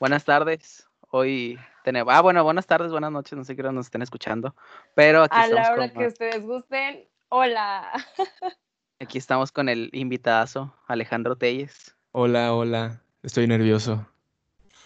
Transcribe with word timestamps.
Buenas 0.00 0.24
tardes. 0.24 0.88
Hoy 1.10 1.58
tenemos. 1.84 2.12
Ah, 2.12 2.20
bueno, 2.20 2.42
buenas 2.42 2.66
tardes, 2.66 2.90
buenas 2.90 3.12
noches. 3.12 3.38
No 3.38 3.44
sé 3.44 3.54
qué 3.54 3.62
hora 3.62 3.72
nos 3.72 3.86
estén 3.86 4.02
escuchando. 4.02 4.54
Pero 4.94 5.22
aquí 5.22 5.36
A 5.36 5.44
estamos 5.44 5.66
la 5.66 5.72
hora 5.72 5.88
con, 5.88 6.00
que 6.00 6.06
ustedes 6.08 6.42
gusten, 6.42 7.08
hola. 7.28 7.92
aquí 9.00 9.18
estamos 9.18 9.52
con 9.52 9.68
el 9.68 9.90
invitadazo, 9.92 10.74
Alejandro 10.88 11.36
Telles. 11.36 11.94
Hola, 12.10 12.52
hola. 12.54 13.02
Estoy 13.22 13.46
nervioso. 13.46 14.06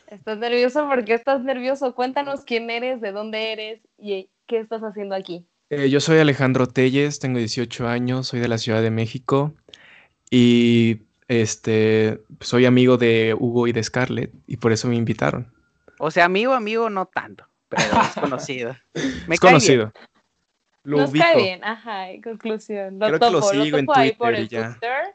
¿Estás 0.06 0.38
nervioso? 0.38 0.86
¿Por 0.86 1.04
qué 1.04 1.14
estás 1.14 1.42
nervioso? 1.42 1.94
Cuéntanos 1.94 2.44
quién 2.44 2.68
eres, 2.70 3.00
de 3.00 3.12
dónde 3.12 3.52
eres 3.52 3.80
y 3.98 4.30
qué 4.46 4.58
estás 4.58 4.82
haciendo 4.82 5.14
aquí. 5.14 5.46
Eh, 5.70 5.90
yo 5.90 6.00
soy 6.00 6.18
Alejandro 6.18 6.66
Telles, 6.66 7.18
tengo 7.18 7.38
18 7.38 7.88
años, 7.88 8.28
soy 8.28 8.40
de 8.40 8.48
la 8.48 8.58
Ciudad 8.58 8.82
de 8.82 8.90
México 8.90 9.54
y 10.30 11.07
este 11.28 12.20
soy 12.40 12.66
amigo 12.66 12.96
de 12.96 13.34
Hugo 13.38 13.66
y 13.68 13.72
de 13.72 13.82
Scarlett 13.82 14.32
y 14.46 14.56
por 14.56 14.72
eso 14.72 14.88
me 14.88 14.96
invitaron. 14.96 15.52
O 15.98 16.10
sea, 16.10 16.24
amigo, 16.24 16.52
amigo, 16.54 16.88
no 16.90 17.06
tanto, 17.06 17.46
pero 17.68 17.82
es 18.02 18.20
conocido. 18.20 18.76
Me 19.26 19.34
es 19.34 19.40
cae 19.40 19.50
conocido. 19.50 19.92
Lo 20.84 20.98
Nos 20.98 21.10
ubico. 21.10 21.24
cae 21.24 21.36
bien, 21.36 21.64
ajá, 21.64 22.10
en 22.10 22.22
conclusión. 22.22 22.98
Lo 22.98 23.06
Creo 23.08 23.18
que 23.18 23.30
lo 23.30 23.40
topo, 23.40 23.52
lo 23.52 23.64
sigo 23.64 23.76
en 23.78 23.86
topo 23.86 23.98
ahí 23.98 24.12
por 24.12 24.28
Twitter 24.28 24.44
y 24.44 24.48
ya. 24.48 24.70
Twitter. 24.70 25.14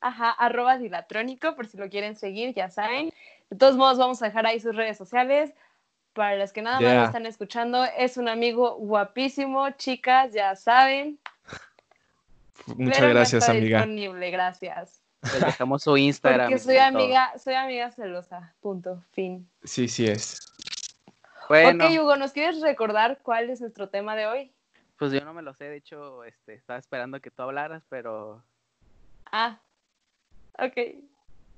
Ajá, 0.00 0.30
arroba 0.30 0.78
dilatrónico, 0.78 1.56
por 1.56 1.66
si 1.66 1.76
lo 1.76 1.88
quieren 1.88 2.14
seguir, 2.14 2.54
ya 2.54 2.70
saben. 2.70 3.12
De 3.50 3.56
todos 3.56 3.76
modos, 3.76 3.98
vamos 3.98 4.22
a 4.22 4.26
dejar 4.26 4.46
ahí 4.46 4.60
sus 4.60 4.76
redes 4.76 4.96
sociales. 4.96 5.52
Para 6.12 6.36
las 6.36 6.52
que 6.52 6.62
nada 6.62 6.76
más 6.76 6.82
Yeah. 6.82 7.00
lo 7.00 7.06
están 7.06 7.26
escuchando, 7.26 7.84
es 7.96 8.16
un 8.16 8.28
amigo 8.28 8.76
guapísimo, 8.76 9.70
chicas, 9.70 10.32
ya 10.32 10.54
saben. 10.54 11.18
Muchas 12.66 12.96
pero 12.98 13.08
no 13.08 13.14
gracias, 13.14 13.42
está 13.42 13.52
amiga. 13.52 13.78
disponible, 13.78 14.30
gracias. 14.30 15.02
Les 15.22 15.40
dejamos 15.44 15.82
su 15.82 15.96
Instagram. 15.96 16.48
Porque 16.48 16.58
soy 16.58 16.76
todo. 16.76 16.84
amiga, 16.86 17.32
soy 17.38 17.54
amiga 17.54 17.90
celosa. 17.90 18.54
Punto. 18.60 19.02
Fin. 19.12 19.48
Sí, 19.64 19.88
sí 19.88 20.06
es. 20.06 20.52
Bueno, 21.48 21.86
Ok, 21.86 21.90
Hugo, 21.98 22.16
¿nos 22.16 22.32
quieres 22.32 22.60
recordar 22.60 23.18
cuál 23.22 23.50
es 23.50 23.60
nuestro 23.60 23.88
tema 23.88 24.14
de 24.16 24.26
hoy? 24.26 24.52
pues 24.98 25.12
yo 25.12 25.20
no 25.24 25.32
me 25.32 25.42
lo 25.42 25.54
sé. 25.54 25.64
De 25.64 25.76
hecho, 25.76 26.24
este, 26.24 26.54
estaba 26.54 26.78
esperando 26.78 27.20
que 27.20 27.30
tú 27.30 27.42
hablaras, 27.42 27.84
pero 27.88 28.42
Ah, 29.30 29.58
ok. 30.58 30.76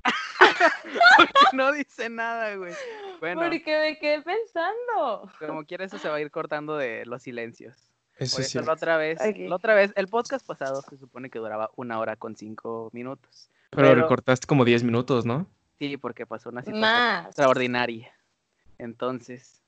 no 1.53 1.73
dice 1.73 2.09
nada, 2.09 2.55
güey. 2.57 2.73
Bueno, 3.21 3.41
Porque 3.43 3.79
me 3.79 3.99
quedé 3.99 4.23
pensando. 4.23 5.31
como 5.47 5.65
quiera, 5.65 5.85
eso 5.85 5.99
se 5.99 6.09
va 6.09 6.17
a 6.17 6.21
ir 6.21 6.31
cortando 6.31 6.77
de 6.77 7.05
los 7.07 7.23
silencios. 7.23 7.90
Eso 8.21 8.37
Por 8.37 8.45
sí. 8.45 8.59
eso 8.59 8.67
la 8.67 8.75
otra 8.75 8.97
vez, 8.99 9.19
la 9.37 9.57
otra 9.57 9.75
vez, 9.75 9.93
el 9.97 10.07
podcast 10.07 10.47
pasado 10.47 10.83
se 10.89 10.97
supone 10.99 11.31
que 11.31 11.39
duraba 11.39 11.71
una 11.77 11.99
hora 11.99 12.15
con 12.17 12.37
cinco 12.37 12.91
minutos. 12.93 13.49
Pero, 13.71 13.89
pero- 13.89 14.03
recortaste 14.03 14.47
como 14.47 14.65
10 14.65 14.85
minutos, 14.85 15.25
¿no? 15.27 15.47
Sí, 15.79 15.97
porque 15.97 16.27
pasó 16.27 16.51
una 16.51 16.61
situación 16.61 16.81
Más. 16.83 17.27
extraordinaria. 17.27 18.13
Entonces, 18.79 19.63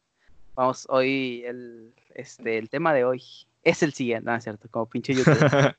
vamos, 0.55 0.87
hoy 0.91 1.43
el, 1.47 1.95
este, 2.15 2.59
el 2.59 2.69
tema 2.71 2.93
de 2.95 3.05
hoy 3.05 3.23
es 3.63 3.83
el 3.83 3.93
siguiente, 3.93 4.29
no 4.31 4.37
es 4.37 4.43
cierto, 4.45 4.69
como 4.71 4.87
pinche 4.87 5.15
YouTube. 5.15 5.25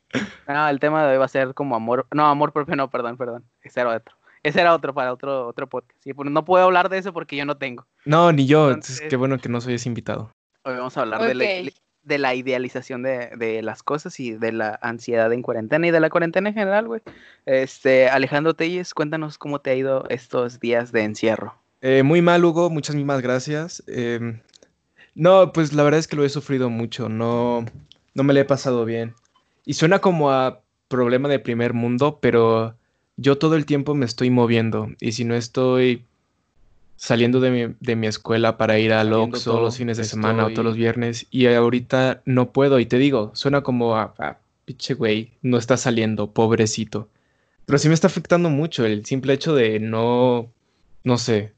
no, 0.48 0.68
el 0.70 0.80
tema 0.80 1.06
de 1.06 1.14
hoy 1.14 1.18
va 1.18 1.26
a 1.26 1.30
ser 1.30 1.54
como 1.54 1.76
amor, 1.76 2.08
no, 2.12 2.26
amor 2.28 2.52
propio, 2.54 2.76
no, 2.76 2.90
perdón, 2.90 3.18
perdón, 3.18 3.44
ese 3.62 3.82
era 3.82 3.96
otro. 3.96 4.16
Ese 4.42 4.60
era 4.60 4.74
otro 4.74 4.94
para 4.94 5.14
otro, 5.14 5.48
otro 5.48 5.68
podcast. 5.68 5.98
Sí, 6.04 6.14
pues 6.14 6.30
no 6.30 6.44
puedo 6.44 6.66
hablar 6.66 6.90
de 6.90 6.98
eso 6.98 7.14
porque 7.14 7.36
yo 7.38 7.46
no 7.46 7.56
tengo. 7.58 7.86
no, 8.06 8.32
ni 8.32 8.46
yo. 8.46 8.68
Entonces- 8.70 8.90
Entonces, 8.96 9.10
qué 9.10 9.16
bueno 9.16 9.38
que 9.38 9.48
no 9.50 9.62
soy 9.62 9.76
ese 9.76 9.88
invitado. 9.88 10.32
Hoy 10.64 10.76
vamos 10.76 10.98
a 10.98 11.02
hablar 11.02 11.22
de, 11.22 11.34
la. 11.36 11.72
De 12.04 12.18
la 12.18 12.36
idealización 12.36 13.04
de, 13.04 13.32
de 13.38 13.62
las 13.62 13.84
cosas 13.84 14.20
y 14.20 14.32
de 14.32 14.52
la 14.52 14.80
ansiedad 14.82 15.32
en 15.32 15.42
cuarentena 15.42 15.88
y 15.88 15.92
de 15.92 16.00
la 16.00 16.10
cuarentena 16.10 16.50
en 16.50 16.56
general, 16.56 16.88
güey. 16.88 17.02
Este, 17.45 18.10
Alejandro 18.10 18.54
Telles, 18.54 18.94
cuéntanos 18.94 19.38
cómo 19.38 19.60
te 19.60 19.72
ha 19.72 19.76
ido 19.76 20.06
estos 20.10 20.60
días 20.60 20.92
de 20.92 21.04
encierro. 21.04 21.56
Eh, 21.82 22.04
muy 22.04 22.22
mal, 22.22 22.44
Hugo, 22.44 22.70
muchas 22.70 22.95
mismas 22.95 23.22
gracias. 23.22 23.84
Em, 23.88 24.40
no, 25.16 25.52
pues 25.54 25.73
la 25.73 25.83
verdad 25.83 26.00
es 26.00 26.08
que 26.08 26.16
lo 26.16 26.23
he 26.23 26.30
sufrido 26.30 26.70
mucho, 26.70 27.10
no, 27.10 27.66
no 28.14 28.23
me 28.23 28.33
lo 28.33 28.39
he 28.39 28.45
pasado 28.45 28.86
bien. 28.86 29.14
Y 29.66 29.73
suena 29.73 30.00
como 30.00 30.32
a 30.32 30.61
problema 30.88 31.27
de 31.30 31.39
primer 31.39 31.73
mundo, 31.73 32.20
pero 32.22 32.76
yo 33.17 33.38
todo 33.38 33.56
el 33.56 33.66
tiempo 33.66 33.95
me 33.95 34.06
estoy 34.06 34.30
moviendo. 34.30 34.89
Y 35.00 35.14
si 35.14 35.26
no 35.26 35.36
estoy 35.36 36.06
saliendo 37.03 37.41
de 37.41 37.52
mi, 37.52 37.75
de 37.81 37.97
mi 37.97 38.08
escuela 38.08 38.55
para 38.55 38.80
ir 38.80 38.93
al 38.93 39.11
Oxxo 39.11 39.59
los 39.59 39.75
fines 39.75 39.97
de 39.97 40.05
semana 40.05 40.45
o 40.45 40.52
todos 40.52 40.64
los 40.64 40.77
viernes, 40.77 41.27
y 41.31 41.47
ahorita 41.47 42.21
no 42.23 42.53
puedo, 42.53 42.80
y 42.80 42.86
te 42.86 42.97
digo, 42.97 43.31
suena 43.33 43.61
como 43.61 43.97
a, 43.97 44.14
a 44.19 44.37
pinche 44.64 44.93
güey, 44.93 45.33
no 45.41 45.58
está 45.58 45.75
saliendo, 45.75 46.31
pobrecito. 46.31 47.09
Pero 47.65 47.77
sí 47.77 47.89
me 47.89 47.93
está 47.93 48.08
afectando 48.08 48.49
mucho 48.49 48.86
el 48.86 49.05
simple 49.05 49.33
hecho 49.33 49.53
de 49.53 49.81
no, 49.81 50.49
no 51.03 51.17
sé, 51.17 51.52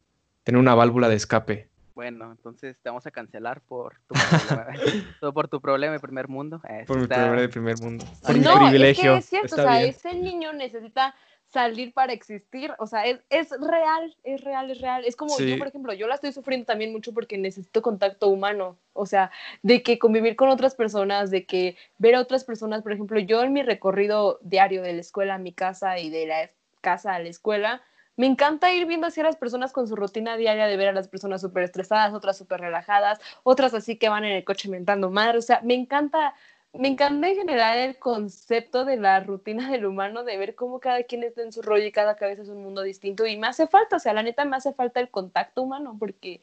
tener 0.43 0.57
una 0.59 0.73
válvula 0.73 1.09
de 1.09 1.15
escape. 1.15 1.67
Bueno, 1.93 2.31
entonces 2.31 2.75
te 2.81 2.89
vamos 2.89 3.05
a 3.05 3.11
cancelar 3.11 3.61
por 3.61 3.97
tu 4.07 4.15
problema, 4.15 4.67
todo 5.19 5.31
por 5.31 5.47
tu 5.47 5.61
problema 5.61 5.93
de 5.93 5.99
primer 5.99 6.27
mundo. 6.27 6.59
Eh, 6.67 6.85
Por 6.87 6.99
mi 6.99 7.05
problema 7.05 7.39
de 7.39 7.49
primer 7.49 7.79
mundo. 7.79 8.03
Por 8.23 8.33
mi 8.33 8.39
no, 8.39 8.57
privilegio. 8.57 9.15
es 9.15 9.29
que 9.29 9.37
es 9.37 9.47
cierto, 9.47 9.47
Está 9.57 9.61
o 9.61 9.65
sea, 9.67 9.77
bien. 9.77 9.89
ese 9.91 10.13
niño 10.15 10.53
necesita 10.53 11.13
salir 11.55 11.93
para 11.93 12.11
existir, 12.11 12.73
o 12.79 12.85
sea, 12.85 13.05
es, 13.05 13.19
es 13.29 13.49
real, 13.49 14.13
es 14.25 14.41
real, 14.41 14.69
es 14.69 14.81
real. 14.81 15.05
Es 15.05 15.15
como 15.15 15.31
yo, 15.39 15.45
Sí. 15.45 15.55
por 15.55 15.67
ejemplo, 15.67 15.93
yo 15.93 16.05
la 16.05 16.15
estoy 16.15 16.33
sufriendo 16.33 16.65
también 16.65 16.91
mucho 16.91 17.13
porque 17.13 17.37
necesito 17.37 17.81
contacto 17.81 18.27
humano, 18.27 18.77
o 18.91 19.05
sea, 19.05 19.31
de 19.63 19.81
que 19.81 19.97
convivir 19.97 20.35
con 20.35 20.49
otras 20.49 20.75
personas, 20.75 21.31
de 21.31 21.45
que 21.45 21.77
ver 21.97 22.15
a 22.15 22.19
otras 22.19 22.43
personas, 22.43 22.81
por 22.83 22.91
ejemplo, 22.91 23.17
yo 23.19 23.41
en 23.41 23.53
mi 23.53 23.63
recorrido 23.63 24.37
diario 24.41 24.81
de 24.81 24.91
la 24.93 24.99
escuela 25.01 25.35
a 25.35 25.37
mi 25.37 25.53
casa 25.53 25.97
y 25.97 26.09
de 26.09 26.25
la 26.27 26.49
casa 26.81 27.15
a 27.15 27.19
la 27.19 27.29
escuela, 27.29 27.81
me 28.17 28.27
encanta 28.27 28.73
ir 28.73 28.85
viendo 28.85 29.07
así 29.07 29.21
a 29.21 29.23
las 29.23 29.37
personas 29.37 29.71
con 29.71 29.87
su 29.87 29.95
rutina 29.95 30.35
diaria 30.37 30.67
de 30.67 30.77
ver 30.77 30.89
a 30.89 30.93
las 30.93 31.07
personas 31.07 31.39
súper 31.41 31.63
estresadas, 31.63 32.13
otras 32.13 32.37
súper 32.37 32.59
relajadas, 32.59 33.19
otras 33.43 33.73
así 33.73 33.97
que 33.97 34.09
van 34.09 34.25
en 34.25 34.33
el 34.33 34.43
coche 34.43 34.69
mentando 34.69 35.09
madre, 35.09 35.37
o 35.37 35.41
sea, 35.41 35.61
me 35.63 35.73
encanta 35.73 36.33
me 36.77 36.87
encanta 36.89 37.27
en 37.27 37.35
general 37.35 37.77
el 37.77 37.97
concepto 37.97 38.85
de 38.85 38.97
la 38.97 39.19
rutina 39.19 39.69
del 39.71 39.85
humano, 39.85 40.23
de 40.23 40.37
ver 40.37 40.55
cómo 40.55 40.79
cada 40.79 41.03
quien 41.03 41.23
está 41.23 41.41
en 41.41 41.51
su 41.51 41.61
rollo 41.61 41.85
y 41.85 41.91
cada 41.91 42.15
cabeza 42.15 42.41
es 42.41 42.49
un 42.49 42.63
mundo 42.63 42.81
distinto. 42.81 43.25
Y 43.25 43.37
me 43.37 43.47
hace 43.47 43.67
falta, 43.67 43.95
o 43.97 43.99
sea, 43.99 44.13
la 44.13 44.23
neta 44.23 44.45
me 44.45 44.57
hace 44.57 44.73
falta 44.73 44.99
el 44.99 45.09
contacto 45.09 45.61
humano, 45.61 45.95
porque, 45.99 46.41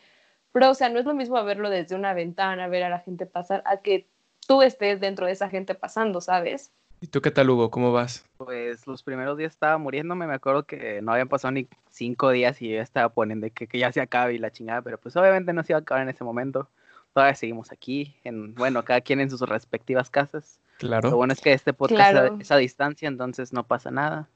pero, 0.53 0.70
o 0.70 0.75
sea, 0.75 0.88
no 0.88 0.98
es 0.98 1.04
lo 1.04 1.15
mismo 1.15 1.43
verlo 1.44 1.70
desde 1.70 1.94
una 1.94 2.15
ventana, 2.15 2.69
ver 2.69 2.84
a 2.84 2.88
la 2.88 3.00
gente 3.00 3.26
pasar, 3.26 3.62
a 3.66 3.78
que 3.78 4.09
tú 4.47 4.62
estés 4.62 5.00
dentro 5.00 5.26
de 5.26 5.32
esa 5.32 5.48
gente 5.48 5.75
pasando, 5.75 6.20
¿sabes? 6.20 6.72
¿Y 7.00 7.09
tú 7.09 7.20
qué 7.20 7.32
tal, 7.32 7.50
Hugo? 7.50 7.70
¿Cómo 7.70 7.91
vas? 7.91 8.25
Pues 8.37 8.87
los 8.87 9.03
primeros 9.03 9.37
días 9.37 9.53
estaba 9.53 9.76
muriéndome, 9.76 10.26
me 10.26 10.34
acuerdo 10.34 10.64
que 10.64 11.03
no 11.03 11.12
habían 11.12 11.28
pasado 11.28 11.50
ni 11.50 11.66
cinco 11.91 12.31
días 12.31 12.62
y 12.62 12.69
yo 12.69 12.76
ya 12.76 12.82
estaba 12.82 13.09
poniendo 13.09 13.49
que, 13.53 13.66
que 13.66 13.78
ya 13.78 13.91
se 13.91 14.00
acabe 14.00 14.34
y 14.34 14.38
la 14.38 14.53
chingada, 14.53 14.82
pero 14.82 14.99
pues 14.99 15.16
obviamente 15.16 15.53
no 15.53 15.64
se 15.64 15.72
iba 15.72 15.78
a 15.78 15.82
acabar 15.82 16.03
en 16.03 16.10
ese 16.10 16.22
momento. 16.22 16.69
Todavía 17.15 17.34
seguimos 17.34 17.73
aquí, 17.73 18.15
en, 18.25 18.55
bueno, 18.55 18.84
cada 18.84 19.00
quien 19.00 19.21
en 19.21 19.31
sus 19.31 19.41
respectivas 19.43 20.09
casas. 20.11 20.59
Lo 20.81 20.89
Claro. 20.89 21.17
bueno 21.17 21.33
es 21.33 21.41
que 21.41 21.53
este 21.53 21.73
podcast 21.73 22.11
Claro. 22.12 22.37
es 22.41 22.50
a 22.50 22.56
distancia, 22.56 23.06
entonces 23.09 23.53
no 23.53 23.65
pasa 23.65 23.91
nada. 23.91 24.28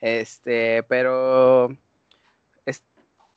Este, 0.00 0.82
pero 0.84 1.76
es- 2.66 2.82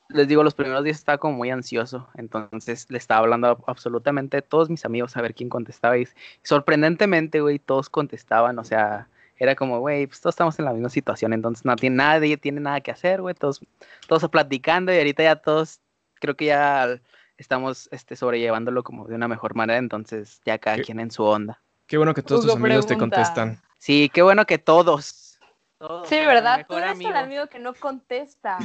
les 0.09 0.27
digo, 0.27 0.43
los 0.43 0.53
primeros 0.53 0.83
días 0.83 0.97
estaba 0.97 1.17
como 1.17 1.35
muy 1.37 1.49
ansioso, 1.51 2.07
entonces 2.15 2.87
le 2.89 2.97
estaba 2.97 3.19
hablando 3.21 3.47
a 3.47 3.57
absolutamente 3.67 4.41
todos 4.41 4.69
mis 4.69 4.85
amigos 4.85 5.15
a 5.17 5.21
ver 5.21 5.33
quién 5.35 5.49
contestaba 5.49 5.97
y 5.97 6.07
sorprendentemente, 6.41 7.41
güey, 7.41 7.59
todos 7.59 7.89
contestaban, 7.89 8.57
o 8.59 8.63
sea, 8.63 9.07
era 9.37 9.55
como, 9.55 9.79
güey, 9.79 10.07
pues 10.07 10.21
todos 10.21 10.33
estamos 10.35 10.57
en 10.59 10.65
la 10.65 10.73
misma 10.73 10.89
situación, 10.89 11.33
entonces 11.33 11.65
no 11.65 11.75
tiene 11.75 11.97
nadie 11.97 12.37
tiene 12.37 12.61
nada 12.61 12.79
que 12.81 12.91
hacer, 12.91 13.21
güey, 13.21 13.35
todos 13.35 13.59
todos 14.07 14.27
platicando 14.29 14.93
y 14.93 14.97
ahorita 14.97 15.23
ya 15.23 15.35
todos 15.35 15.79
creo 16.15 16.35
que 16.35 16.45
ya 16.45 16.99
estamos 17.37 17.89
este 17.91 18.15
sobrellevándolo 18.15 18.83
como 18.83 19.07
de 19.07 19.15
una 19.15 19.27
mejor 19.27 19.55
manera, 19.55 19.79
entonces 19.79 20.41
ya 20.45 20.57
cada 20.57 20.77
¿Qué? 20.77 20.83
quien 20.83 20.99
en 20.99 21.11
su 21.11 21.23
onda. 21.23 21.61
Qué 21.87 21.97
bueno 21.97 22.13
que 22.13 22.21
todos 22.21 22.45
tus 22.45 22.55
amigos 22.55 22.87
te 22.87 22.97
contestan. 22.97 23.61
Sí, 23.77 24.09
qué 24.13 24.21
bueno 24.21 24.45
que 24.45 24.57
todos. 24.57 25.39
todos, 25.77 26.07
Sí, 26.07 26.15
¿verdad? 26.15 26.65
Tú 26.67 26.77
eres 26.77 26.91
amigo. 26.91 27.09
el 27.09 27.17
amigo 27.17 27.47
que 27.47 27.59
no 27.59 27.73
contesta. 27.73 28.59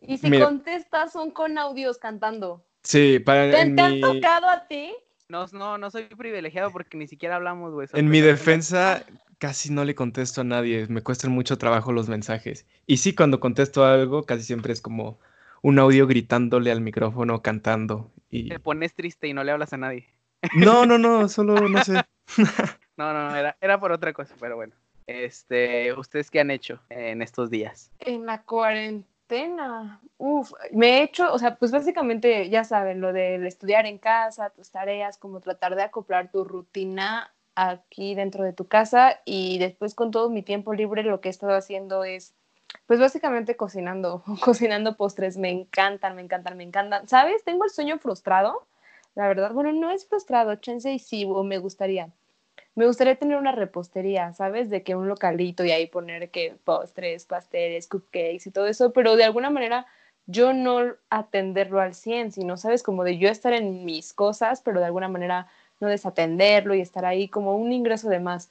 Y 0.00 0.18
si 0.18 0.30
Mira. 0.30 0.46
contestas 0.46 1.12
son 1.12 1.30
con 1.30 1.58
audios 1.58 1.98
cantando. 1.98 2.64
Sí, 2.82 3.18
para 3.20 3.50
¿Te, 3.50 3.60
en 3.60 3.76
te 3.76 3.82
han 3.82 4.00
tocado 4.00 4.48
a 4.48 4.66
ti? 4.66 4.94
No, 5.28 5.46
no, 5.52 5.78
no 5.78 5.90
soy 5.90 6.04
privilegiado 6.04 6.70
porque 6.72 6.96
ni 6.96 7.06
siquiera 7.06 7.36
hablamos, 7.36 7.72
güey. 7.72 7.88
en 7.92 8.08
mi 8.08 8.20
defensa 8.20 9.04
casi 9.38 9.72
no 9.72 9.84
le 9.84 9.94
contesto 9.94 10.42
a 10.42 10.44
nadie. 10.44 10.86
Me 10.88 11.02
cuestan 11.02 11.32
mucho 11.32 11.58
trabajo 11.58 11.92
los 11.92 12.08
mensajes. 12.08 12.66
Y 12.86 12.98
sí, 12.98 13.14
cuando 13.14 13.40
contesto 13.40 13.84
algo, 13.84 14.24
casi 14.24 14.42
siempre 14.42 14.72
es 14.72 14.80
como 14.80 15.18
un 15.62 15.78
audio 15.78 16.06
gritándole 16.06 16.70
al 16.70 16.80
micrófono, 16.80 17.40
cantando. 17.40 18.10
Y 18.28 18.48
Te 18.48 18.58
pones 18.58 18.94
triste 18.94 19.28
y 19.28 19.32
no 19.32 19.44
le 19.44 19.52
hablas 19.52 19.72
a 19.72 19.78
nadie. 19.78 20.08
no, 20.56 20.84
no, 20.86 20.98
no, 20.98 21.28
solo 21.28 21.68
no 21.68 21.82
sé. 21.82 22.02
No, 22.94 23.14
no, 23.14 23.30
no, 23.30 23.34
era, 23.34 23.56
era 23.62 23.80
por 23.80 23.90
otra 23.90 24.12
cosa, 24.12 24.34
pero 24.38 24.54
bueno. 24.54 24.74
Este, 25.06 25.94
¿ustedes 25.94 26.30
qué 26.30 26.40
han 26.40 26.50
hecho 26.50 26.78
en 26.90 27.22
estos 27.22 27.48
días? 27.48 27.90
En 27.98 28.26
la 28.26 28.42
cuarentena. 28.42 30.00
Uf, 30.18 30.52
me 30.72 30.98
he 30.98 31.02
hecho, 31.04 31.32
o 31.32 31.38
sea, 31.38 31.56
pues 31.56 31.72
básicamente, 31.72 32.50
ya 32.50 32.64
saben, 32.64 33.00
lo 33.00 33.14
del 33.14 33.46
estudiar 33.46 33.86
en 33.86 33.96
casa, 33.96 34.50
tus 34.50 34.70
tareas, 34.70 35.16
como 35.16 35.40
tratar 35.40 35.74
de 35.74 35.82
acoplar 35.82 36.30
tu 36.30 36.44
rutina 36.44 37.32
aquí 37.54 38.14
dentro 38.14 38.44
de 38.44 38.52
tu 38.52 38.68
casa 38.68 39.20
y 39.24 39.58
después 39.58 39.94
con 39.94 40.10
todo 40.10 40.28
mi 40.30 40.42
tiempo 40.42 40.74
libre 40.74 41.02
lo 41.02 41.20
que 41.20 41.28
he 41.28 41.30
estado 41.30 41.54
haciendo 41.54 42.04
es 42.04 42.34
Pues 42.86 43.00
básicamente 43.00 43.56
cocinando, 43.56 44.22
cocinando 44.44 44.96
postres, 44.96 45.36
me 45.36 45.50
encantan, 45.50 46.16
me 46.16 46.22
encantan, 46.22 46.56
me 46.56 46.64
encantan. 46.64 47.08
¿Sabes? 47.08 47.44
Tengo 47.44 47.64
el 47.64 47.70
sueño 47.70 47.98
frustrado, 47.98 48.66
la 49.14 49.28
verdad. 49.28 49.52
Bueno, 49.52 49.72
no 49.72 49.90
es 49.90 50.06
frustrado, 50.06 50.54
chance 50.56 50.90
y 50.92 50.98
sí, 50.98 51.24
o 51.26 51.42
me 51.44 51.58
gustaría. 51.58 52.10
Me 52.74 52.86
gustaría 52.86 53.16
tener 53.16 53.36
una 53.36 53.52
repostería, 53.52 54.32
¿sabes? 54.32 54.70
De 54.70 54.82
que 54.82 54.96
un 54.96 55.08
localito 55.08 55.64
y 55.64 55.72
ahí 55.72 55.86
poner 55.86 56.30
que 56.30 56.56
postres, 56.64 57.26
pasteles, 57.26 57.86
cupcakes 57.88 58.46
y 58.46 58.50
todo 58.50 58.66
eso, 58.66 58.92
pero 58.92 59.16
de 59.16 59.24
alguna 59.24 59.50
manera 59.50 59.86
yo 60.26 60.52
no 60.52 60.94
atenderlo 61.10 61.80
al 61.80 61.94
100, 61.94 62.32
sino, 62.32 62.56
¿sabes? 62.56 62.82
Como 62.82 63.04
de 63.04 63.18
yo 63.18 63.28
estar 63.28 63.52
en 63.52 63.84
mis 63.84 64.14
cosas, 64.14 64.62
pero 64.62 64.80
de 64.80 64.86
alguna 64.86 65.08
manera 65.08 65.48
no 65.80 65.88
desatenderlo 65.88 66.74
y 66.74 66.80
estar 66.80 67.04
ahí 67.04 67.28
como 67.28 67.56
un 67.56 67.72
ingreso 67.72 68.08
de 68.08 68.20
más. 68.20 68.50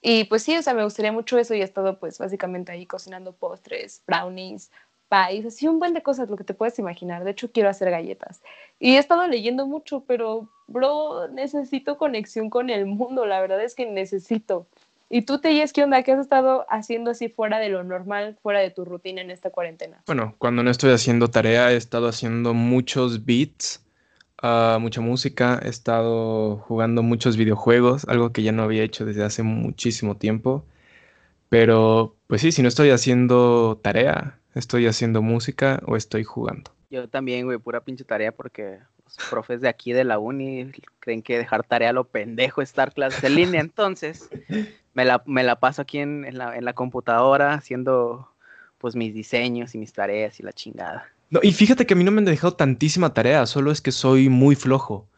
Y 0.00 0.24
pues 0.24 0.42
sí, 0.42 0.56
o 0.56 0.62
sea, 0.62 0.74
me 0.74 0.84
gustaría 0.84 1.12
mucho 1.12 1.38
eso 1.38 1.54
y 1.54 1.60
he 1.60 1.64
estado 1.64 1.98
pues 1.98 2.18
básicamente 2.18 2.72
ahí 2.72 2.86
cocinando 2.86 3.32
postres, 3.32 4.02
brownies, 4.06 4.70
pies, 5.08 5.46
así 5.46 5.68
un 5.68 5.78
buen 5.78 5.94
de 5.94 6.02
cosas, 6.02 6.28
lo 6.28 6.36
que 6.36 6.44
te 6.44 6.54
puedes 6.54 6.78
imaginar. 6.78 7.24
De 7.24 7.30
hecho, 7.30 7.50
quiero 7.50 7.68
hacer 7.68 7.90
galletas. 7.90 8.42
Y 8.78 8.96
he 8.96 8.98
estado 8.98 9.26
leyendo 9.26 9.66
mucho, 9.66 10.04
pero, 10.06 10.48
bro, 10.66 11.28
necesito 11.28 11.96
conexión 11.96 12.50
con 12.50 12.70
el 12.70 12.86
mundo, 12.86 13.26
la 13.26 13.40
verdad 13.40 13.62
es 13.62 13.74
que 13.74 13.86
necesito. 13.86 14.66
¿Y 15.08 15.22
tú, 15.22 15.38
te 15.38 15.64
qué 15.72 15.84
onda? 15.84 16.02
¿Qué 16.02 16.12
has 16.12 16.18
estado 16.18 16.66
haciendo 16.68 17.12
así 17.12 17.28
fuera 17.28 17.58
de 17.58 17.68
lo 17.68 17.84
normal, 17.84 18.36
fuera 18.42 18.58
de 18.58 18.70
tu 18.70 18.84
rutina 18.84 19.20
en 19.20 19.30
esta 19.30 19.50
cuarentena? 19.50 20.02
Bueno, 20.06 20.34
cuando 20.38 20.64
no 20.64 20.70
estoy 20.70 20.90
haciendo 20.90 21.28
tarea, 21.28 21.72
he 21.72 21.76
estado 21.76 22.08
haciendo 22.08 22.54
muchos 22.54 23.24
beats, 23.24 23.85
uh, 24.42 24.78
mucha 24.80 25.00
música, 25.00 25.60
he 25.62 25.68
estado 25.68 26.58
jugando 26.58 27.02
muchos 27.02 27.36
videojuegos, 27.36 28.04
algo 28.08 28.32
que 28.32 28.42
ya 28.42 28.52
no 28.52 28.62
había 28.62 28.82
hecho 28.82 29.04
desde 29.04 29.24
hace 29.24 29.42
muchísimo 29.42 30.16
tiempo. 30.16 30.64
Pero, 31.48 32.16
pues 32.26 32.40
sí, 32.40 32.52
si 32.52 32.62
no 32.62 32.68
estoy 32.68 32.90
haciendo 32.90 33.78
tarea, 33.82 34.38
estoy 34.54 34.86
haciendo 34.86 35.22
música 35.22 35.80
o 35.86 35.96
estoy 35.96 36.24
jugando. 36.24 36.72
Yo 36.90 37.08
también, 37.08 37.46
güey, 37.46 37.58
pura 37.58 37.80
pinche 37.80 38.04
tarea 38.04 38.32
porque 38.32 38.78
los 39.04 39.16
profes 39.30 39.60
de 39.60 39.68
aquí 39.68 39.92
de 39.92 40.04
la 40.04 40.18
uni 40.18 40.72
creen 40.98 41.22
que 41.22 41.38
dejar 41.38 41.62
tarea 41.62 41.92
lo 41.92 42.04
pendejo 42.04 42.62
es 42.62 42.70
estar 42.70 42.92
clases 42.92 43.22
en 43.22 43.36
línea. 43.36 43.60
Entonces, 43.60 44.28
me 44.94 45.04
la, 45.04 45.22
me 45.26 45.44
la 45.44 45.60
paso 45.60 45.82
aquí 45.82 45.98
en, 45.98 46.24
en, 46.24 46.38
la, 46.38 46.56
en 46.56 46.64
la 46.64 46.72
computadora 46.72 47.54
haciendo 47.54 48.28
pues 48.78 48.96
mis 48.96 49.14
diseños 49.14 49.74
y 49.74 49.78
mis 49.78 49.92
tareas 49.92 50.38
y 50.40 50.42
la 50.42 50.52
chingada. 50.52 51.08
No, 51.30 51.40
y 51.42 51.52
fíjate 51.52 51.86
que 51.86 51.94
a 51.94 51.96
mí 51.96 52.04
no 52.04 52.10
me 52.10 52.18
han 52.18 52.24
dejado 52.24 52.54
tantísima 52.54 53.12
tarea, 53.12 53.46
solo 53.46 53.70
es 53.70 53.80
que 53.80 53.92
soy 53.92 54.28
muy 54.28 54.54
flojo. 54.54 55.08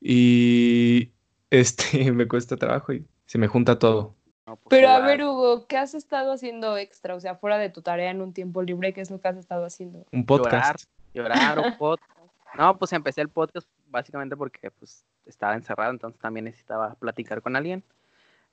Y 0.00 1.10
este 1.50 2.10
me 2.12 2.26
cuesta 2.26 2.56
trabajo 2.56 2.92
y 2.92 3.04
se 3.26 3.38
me 3.38 3.48
junta 3.48 3.78
todo. 3.78 4.14
No, 4.46 4.56
pues, 4.56 4.66
Pero 4.70 4.88
a 4.88 5.00
ver, 5.00 5.22
Hugo, 5.22 5.66
¿qué 5.66 5.76
has 5.76 5.94
estado 5.94 6.32
haciendo 6.32 6.76
extra? 6.76 7.14
O 7.14 7.20
sea, 7.20 7.36
fuera 7.36 7.58
de 7.58 7.68
tu 7.68 7.82
tarea 7.82 8.10
en 8.10 8.20
un 8.20 8.32
tiempo 8.32 8.62
libre, 8.62 8.92
¿qué 8.92 9.00
es 9.00 9.10
lo 9.10 9.20
que 9.20 9.28
has 9.28 9.36
estado 9.36 9.64
haciendo? 9.64 10.06
Un 10.12 10.24
podcast. 10.24 10.84
Llorar, 11.14 11.36
llorar 11.38 11.58
un 11.58 11.76
podcast. 11.76 12.10
No, 12.56 12.76
pues 12.78 12.92
empecé 12.92 13.20
el 13.20 13.28
podcast 13.28 13.68
básicamente 13.88 14.36
porque 14.36 14.70
pues 14.70 15.04
estaba 15.26 15.54
encerrado, 15.54 15.92
entonces 15.92 16.20
también 16.20 16.44
necesitaba 16.44 16.94
platicar 16.94 17.42
con 17.42 17.56
alguien. 17.56 17.84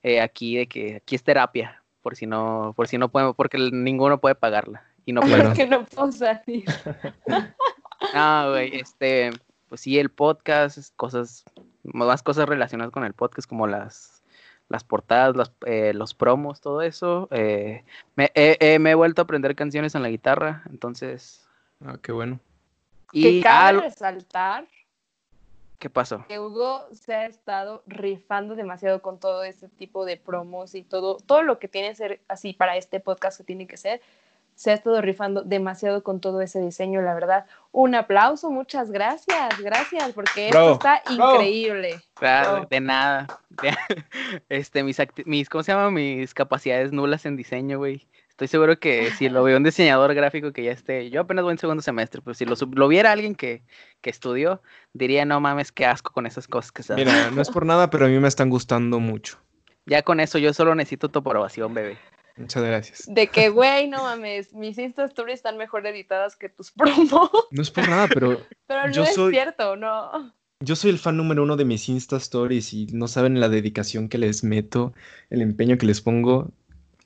Eh, 0.03 0.21
aquí 0.21 0.57
de 0.57 0.67
que 0.67 0.97
aquí 0.97 1.15
es 1.15 1.23
terapia, 1.23 1.81
por 2.01 2.15
si 2.15 2.27
no, 2.27 2.73
por 2.75 2.87
si 2.87 2.97
no 2.97 3.09
podemos, 3.09 3.35
porque 3.35 3.57
ninguno 3.57 4.19
puede 4.19 4.35
pagarla. 4.35 4.86
Y 5.07 5.13
no 5.13 5.21
puedo. 5.21 5.53
que 5.53 5.65
no 5.65 5.83
puedo 5.85 6.11
salir. 6.11 6.65
no, 8.13 8.51
güey, 8.51 8.75
este, 8.75 9.31
pues 9.69 9.81
sí, 9.81 9.97
el 9.97 10.09
podcast, 10.09 10.77
cosas, 10.95 11.43
más 11.81 12.21
cosas 12.21 12.47
relacionadas 12.47 12.91
con 12.91 13.03
el 13.03 13.13
podcast, 13.13 13.49
como 13.49 13.65
las, 13.65 14.21
las 14.69 14.83
portadas, 14.83 15.35
las, 15.35 15.51
eh, 15.65 15.93
los 15.95 16.13
promos, 16.13 16.61
todo 16.61 16.83
eso. 16.83 17.27
Eh, 17.31 17.83
me, 18.15 18.31
me, 18.35 18.91
he 18.91 18.95
vuelto 18.95 19.21
a 19.21 19.23
aprender 19.23 19.55
canciones 19.55 19.95
en 19.95 20.03
la 20.03 20.09
guitarra, 20.09 20.61
entonces. 20.69 21.47
Ah, 21.83 21.97
qué 21.99 22.11
bueno. 22.11 22.39
Y 23.13 23.23
que 23.23 23.41
cabe 23.41 23.79
resaltar 23.79 24.67
¿Qué 25.79 25.91
pasó? 25.91 26.25
Que 26.27 26.39
Hugo 26.39 26.87
se 26.91 27.13
ha 27.13 27.25
estado 27.27 27.83
rifando 27.85 28.55
demasiado 28.55 29.03
con 29.03 29.19
todo 29.19 29.43
este 29.43 29.67
tipo 29.69 30.05
de 30.05 30.17
promos 30.17 30.73
y 30.73 30.81
todo, 30.81 31.17
todo 31.17 31.43
lo 31.43 31.59
que 31.59 31.67
tiene 31.67 31.89
que 31.89 31.95
ser 31.95 32.21
así 32.27 32.53
para 32.53 32.77
este 32.77 32.99
podcast 32.99 33.37
que 33.37 33.43
tiene 33.43 33.67
que 33.67 33.77
ser. 33.77 34.01
Se 34.57 34.71
ha 34.71 34.73
estado 34.73 35.01
rifando 35.01 35.43
demasiado 35.43 36.03
con 36.03 36.19
todo 36.19 36.41
ese 36.41 36.59
diseño, 36.59 37.01
la 37.01 37.13
verdad. 37.13 37.45
Un 37.71 37.93
aplauso, 37.93 38.49
muchas 38.49 38.91
gracias, 38.91 39.61
gracias, 39.61 40.11
porque 40.13 40.47
esto 40.47 40.73
está 40.73 41.03
increíble. 41.11 42.01
Claro, 42.15 42.65
de 42.69 42.79
nada. 42.81 43.27
este, 44.49 44.83
mis, 44.83 44.97
mis, 45.25 45.47
¿cómo 45.47 45.63
se 45.63 45.71
llama? 45.71 45.91
Mis 45.91 46.33
capacidades 46.33 46.91
nulas 46.91 47.25
en 47.27 47.37
diseño, 47.37 47.77
güey. 47.77 48.07
Estoy 48.29 48.47
seguro 48.47 48.79
que 48.79 49.11
si 49.11 49.29
lo 49.29 49.43
veo 49.43 49.57
un 49.57 49.63
diseñador 49.63 50.13
gráfico 50.15 50.51
que 50.51 50.63
ya 50.63 50.71
esté, 50.71 51.09
yo 51.11 51.21
apenas 51.21 51.43
voy 51.43 51.53
en 51.53 51.57
segundo 51.59 51.81
semestre, 51.81 52.21
pero 52.23 52.33
si 52.33 52.45
lo, 52.45 52.55
lo 52.73 52.87
viera 52.87 53.11
alguien 53.11 53.35
que, 53.35 53.63
que, 54.01 54.09
estudió, 54.09 54.61
diría, 54.93 55.25
no 55.25 55.39
mames, 55.39 55.71
qué 55.71 55.85
asco 55.85 56.11
con 56.13 56.25
esas 56.27 56.47
cosas 56.47 56.71
que 56.71 56.83
se 56.83 56.95
Mira, 56.95 57.31
no 57.31 57.41
es 57.41 57.49
por 57.49 57.65
nada, 57.65 57.89
pero 57.89 58.05
a 58.05 58.09
mí 58.09 58.19
me 58.19 58.27
están 58.27 58.49
gustando 58.49 58.99
mucho. 58.99 59.39
Ya 59.87 60.03
con 60.03 60.19
eso, 60.19 60.37
yo 60.37 60.53
solo 60.53 60.75
necesito 60.75 61.09
tu 61.09 61.19
aprobación, 61.19 61.73
bebé. 61.73 61.97
Muchas 62.37 62.63
gracias. 62.63 63.03
De 63.07 63.27
que, 63.27 63.49
güey, 63.49 63.87
no 63.87 64.03
mames, 64.03 64.53
mis 64.53 64.77
Insta 64.77 65.05
Stories 65.05 65.39
están 65.39 65.57
mejor 65.57 65.85
editadas 65.87 66.35
que 66.35 66.49
tus 66.49 66.71
promos. 66.75 67.29
No 67.51 67.61
es 67.61 67.71
por 67.71 67.89
nada, 67.89 68.07
pero. 68.07 68.41
pero 68.67 68.87
no 68.87 69.03
es 69.03 69.15
cierto, 69.29 69.75
no. 69.75 70.33
Yo 70.59 70.75
soy 70.75 70.89
el 70.89 70.97
fan 70.97 71.17
número 71.17 71.43
uno 71.43 71.55
de 71.55 71.65
mis 71.65 71.87
Insta 71.87 72.17
Stories 72.17 72.73
y 72.73 72.87
no 72.87 73.07
saben 73.07 73.39
la 73.39 73.49
dedicación 73.49 74.09
que 74.09 74.17
les 74.17 74.43
meto, 74.43 74.93
el 75.29 75.41
empeño 75.41 75.77
que 75.77 75.85
les 75.85 76.01
pongo. 76.01 76.49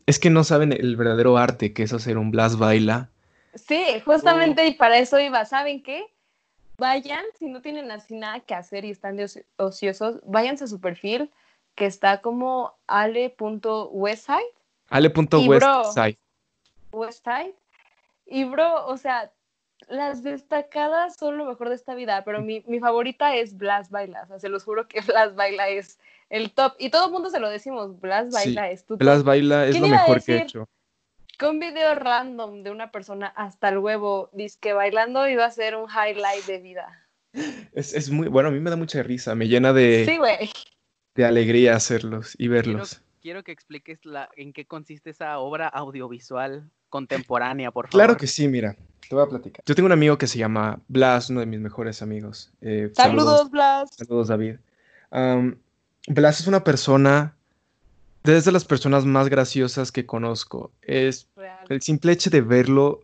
Es 0.06 0.20
que 0.20 0.30
no 0.30 0.44
saben 0.44 0.72
el 0.72 0.96
verdadero 0.96 1.38
arte 1.38 1.74
que 1.74 1.84
es 1.84 1.94
hacer 1.94 2.18
un 2.18 2.32
blast 2.32 2.58
baila. 2.58 3.10
Sí, 3.56 3.84
justamente 4.06 4.66
y 4.68 4.74
para 4.74 4.98
eso 5.00 5.20
iba. 5.20 5.44
¿Saben 5.46 5.84
qué? 5.84 6.06
Vayan, 6.78 7.24
si 7.38 7.48
no 7.48 7.62
tienen 7.62 7.92
así 7.92 8.16
nada 8.16 8.40
que 8.40 8.56
hacer 8.56 8.86
y 8.86 8.90
están 8.90 9.18
ociosos, 9.58 10.22
váyanse 10.26 10.64
a 10.64 10.68
su 10.68 10.80
perfil 10.80 11.30
que 11.76 11.86
está 11.86 12.22
como 12.22 12.74
ale.westside. 12.88 14.40
Ale.westside. 14.92 16.18
Westside. 16.92 17.56
Y 18.26 18.44
bro, 18.44 18.86
o 18.86 18.98
sea, 18.98 19.32
las 19.88 20.24
destacadas 20.24 21.16
son 21.18 21.38
lo 21.38 21.46
mejor 21.46 21.70
de 21.70 21.76
esta 21.76 21.96
vida, 21.96 22.24
pero 22.24 22.42
mi, 22.42 22.64
mi 22.68 22.80
favorita 22.80 23.36
es 23.36 23.58
Blast 23.58 23.92
Baila. 23.92 24.24
O 24.24 24.28
sea, 24.28 24.40
se 24.40 24.50
los 24.50 24.64
juro 24.64 24.88
que 24.88 25.02
Blast 25.08 25.36
Baila 25.36 25.70
es 25.70 25.98
el 26.30 26.52
top. 26.52 26.74
Y 26.80 26.90
todo 26.90 27.06
el 27.06 27.12
mundo 27.12 27.30
se 27.30 27.40
lo 27.40 27.50
decimos, 27.50 28.00
Blas 28.00 28.32
Baila 28.32 28.72
es 28.72 28.86
tu 28.86 28.98
Blas 28.98 29.24
Baila 29.24 29.68
es 29.68 29.80
lo 29.80 29.88
mejor 29.88 30.24
que 30.24 30.34
he 30.34 30.42
hecho. 30.42 30.68
Que 31.38 31.48
un 31.48 31.60
video 31.60 31.96
random 31.96 32.64
de 32.64 32.72
una 32.72 32.92
persona 32.92 33.28
hasta 33.28 33.70
el 33.70 33.80
huevo 33.80 34.30
dice 34.32 34.58
que 34.60 34.74
bailando 34.74 35.28
iba 35.28 35.46
a 35.46 35.52
ser 35.52 35.76
un 35.76 35.88
highlight 35.90 36.46
de 36.46 36.60
vida. 36.60 37.08
Es, 37.74 37.94
es, 37.94 38.10
muy, 38.10 38.28
bueno, 38.28 38.50
a 38.50 38.52
mí 38.52 38.60
me 38.60 38.70
da 38.70 38.76
mucha 38.76 39.02
risa, 39.04 39.36
me 39.36 39.48
llena 39.48 39.72
de, 39.72 40.06
sí, 40.06 40.20
de 41.16 41.26
alegría 41.26 41.76
hacerlos 41.76 42.36
y 42.38 42.50
verlos. 42.50 43.02
Quiero, 43.22 43.44
que 43.44 43.52
expliques 43.52 44.04
la, 44.04 44.30
en 44.36 44.52
qué 44.52 44.66
consiste 44.66 45.12
esa 45.12 45.38
obra 45.38 45.68
audiovisual 45.68 46.70
contemporánea, 46.90 47.70
por 47.72 47.86
favor. 47.86 47.92
Claro 47.92 48.18
que 48.18 48.26
sí, 48.26 48.48
mira, 48.48 48.76
te 49.08 49.14
voy 49.14 49.24
a 49.24 49.28
platicar. 49.28 49.64
Yo 49.66 49.76
tengo 49.76 49.86
un 49.86 49.92
amigo 49.92 50.18
que 50.18 50.26
se 50.26 50.40
llama 50.40 50.80
Blas, 50.88 51.30
uno 51.30 51.40
de 51.42 51.46
mis 51.46 51.60
mejores 51.60 52.02
amigos. 52.02 52.52
Eh, 52.62 52.90
saludos, 52.94 53.52
Blas. 53.52 53.92
Saludos, 53.96 54.30
David. 54.30 54.56
Blas 56.08 56.40
es 56.40 56.48
una 56.48 56.64
persona, 56.64 57.36
desde 58.24 58.52
las 58.52 58.66
personas 58.66 59.06
más 59.06 59.30
graciosas 59.30 59.92
que 59.92 60.08
conozco. 60.08 60.72
Es 60.82 61.28
el 61.70 61.82
simple 61.84 62.14
hecho 62.14 62.32
de 62.32 62.42
verlo 62.42 63.02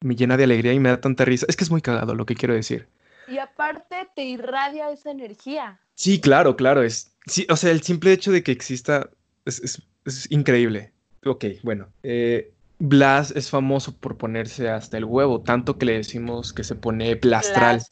me 0.00 0.14
llena 0.14 0.36
de 0.36 0.44
alegría 0.44 0.72
y 0.72 0.78
me 0.78 0.90
da 0.90 1.00
tanta 1.00 1.24
risa. 1.24 1.46
Es 1.48 1.56
que 1.56 1.64
es 1.64 1.70
muy 1.70 1.82
cagado 1.82 2.14
lo 2.14 2.26
que 2.26 2.36
quiero 2.36 2.54
decir. 2.54 2.86
Y 3.26 3.38
aparte 3.38 4.08
te 4.14 4.24
irradia 4.24 4.90
esa 4.90 5.10
energía. 5.10 5.80
Sí, 5.94 6.20
claro, 6.20 6.56
claro. 6.56 6.82
Es, 6.82 7.12
sí, 7.26 7.46
o 7.50 7.56
sea, 7.56 7.72
el 7.72 7.82
simple 7.82 8.12
hecho 8.12 8.30
de 8.30 8.42
que 8.42 8.52
exista 8.52 9.10
es, 9.48 10.30
increíble. 10.30 10.92
Ok, 11.24 11.44
bueno. 11.62 11.88
Eh, 12.02 12.52
Blas 12.78 13.32
es 13.32 13.50
famoso 13.50 13.96
por 13.96 14.16
ponerse 14.16 14.68
hasta 14.68 14.98
el 14.98 15.04
huevo, 15.04 15.40
tanto 15.40 15.78
que 15.78 15.86
le 15.86 15.94
decimos 15.94 16.52
que 16.52 16.62
se 16.62 16.76
pone 16.76 17.16
blastral. 17.16 17.82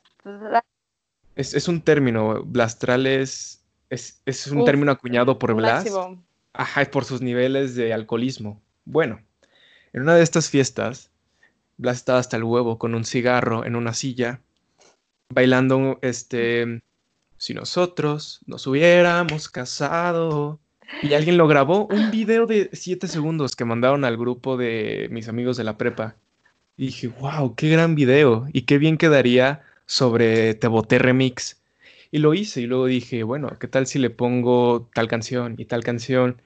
Es, 1.35 1.55
es, 1.55 1.67
un 1.67 1.81
término. 1.83 2.45
Blastral 2.45 3.07
es 3.07 3.67
es, 3.91 4.47
un 4.49 4.65
término 4.65 4.93
acuñado 4.93 5.39
por 5.39 5.55
Blas. 5.55 5.87
Ajá, 6.53 6.85
por 6.91 7.05
sus 7.05 7.21
niveles 7.21 7.75
de 7.75 7.93
alcoholismo. 7.93 8.63
Bueno, 8.85 9.21
en 9.93 10.03
una 10.03 10.15
de 10.15 10.23
estas 10.23 10.51
fiestas, 10.51 11.11
Blas 11.77 11.99
estaba 11.99 12.19
hasta 12.19 12.37
el 12.37 12.45
huevo 12.45 12.79
con 12.79 12.95
un 12.95 13.05
cigarro 13.05 13.65
en 13.65 13.77
una 13.77 13.93
silla, 13.95 14.41
bailando 15.29 15.99
este. 16.03 16.81
Si 17.39 17.53
nosotros 17.53 18.41
nos 18.47 18.67
hubiéramos 18.67 19.49
casado. 19.49 20.59
Y 21.03 21.15
alguien 21.15 21.37
lo 21.37 21.47
grabó, 21.47 21.87
un 21.87 22.11
video 22.11 22.47
de 22.47 22.71
7 22.73 23.09
segundos 23.09 23.55
que 23.57 23.65
mandaron 23.65 24.05
al 24.05 24.17
grupo 24.17 24.57
de 24.57 25.09
mis 25.11 25.29
amigos 25.29 25.57
de 25.57 25.65
la 25.65 25.77
prepa. 25.77 26.17
Y 26.77 26.87
dije, 26.87 27.09
wow, 27.09 27.55
qué 27.55 27.69
gran 27.69 27.95
video. 27.95 28.47
Y 28.53 28.63
qué 28.63 28.79
bien 28.79 28.97
quedaría 28.99 29.63
sobre 29.87 30.55
Te 30.55 30.69
Boté 30.69 30.99
Remix 30.99 31.61
y 32.11 32.19
lo 32.19 32.35
hice 32.35 32.61
y 32.63 32.67
luego 32.67 32.87
dije, 32.87 33.23
bueno, 33.25 33.51
¿qué 33.61 33.69
tal 33.69 33.87
si 33.87 33.99
le 33.99 34.11
pongo 34.11 34.89
tal 34.95 35.09
canción 35.09 35.55
y 35.59 35.65
tal 35.67 35.83
canción? 35.85 36.41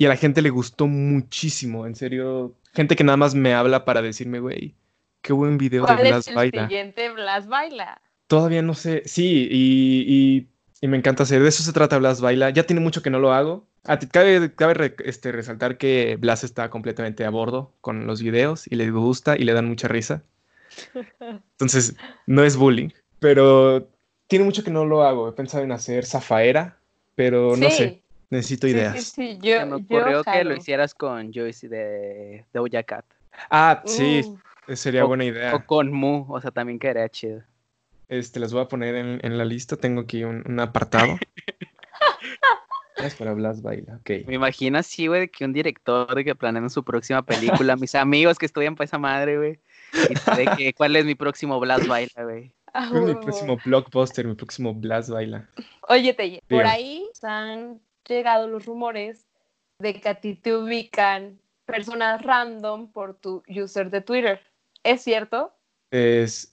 y 0.00 0.04
a 0.06 0.08
la 0.10 0.16
gente 0.16 0.42
le 0.42 0.50
gustó 0.50 0.86
muchísimo, 0.86 1.84
en 1.84 1.96
serio. 1.96 2.54
Gente 2.72 2.94
que 2.94 3.02
nada 3.02 3.16
más 3.16 3.34
me 3.34 3.52
habla 3.54 3.84
para 3.84 4.00
decirme, 4.00 4.38
güey, 4.38 4.76
qué 5.22 5.32
buen 5.32 5.58
video 5.58 5.82
de 5.86 5.92
¿Cuál 5.94 6.06
Blas 6.06 6.20
es 6.20 6.28
el 6.28 6.34
Baila. 6.36 6.68
siguiente 6.68 7.10
Blas 7.10 7.48
Baila? 7.48 8.00
Todavía 8.28 8.62
no 8.62 8.74
sé, 8.74 9.02
sí, 9.06 9.48
y, 9.50 10.04
y- 10.06 10.46
y 10.80 10.88
me 10.88 10.96
encanta 10.96 11.24
hacer, 11.24 11.42
de 11.42 11.48
eso 11.48 11.62
se 11.62 11.72
trata 11.72 11.98
Blas 11.98 12.20
Baila. 12.20 12.50
Ya 12.50 12.64
tiene 12.64 12.80
mucho 12.80 13.02
que 13.02 13.10
no 13.10 13.18
lo 13.18 13.32
hago. 13.32 13.66
Cabe 14.12 14.52
cabe 14.54 14.74
re- 14.74 14.96
este, 15.04 15.32
resaltar 15.32 15.78
que 15.78 16.16
Blas 16.16 16.44
está 16.44 16.70
completamente 16.70 17.24
a 17.24 17.30
bordo 17.30 17.72
con 17.80 18.06
los 18.06 18.22
videos 18.22 18.66
y 18.70 18.76
le 18.76 18.90
gusta 18.90 19.36
y 19.36 19.44
le 19.44 19.54
dan 19.54 19.66
mucha 19.66 19.88
risa. 19.88 20.22
Entonces, 21.52 21.96
no 22.26 22.44
es 22.44 22.56
bullying, 22.56 22.90
pero 23.18 23.88
tiene 24.28 24.44
mucho 24.44 24.62
que 24.62 24.70
no 24.70 24.84
lo 24.84 25.02
hago. 25.02 25.28
He 25.28 25.32
pensado 25.32 25.64
en 25.64 25.72
hacer 25.72 26.04
Zafaera, 26.06 26.78
pero 27.14 27.56
no 27.56 27.70
sé, 27.70 28.02
necesito 28.30 28.66
sí, 28.66 28.72
sí, 28.74 28.78
ideas. 28.80 29.04
sí, 29.14 29.38
yo, 29.40 29.58
Se 29.58 29.64
me 29.64 29.70
yo 29.70 29.76
ocurrió 29.76 30.24
que 30.24 30.44
lo 30.44 30.54
hicieras 30.54 30.94
con 30.94 31.32
Joyce 31.32 31.68
de, 31.68 31.78
de 31.78 32.44
Doja 32.52 32.82
Cat. 32.82 33.04
Ah, 33.50 33.82
sí, 33.86 34.20
Uh, 34.68 34.76
sería 34.76 35.04
O- 35.04 35.08
buena 35.08 35.24
idea. 35.24 35.54
O 35.56 35.66
con 35.66 35.92
Mu, 35.92 36.26
o 36.28 36.40
sea, 36.40 36.50
también 36.50 36.78
quedaría 36.78 37.08
chido. 37.08 37.42
Este, 38.08 38.40
las 38.40 38.52
voy 38.52 38.62
a 38.62 38.68
poner 38.68 38.94
en, 38.94 39.20
en 39.22 39.38
la 39.38 39.44
lista. 39.44 39.76
Tengo 39.76 40.00
aquí 40.02 40.24
un, 40.24 40.42
un 40.46 40.60
apartado. 40.60 41.18
Es 42.96 43.14
para 43.14 43.32
Blas 43.32 43.62
Baila, 43.62 43.96
ok. 44.00 44.26
Me 44.26 44.34
imagino 44.34 44.76
así, 44.76 45.06
güey, 45.06 45.28
que 45.28 45.44
un 45.44 45.52
director 45.52 46.12
de 46.16 46.24
que 46.24 46.34
planean 46.34 46.68
su 46.68 46.82
próxima 46.82 47.22
película, 47.22 47.76
mis 47.76 47.94
amigos 47.94 48.38
que 48.38 48.46
estudian 48.46 48.74
para 48.74 48.86
esa 48.86 48.98
madre, 48.98 49.36
güey. 49.36 49.60
Y 49.92 50.36
de 50.36 50.46
que 50.56 50.74
cuál 50.74 50.96
es 50.96 51.04
mi 51.04 51.14
próximo 51.14 51.60
Blast 51.60 51.86
Baila, 51.86 52.24
güey. 52.24 52.52
ah, 52.74 52.90
Es 52.92 53.00
mi 53.00 53.14
próximo 53.14 53.56
blockbuster, 53.64 54.26
mi 54.26 54.34
próximo 54.34 54.74
Blas 54.74 55.08
Baila. 55.08 55.48
Oye, 55.88 56.12
Teye, 56.12 56.42
por 56.48 56.66
ahí 56.66 57.08
han 57.22 57.80
llegado 58.04 58.48
los 58.48 58.66
rumores 58.66 59.26
de 59.78 59.94
que 59.94 60.08
a 60.08 60.16
ti 60.16 60.34
te 60.34 60.56
ubican 60.56 61.38
personas 61.66 62.20
random 62.22 62.90
por 62.90 63.14
tu 63.14 63.44
user 63.48 63.90
de 63.90 64.00
Twitter. 64.00 64.40
¿Es 64.82 65.02
cierto? 65.04 65.54
Es, 65.92 66.52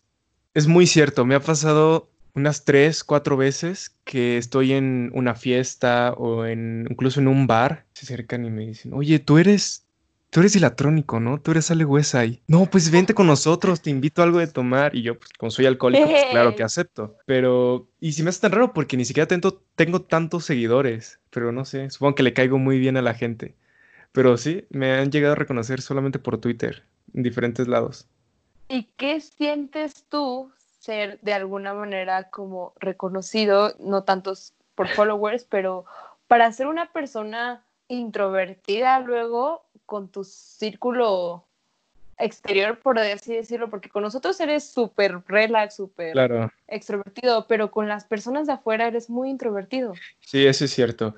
es 0.56 0.68
muy 0.68 0.88
cierto, 0.88 1.26
me 1.26 1.36
ha 1.36 1.42
pasado 1.42 2.10
unas 2.34 2.66
tres, 2.66 3.04
cuatro 3.04 3.38
veces 3.38 3.96
que 4.04 4.38
estoy 4.38 4.74
en 4.74 5.12
una 5.14 5.36
fiesta 5.36 6.14
o 6.14 6.46
en 6.46 6.88
incluso 6.90 7.20
en 7.20 7.28
un 7.28 7.46
bar, 7.46 7.86
se 7.94 8.06
acercan 8.06 8.46
y 8.46 8.50
me 8.50 8.66
dicen, 8.66 8.94
oye, 8.94 9.20
tú 9.20 9.38
eres, 9.38 9.86
tú 10.30 10.40
eres 10.40 10.54
dilatrónico, 10.54 11.20
¿no? 11.20 11.42
Tú 11.42 11.52
eres 11.52 11.72
Ale 11.72 11.84
Wesay. 11.84 12.42
No, 12.48 12.66
pues 12.68 12.90
vente 12.90 13.14
con 13.14 13.28
nosotros, 13.28 13.82
te 13.82 13.90
invito 13.90 14.22
a 14.22 14.26
algo 14.26 14.40
de 14.40 14.48
tomar. 14.48 14.96
Y 14.96 15.02
yo, 15.02 15.20
pues 15.20 15.32
como 15.38 15.52
soy 15.52 15.66
alcohólico, 15.66 16.10
pues 16.10 16.26
claro 16.32 16.56
que 16.56 16.64
acepto. 16.64 17.18
Pero, 17.26 17.90
y 18.00 18.14
si 18.14 18.24
me 18.24 18.30
hace 18.30 18.42
tan 18.42 18.54
raro 18.54 18.74
porque 18.74 18.96
ni 18.96 19.04
siquiera 19.04 19.28
tengo, 19.28 19.62
tengo 19.76 20.02
tantos 20.02 20.46
seguidores, 20.46 21.20
pero 21.32 21.52
no 21.52 21.66
sé, 21.66 21.90
supongo 21.90 22.16
que 22.16 22.24
le 22.24 22.34
caigo 22.34 22.58
muy 22.60 22.80
bien 22.80 22.96
a 22.96 23.02
la 23.02 23.14
gente. 23.14 23.56
Pero 24.14 24.38
sí, 24.38 24.66
me 24.70 24.94
han 24.94 25.12
llegado 25.12 25.34
a 25.34 25.38
reconocer 25.38 25.82
solamente 25.82 26.20
por 26.20 26.38
Twitter, 26.38 26.84
en 27.14 27.24
diferentes 27.24 27.68
lados. 27.68 28.08
¿Y 28.68 28.84
qué 28.98 29.22
sientes 29.22 30.06
tú 30.10 30.52
ser 30.80 31.20
de 31.22 31.34
alguna 31.34 31.74
manera 31.74 32.30
como 32.30 32.74
reconocido, 32.80 33.76
no 33.80 34.04
tantos 34.04 34.54
por 34.76 34.88
followers, 34.90 35.46
pero 35.46 35.86
para 36.28 36.52
ser 36.52 36.68
una 36.68 36.92
persona 36.92 37.64
introvertida 37.88 39.00
luego 39.00 39.66
con 39.86 40.10
tu 40.10 40.24
círculo 40.24 41.46
exterior, 42.18 42.80
por 42.80 42.98
así 43.00 43.34
decirlo, 43.34 43.70
porque 43.70 43.90
con 43.90 44.04
nosotros 44.04 44.40
eres 44.40 44.64
súper 44.70 45.22
relax, 45.28 45.76
súper 45.76 46.14
Claro. 46.14 46.52
extrovertido, 46.68 47.46
pero 47.48 47.72
con 47.72 47.88
las 47.88 48.06
personas 48.06 48.48
de 48.48 48.54
afuera 48.54 48.88
eres 48.88 49.10
muy 49.10 49.30
introvertido. 49.30 49.94
Sí, 50.22 50.46
eso 50.46 50.66
es 50.66 50.72
cierto. 50.72 51.16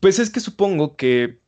Pues 0.00 0.18
es 0.18 0.30
que 0.30 0.40
supongo 0.40 0.96
que 0.96 1.38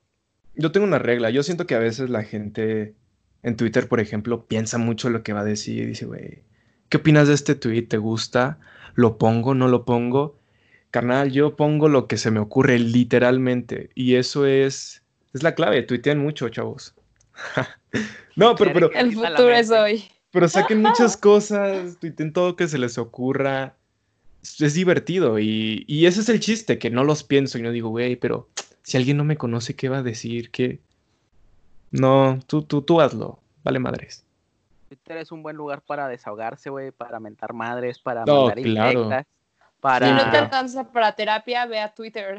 yo 0.54 0.72
tengo 0.72 0.86
una 0.86 0.98
regla. 0.98 1.30
Yo 1.30 1.42
siento 1.42 1.66
que 1.66 1.74
a 1.74 1.78
veces 1.78 2.10
la 2.10 2.22
gente 2.22 2.94
en 3.42 3.56
Twitter, 3.56 3.88
por 3.88 4.00
ejemplo, 4.00 4.46
piensa 4.46 4.78
mucho 4.78 5.10
lo 5.10 5.22
que 5.22 5.32
va 5.32 5.40
a 5.40 5.44
decir 5.44 5.82
y 5.82 5.86
dice, 5.86 6.06
güey, 6.06 6.42
¿qué 6.88 6.98
opinas 6.98 7.28
de 7.28 7.34
este 7.34 7.54
tweet? 7.54 7.82
¿Te 7.82 7.98
gusta? 7.98 8.58
¿Lo 8.94 9.18
pongo? 9.18 9.54
¿No 9.54 9.68
lo 9.68 9.84
pongo? 9.84 10.38
Carnal, 10.90 11.30
yo 11.30 11.56
pongo 11.56 11.88
lo 11.88 12.06
que 12.06 12.16
se 12.16 12.30
me 12.30 12.40
ocurre 12.40 12.78
literalmente. 12.78 13.90
Y 13.94 14.16
eso 14.16 14.44
es, 14.46 15.02
es 15.32 15.42
la 15.42 15.54
clave. 15.54 15.82
Tuitean 15.82 16.18
mucho, 16.18 16.48
chavos. 16.48 16.94
No, 18.36 18.54
pero, 18.54 18.72
pero, 18.72 18.92
El 18.92 19.12
futuro 19.12 19.50
es 19.50 19.70
hoy. 19.70 20.04
pero 20.30 20.48
saquen 20.48 20.80
muchas 20.80 21.16
cosas, 21.16 21.98
tuiten 21.98 22.32
todo 22.32 22.54
que 22.54 22.68
se 22.68 22.78
les 22.78 22.96
ocurra. 22.96 23.74
Es 24.40 24.60
es 24.60 24.74
divertido 24.74 25.38
y, 25.40 25.84
y 25.88 26.06
ese 26.06 26.20
es 26.20 26.28
el 26.28 26.40
chiste, 26.40 26.78
que 26.78 26.88
no 26.88 27.02
los 27.04 27.24
pienso 27.24 27.58
y 27.58 27.62
no 27.62 27.72
digo, 27.72 27.90
güey, 27.90 28.14
pero 28.16 28.48
si 28.82 28.96
alguien 28.96 29.16
no 29.16 29.24
me 29.24 29.36
conoce, 29.36 29.74
¿qué 29.74 29.88
va 29.88 29.98
a 29.98 30.02
decir? 30.02 30.50
¿Qué? 30.50 30.80
No, 31.90 32.38
tú, 32.46 32.62
tú, 32.62 32.82
tú 32.82 33.00
hazlo, 33.00 33.38
vale 33.64 33.78
madres. 33.78 34.24
Twitter 34.88 35.18
es 35.18 35.32
un 35.32 35.42
buen 35.42 35.56
lugar 35.56 35.82
para 35.82 36.08
desahogarse, 36.08 36.70
güey, 36.70 36.90
para 36.90 37.20
mentar 37.20 37.52
madres, 37.52 37.98
para 37.98 38.24
No, 38.24 38.46
mandar 38.46 38.60
claro. 38.60 39.02
indirectas, 39.02 39.26
Si 39.26 39.80
para... 39.80 40.12
no 40.12 40.30
te 40.30 40.36
alcanza 40.36 40.92
para 40.92 41.14
terapia, 41.14 41.66
ve 41.66 41.80
a 41.80 41.92
Twitter. 41.94 42.38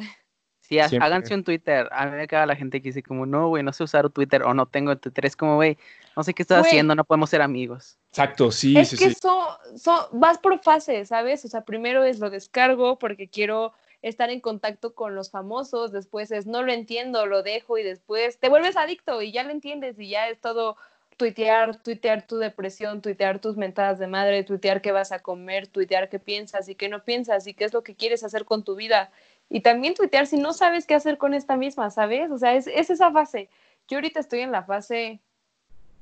Sí, 0.61 0.75
Siempre. 0.75 0.99
háganse 0.99 1.33
un 1.33 1.43
Twitter. 1.43 1.89
A 1.91 2.05
mí 2.05 2.15
me 2.15 2.27
caga 2.27 2.45
la 2.45 2.55
gente 2.55 2.81
que 2.81 2.89
dice 2.89 3.03
como, 3.03 3.25
no, 3.25 3.49
güey, 3.49 3.61
no 3.63 3.73
sé 3.73 3.83
usar 3.83 4.09
Twitter 4.09 4.43
o 4.43 4.53
no 4.53 4.67
tengo 4.67 4.95
Twitter. 4.97 5.25
Es 5.25 5.35
como, 5.35 5.55
güey, 5.55 5.77
no 6.15 6.23
sé 6.23 6.33
qué 6.33 6.43
estás 6.43 6.65
haciendo, 6.65 6.95
no 6.95 7.03
podemos 7.03 7.29
ser 7.29 7.41
amigos. 7.41 7.97
Exacto, 8.09 8.51
sí, 8.51 8.77
es 8.77 8.89
sí, 8.89 8.97
que 8.97 9.09
sí. 9.09 9.15
son, 9.21 9.47
son, 9.77 9.99
vas 10.13 10.37
por 10.37 10.59
fases, 10.59 11.09
¿sabes? 11.09 11.43
O 11.43 11.49
sea, 11.49 11.61
primero 11.65 12.03
es 12.05 12.19
lo 12.19 12.29
descargo 12.29 12.97
porque 12.99 13.27
quiero 13.27 13.73
estar 14.01 14.29
en 14.29 14.41
contacto 14.41 14.95
con 14.95 15.15
los 15.15 15.29
famosos, 15.29 15.91
después 15.91 16.31
es 16.31 16.47
no 16.47 16.63
lo 16.63 16.71
entiendo, 16.71 17.25
lo 17.25 17.43
dejo 17.43 17.77
y 17.77 17.83
después 17.83 18.39
te 18.39 18.49
vuelves 18.49 18.77
adicto 18.77 19.21
y 19.21 19.31
ya 19.31 19.43
lo 19.43 19.51
entiendes 19.51 19.99
y 19.99 20.09
ya 20.09 20.29
es 20.29 20.39
todo 20.41 20.75
tuitear, 21.17 21.81
tuitear 21.83 22.25
tu 22.25 22.37
depresión, 22.37 23.01
tuitear 23.01 23.39
tus 23.39 23.55
mentadas 23.55 23.99
de 23.99 24.07
madre, 24.07 24.43
tuitear 24.43 24.81
qué 24.81 24.91
vas 24.91 25.11
a 25.11 25.19
comer, 25.19 25.67
tuitear 25.67 26.09
qué 26.09 26.17
piensas 26.17 26.67
y 26.67 26.75
qué 26.75 26.89
no 26.89 27.03
piensas 27.03 27.45
y 27.45 27.53
qué 27.53 27.65
es 27.65 27.73
lo 27.73 27.83
que 27.83 27.95
quieres 27.95 28.23
hacer 28.23 28.45
con 28.45 28.63
tu 28.63 28.75
vida. 28.75 29.11
Y 29.47 29.61
también 29.61 29.93
tuitear 29.93 30.25
si 30.25 30.37
no 30.37 30.53
sabes 30.53 30.87
qué 30.87 30.95
hacer 30.95 31.19
con 31.19 31.33
esta 31.35 31.57
misma, 31.57 31.91
¿sabes? 31.91 32.31
O 32.31 32.39
sea, 32.39 32.55
es, 32.55 32.65
es 32.67 32.89
esa 32.89 33.11
fase. 33.11 33.49
Yo 33.87 33.97
ahorita 33.97 34.19
estoy 34.19 34.39
en 34.39 34.51
la 34.51 34.63
fase 34.63 35.19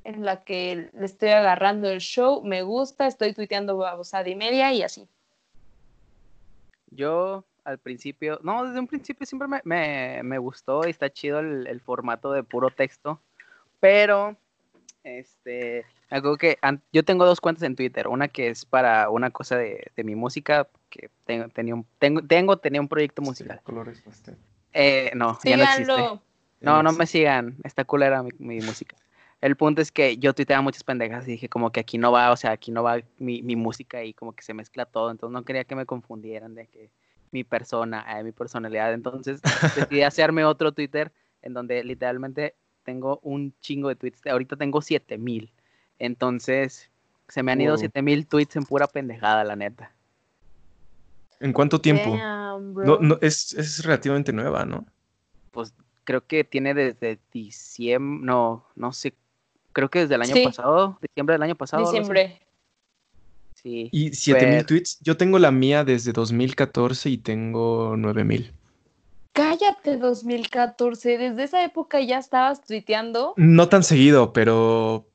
en 0.04 0.24
la 0.24 0.42
que 0.44 0.88
le 0.92 1.04
estoy 1.04 1.30
agarrando 1.30 1.90
el 1.90 2.00
show, 2.00 2.42
me 2.42 2.62
gusta, 2.62 3.06
estoy 3.06 3.34
tuiteando 3.34 3.76
babosada 3.76 4.28
y 4.28 4.36
media 4.36 4.72
y 4.72 4.82
así. 4.82 5.06
Yo 6.90 7.44
al 7.64 7.78
principio, 7.78 8.38
no, 8.42 8.64
desde 8.64 8.80
un 8.80 8.86
principio 8.86 9.26
siempre 9.26 9.48
me, 9.48 9.60
me, 9.64 10.22
me 10.22 10.38
gustó 10.38 10.86
y 10.86 10.90
está 10.90 11.10
chido 11.10 11.40
el, 11.40 11.66
el 11.66 11.80
formato 11.80 12.32
de 12.32 12.42
puro 12.42 12.70
texto, 12.70 13.20
pero 13.80 14.36
este, 15.04 15.84
algo 16.10 16.36
que 16.36 16.58
yo 16.92 17.04
tengo 17.04 17.24
dos 17.24 17.40
cuentas 17.40 17.62
en 17.62 17.76
Twitter, 17.76 18.08
una 18.08 18.28
que 18.28 18.48
es 18.48 18.64
para 18.64 19.10
una 19.10 19.30
cosa 19.30 19.56
de, 19.56 19.90
de 19.96 20.04
mi 20.04 20.14
música, 20.14 20.68
que 20.88 21.10
tengo, 21.24 21.48
tenía 21.48 21.74
un, 21.74 21.86
tengo, 21.98 22.22
tengo, 22.22 22.58
tenía 22.58 22.80
un 22.80 22.88
proyecto 22.88 23.22
musical. 23.22 23.60
Colores 23.62 24.00
pastel. 24.00 24.36
Eh, 24.72 25.10
no, 25.14 25.38
ya 25.44 25.56
no 25.56 25.62
existe. 25.62 25.84
Síganlo. 25.84 26.22
No, 26.60 26.82
no 26.82 26.92
me 26.92 27.06
sigan, 27.06 27.56
está 27.64 27.84
culera 27.84 28.22
mi, 28.22 28.30
mi 28.38 28.60
música. 28.60 28.96
El 29.40 29.56
punto 29.56 29.80
es 29.80 29.90
que 29.90 30.18
yo 30.18 30.34
tuiteaba 30.34 30.60
muchas 30.60 30.84
pendejas 30.84 31.26
y 31.26 31.32
dije 31.32 31.48
como 31.48 31.72
que 31.72 31.80
aquí 31.80 31.96
no 31.96 32.12
va, 32.12 32.30
o 32.30 32.36
sea, 32.36 32.50
aquí 32.50 32.70
no 32.70 32.82
va 32.82 32.98
mi, 33.16 33.40
mi 33.40 33.56
música 33.56 34.04
y 34.04 34.12
como 34.12 34.34
que 34.34 34.42
se 34.42 34.52
mezcla 34.52 34.84
todo, 34.84 35.10
entonces 35.10 35.32
no 35.32 35.44
quería 35.44 35.64
que 35.64 35.74
me 35.74 35.86
confundieran 35.86 36.54
de 36.54 36.66
que 36.66 36.90
mi 37.32 37.44
persona, 37.44 38.04
eh, 38.18 38.22
mi 38.24 38.32
personalidad, 38.32 38.92
entonces 38.92 39.40
decidí 39.76 40.02
hacerme 40.02 40.44
otro 40.44 40.72
Twitter 40.72 41.12
en 41.42 41.54
donde 41.54 41.82
literalmente 41.84 42.56
tengo 42.82 43.20
un 43.22 43.54
chingo 43.60 43.88
de 43.88 43.96
tweets, 43.96 44.26
ahorita 44.26 44.56
tengo 44.56 44.82
7000, 44.82 45.52
entonces 45.98 46.90
se 47.28 47.42
me 47.42 47.52
han 47.52 47.60
ido 47.60 47.74
Wow. 47.74 47.80
7000 47.80 48.26
tweets 48.26 48.56
en 48.56 48.64
pura 48.64 48.86
pendejada, 48.88 49.44
la 49.44 49.54
neta. 49.56 49.92
¿En 51.38 51.52
cuánto 51.52 51.80
tiempo? 51.80 52.10
Damn. 52.16 52.74
No, 52.74 52.98
no, 53.00 53.18
es, 53.22 53.54
es 53.54 53.82
relativamente 53.84 54.32
nueva, 54.32 54.64
¿no? 54.64 54.84
Pues 55.52 55.72
creo 56.04 56.26
que 56.26 56.44
tiene 56.44 56.74
desde 56.74 57.18
diciembre, 57.32 58.26
no, 58.26 58.66
no 58.74 58.92
sé, 58.92 59.14
creo 59.72 59.88
que 59.88 60.00
desde 60.00 60.16
el 60.16 60.22
año 60.22 60.34
Sí. 60.34 60.44
pasado, 60.44 60.98
diciembre 61.00 61.34
del 61.34 61.42
año 61.42 61.54
pasado. 61.54 61.84
Diciembre. 61.84 62.40
Sí. 63.62 63.88
Y 63.92 64.12
7000 64.14 64.50
Pero- 64.50 64.66
tweets. 64.66 64.98
Yo 65.02 65.16
tengo 65.16 65.38
la 65.38 65.50
mía 65.50 65.84
desde 65.84 66.12
2014 66.12 67.10
y 67.10 67.18
tengo 67.18 67.94
9000. 67.96 68.52
Cállate 69.32 69.96
2014, 69.96 71.16
desde 71.18 71.44
esa 71.44 71.64
época 71.64 72.00
ya 72.00 72.18
estabas 72.18 72.62
tuiteando. 72.64 73.34
No 73.36 73.68
tan 73.68 73.84
seguido, 73.84 74.32
pero. 74.32 75.06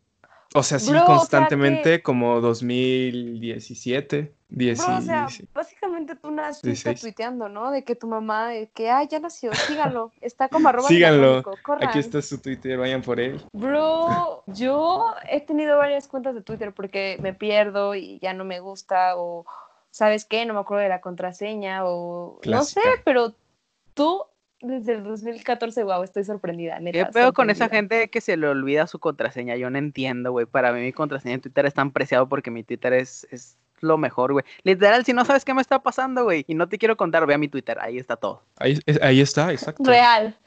O 0.56 0.64
sea, 0.64 0.80
sí, 0.80 0.90
Bro, 0.92 1.02
o 1.02 1.06
sea 1.06 1.16
constantemente, 1.16 2.02
como 2.02 2.40
2017, 2.40 4.34
10, 4.48 4.78
Bro, 4.78 4.98
o 4.98 5.02
sea, 5.02 5.28
básicamente 5.54 6.16
tú 6.16 6.32
naciste 6.32 6.70
16. 6.70 7.02
tuiteando, 7.02 7.50
¿no? 7.50 7.72
De 7.72 7.84
que 7.84 7.96
tu 7.96 8.08
mamá, 8.08 8.50
de 8.50 8.70
que, 8.70 8.90
ah, 8.90 9.04
ya 9.04 9.20
nació, 9.20 9.54
síganlo. 9.54 10.12
Está 10.22 10.48
como 10.48 10.70
arroba 10.70 10.88
Síganlo. 10.88 11.44
Aquí 11.82 12.00
está 12.00 12.22
su 12.22 12.40
Twitter, 12.40 12.78
vayan 12.78 13.02
por 13.02 13.20
él. 13.20 13.44
Bro, 13.52 14.44
yo 14.48 15.14
he 15.30 15.42
tenido 15.42 15.78
varias 15.78 16.08
cuentas 16.08 16.34
de 16.36 16.42
Twitter 16.42 16.74
porque 16.74 17.18
me 17.22 17.34
pierdo 17.34 17.94
y 17.96 18.20
ya 18.20 18.34
no 18.34 18.46
me 18.46 18.62
gusta 18.62 19.18
o, 19.18 19.46
¿sabes 19.92 20.24
qué? 20.26 20.46
No 20.46 20.54
me 20.54 20.62
acuerdo 20.62 20.84
de 20.84 20.90
la 20.90 21.02
contraseña 21.02 21.86
o 21.86 22.40
no 22.46 22.64
sé, 22.64 22.82
pero 23.04 23.34
tú 23.94 24.24
desde 24.68 24.94
el 24.94 25.04
2014, 25.04 25.84
wow, 25.84 26.04
estoy 26.04 26.24
sorprendida. 26.24 26.80
Neta, 26.80 27.06
¿Qué 27.06 27.12
pedo 27.12 27.34
con 27.34 27.50
esa 27.50 27.70
gente 27.70 28.10
que 28.10 28.22
se 28.22 28.38
le 28.38 28.48
olvida 28.48 28.88
su 28.88 29.00
contraseña? 29.00 29.56
Yo 29.56 29.70
no 29.70 29.78
entiendo, 29.78 30.32
güey. 30.32 30.46
Para 30.46 30.72
mí 30.72 30.82
mi 30.82 30.94
contraseña 30.94 31.36
en 31.36 31.42
Twitter 31.42 31.66
es 31.66 31.74
tan 31.74 31.92
preciado 31.92 32.28
porque 32.28 32.52
mi 32.52 32.64
Twitter 32.64 32.94
es, 32.94 33.28
es 33.32 33.58
lo 33.82 33.98
mejor, 33.98 34.34
güey. 34.34 34.46
Literal, 34.64 35.06
si 35.06 35.14
no 35.14 35.26
sabes 35.26 35.46
qué 35.46 35.54
me 35.54 35.62
está 35.62 35.84
pasando, 35.84 36.24
güey, 36.24 36.44
y 36.48 36.56
no 36.56 36.68
te 36.68 36.78
quiero 36.78 36.98
contar, 36.98 37.26
ve 37.26 37.34
a 37.34 37.38
mi 37.38 37.48
Twitter, 37.48 37.78
ahí 37.80 37.98
está 37.98 38.16
todo. 38.16 38.44
Ahí, 38.58 38.80
es- 38.86 39.02
ahí 39.02 39.22
está, 39.22 39.52
exacto. 39.52 39.84
Real. 39.84 40.38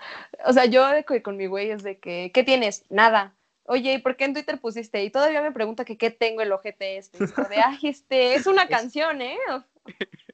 O 0.47 0.53
sea, 0.53 0.65
yo 0.67 0.85
con 1.23 1.37
mi 1.37 1.47
güey 1.47 1.71
es 1.71 1.83
de 1.83 1.99
que, 1.99 2.31
¿qué 2.35 2.43
tienes? 2.43 2.85
Nada. 2.91 3.35
Oye, 3.65 3.93
¿y 3.93 3.99
por 3.99 4.17
qué 4.17 4.25
en 4.25 4.33
Twitter 4.33 4.59
pusiste? 4.59 5.05
Y 5.05 5.11
todavía 5.11 5.43
me 5.43 5.53
pregunta 5.53 5.85
que 5.85 5.99
qué 5.99 6.11
tengo 6.11 6.41
el 6.41 6.53
ojete 6.53 6.97
este. 6.97 7.19
De, 7.27 7.57
ay, 7.65 7.79
este, 7.83 8.35
es 8.35 8.47
una 8.47 8.67
canción, 8.69 9.21
¿eh? 9.21 9.37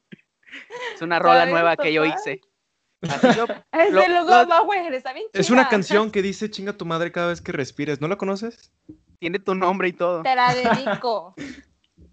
Es 0.94 1.02
una 1.02 1.18
rola 1.18 1.40
¿Sabes, 1.40 1.52
nueva 1.52 1.76
que 1.76 1.92
yo 1.92 2.04
hice. 2.04 2.40
Es 3.72 3.92
Lo- 3.92 4.00
de 4.00 4.08
los 4.08 4.26
lo- 4.26 4.46
dos, 4.46 4.64
güey, 4.66 4.86
está 4.94 5.12
bien 5.12 5.26
Es 5.32 5.50
una 5.50 5.68
canción 5.68 6.10
que 6.10 6.22
dice 6.22 6.50
chinga 6.50 6.72
tu 6.72 6.84
madre 6.86 7.12
cada 7.12 7.28
vez 7.28 7.40
que 7.40 7.52
respires. 7.52 8.00
¿No 8.00 8.08
la 8.08 8.16
conoces? 8.16 8.72
tiene 9.20 9.38
tu 9.38 9.54
nombre 9.54 9.88
y 9.88 9.92
todo. 9.94 10.22
Te 10.22 10.34
la 10.34 10.54
dedico. 10.54 11.34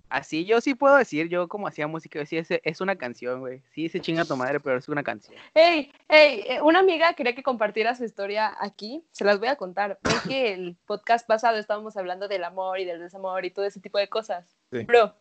Así 0.08 0.46
yo 0.46 0.60
sí 0.62 0.76
puedo 0.76 0.96
decir, 0.98 1.28
yo 1.30 1.48
como 1.48 1.68
hacía 1.68 1.88
música, 1.88 2.20
yo 2.20 2.26
sí, 2.26 2.38
es, 2.38 2.48
es 2.52 2.82
una 2.82 2.98
canción, 2.98 3.40
güey. 3.42 3.64
Sí, 3.74 3.88
se 3.90 4.00
chinga 4.02 4.24
tu 4.26 4.36
madre, 4.38 4.60
pero 4.60 4.78
es 4.78 4.88
una 4.90 5.04
canción. 5.04 5.36
Hey, 5.54 5.92
hey, 6.10 6.44
eh, 6.48 6.62
una 6.62 6.80
amiga 6.80 7.14
quería 7.14 7.34
que 7.36 7.44
compartiera 7.44 7.96
su 7.96 8.04
historia 8.06 8.56
aquí. 8.60 9.04
Se 9.12 9.24
las 9.26 9.40
voy 9.40 9.48
a 9.50 9.56
contar. 9.58 10.00
Ven 10.04 10.16
que 10.28 10.54
el 10.54 10.78
podcast 10.86 11.26
pasado 11.28 11.58
estábamos 11.58 11.96
hablando 11.98 12.28
del 12.28 12.44
amor 12.44 12.80
y 12.80 12.86
del 12.86 13.00
desamor 13.00 13.46
y 13.46 13.52
todo 13.52 13.66
ese 13.66 13.80
tipo 13.80 13.98
de 14.00 14.08
cosas. 14.10 14.58
Sí. 14.72 14.84
Bro, 14.84 15.16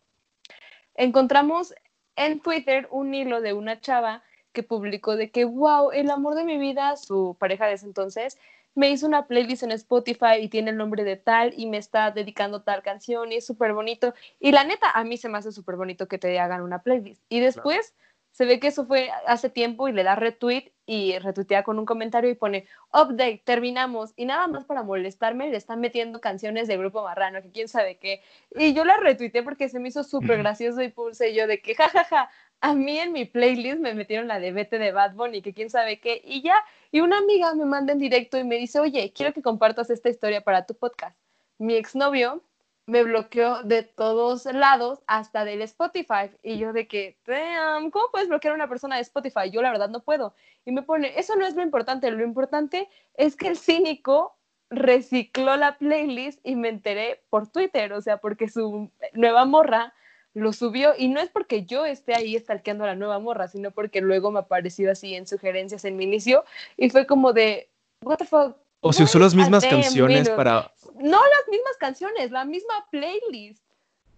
encontramos 0.95 1.73
en 2.15 2.39
Twitter 2.41 2.87
un 2.91 3.13
hilo 3.13 3.41
de 3.41 3.53
una 3.53 3.79
chava 3.79 4.23
que 4.51 4.63
publicó 4.63 5.15
de 5.15 5.31
que, 5.31 5.45
wow, 5.45 5.91
el 5.91 6.09
amor 6.09 6.35
de 6.35 6.43
mi 6.43 6.57
vida, 6.57 6.95
su 6.97 7.35
pareja 7.39 7.67
de 7.67 7.73
ese 7.73 7.85
entonces, 7.85 8.37
me 8.75 8.89
hizo 8.89 9.05
una 9.05 9.27
playlist 9.27 9.63
en 9.63 9.71
Spotify 9.71 10.35
y 10.39 10.47
tiene 10.47 10.71
el 10.71 10.77
nombre 10.77 11.03
de 11.03 11.17
tal 11.17 11.53
y 11.57 11.67
me 11.67 11.77
está 11.77 12.11
dedicando 12.11 12.61
tal 12.61 12.81
canción 12.81 13.31
y 13.31 13.35
es 13.35 13.45
súper 13.45 13.73
bonito. 13.73 14.13
Y 14.39 14.51
la 14.51 14.63
neta, 14.63 14.91
a 14.91 15.03
mí 15.03 15.17
se 15.17 15.29
me 15.29 15.37
hace 15.37 15.51
súper 15.51 15.75
bonito 15.75 16.07
que 16.07 16.17
te 16.17 16.39
hagan 16.39 16.61
una 16.61 16.81
playlist. 16.81 17.21
Y 17.29 17.41
después 17.41 17.93
se 18.31 18.45
ve 18.45 18.59
que 18.59 18.67
eso 18.67 18.85
fue 18.85 19.09
hace 19.27 19.49
tiempo 19.49 19.87
y 19.87 19.91
le 19.91 20.03
da 20.03 20.15
retweet 20.15 20.71
y 20.85 21.19
retuitea 21.19 21.63
con 21.63 21.79
un 21.79 21.85
comentario 21.85 22.29
y 22.29 22.35
pone 22.35 22.65
update, 22.93 23.41
terminamos. 23.43 24.13
Y 24.15 24.25
nada 24.25 24.47
más 24.47 24.65
para 24.65 24.83
molestarme 24.83 25.49
le 25.49 25.57
están 25.57 25.81
metiendo 25.81 26.21
canciones 26.21 26.67
de 26.67 26.77
Grupo 26.77 27.03
Marrano, 27.03 27.41
que 27.41 27.51
quién 27.51 27.67
sabe 27.67 27.97
qué. 27.97 28.21
Y 28.55 28.73
yo 28.73 28.85
la 28.85 28.97
retuiteé 28.97 29.43
porque 29.43 29.67
se 29.67 29.79
me 29.79 29.89
hizo 29.89 30.03
súper 30.03 30.37
gracioso 30.39 30.81
y 30.81 30.89
puse 30.89 31.35
yo 31.35 31.45
de 31.45 31.61
que 31.61 31.75
jajaja, 31.75 32.29
a 32.61 32.73
mí 32.75 32.99
en 32.99 33.11
mi 33.11 33.25
playlist 33.25 33.79
me 33.79 33.95
metieron 33.95 34.27
la 34.27 34.39
de 34.39 34.51
Vete 34.51 34.77
de 34.77 34.91
Bad 34.91 35.15
Bunny, 35.15 35.41
que 35.41 35.53
quién 35.53 35.69
sabe 35.69 35.99
qué. 35.99 36.21
Y 36.23 36.41
ya, 36.43 36.63
y 36.91 37.01
una 37.01 37.17
amiga 37.17 37.53
me 37.55 37.65
manda 37.65 37.91
en 37.91 37.99
directo 37.99 38.37
y 38.37 38.43
me 38.43 38.57
dice, 38.57 38.79
oye, 38.79 39.11
quiero 39.13 39.33
que 39.33 39.41
compartas 39.41 39.89
esta 39.89 40.09
historia 40.09 40.41
para 40.41 40.65
tu 40.65 40.75
podcast. 40.75 41.17
Mi 41.57 41.75
exnovio 41.75 42.43
me 42.85 43.03
bloqueó 43.03 43.63
de 43.63 43.83
todos 43.83 44.45
lados, 44.45 44.99
hasta 45.07 45.43
del 45.43 45.61
Spotify. 45.63 46.29
Y 46.43 46.59
yo 46.59 46.71
de 46.71 46.87
que, 46.87 47.17
damn, 47.25 47.89
¿cómo 47.89 48.07
puedes 48.11 48.27
bloquear 48.29 48.51
a 48.51 48.55
una 48.55 48.69
persona 48.69 48.95
de 48.97 49.01
Spotify? 49.01 49.49
Yo 49.51 49.61
la 49.61 49.71
verdad 49.71 49.89
no 49.89 50.01
puedo. 50.01 50.35
Y 50.63 50.71
me 50.71 50.83
pone, 50.83 51.17
eso 51.19 51.35
no 51.35 51.45
es 51.45 51.55
lo 51.55 51.63
importante, 51.63 52.11
lo 52.11 52.23
importante 52.23 52.89
es 53.15 53.35
que 53.35 53.47
el 53.47 53.57
cínico 53.57 54.35
recicló 54.69 55.57
la 55.57 55.77
playlist 55.77 56.39
y 56.43 56.55
me 56.55 56.69
enteré 56.69 57.21
por 57.29 57.47
Twitter, 57.47 57.91
o 57.93 58.01
sea, 58.01 58.17
porque 58.17 58.49
su 58.49 58.91
nueva 59.13 59.45
morra 59.45 59.93
lo 60.33 60.53
subió 60.53 60.93
y 60.97 61.09
no 61.09 61.19
es 61.19 61.29
porque 61.29 61.65
yo 61.65 61.85
esté 61.85 62.15
ahí 62.15 62.37
stalkeando 62.37 62.83
a 62.83 62.87
la 62.87 62.95
nueva 62.95 63.19
morra, 63.19 63.47
sino 63.47 63.71
porque 63.71 64.01
luego 64.01 64.31
me 64.31 64.39
apareció 64.39 64.91
así 64.91 65.15
en 65.15 65.27
sugerencias 65.27 65.85
en 65.85 65.97
mi 65.97 66.05
inicio 66.05 66.45
y 66.77 66.89
fue 66.89 67.05
como 67.05 67.33
de, 67.33 67.69
what 68.03 68.17
the 68.17 68.25
fuck. 68.25 68.55
O 68.79 68.93
se 68.93 69.03
usó 69.03 69.19
las 69.19 69.35
mismas 69.35 69.63
canciones 69.63 70.21
minute. 70.21 70.35
para. 70.35 70.73
No 70.95 71.19
las 71.19 71.47
mismas 71.49 71.77
canciones, 71.77 72.31
la 72.31 72.45
misma 72.45 72.73
playlist. 72.89 73.63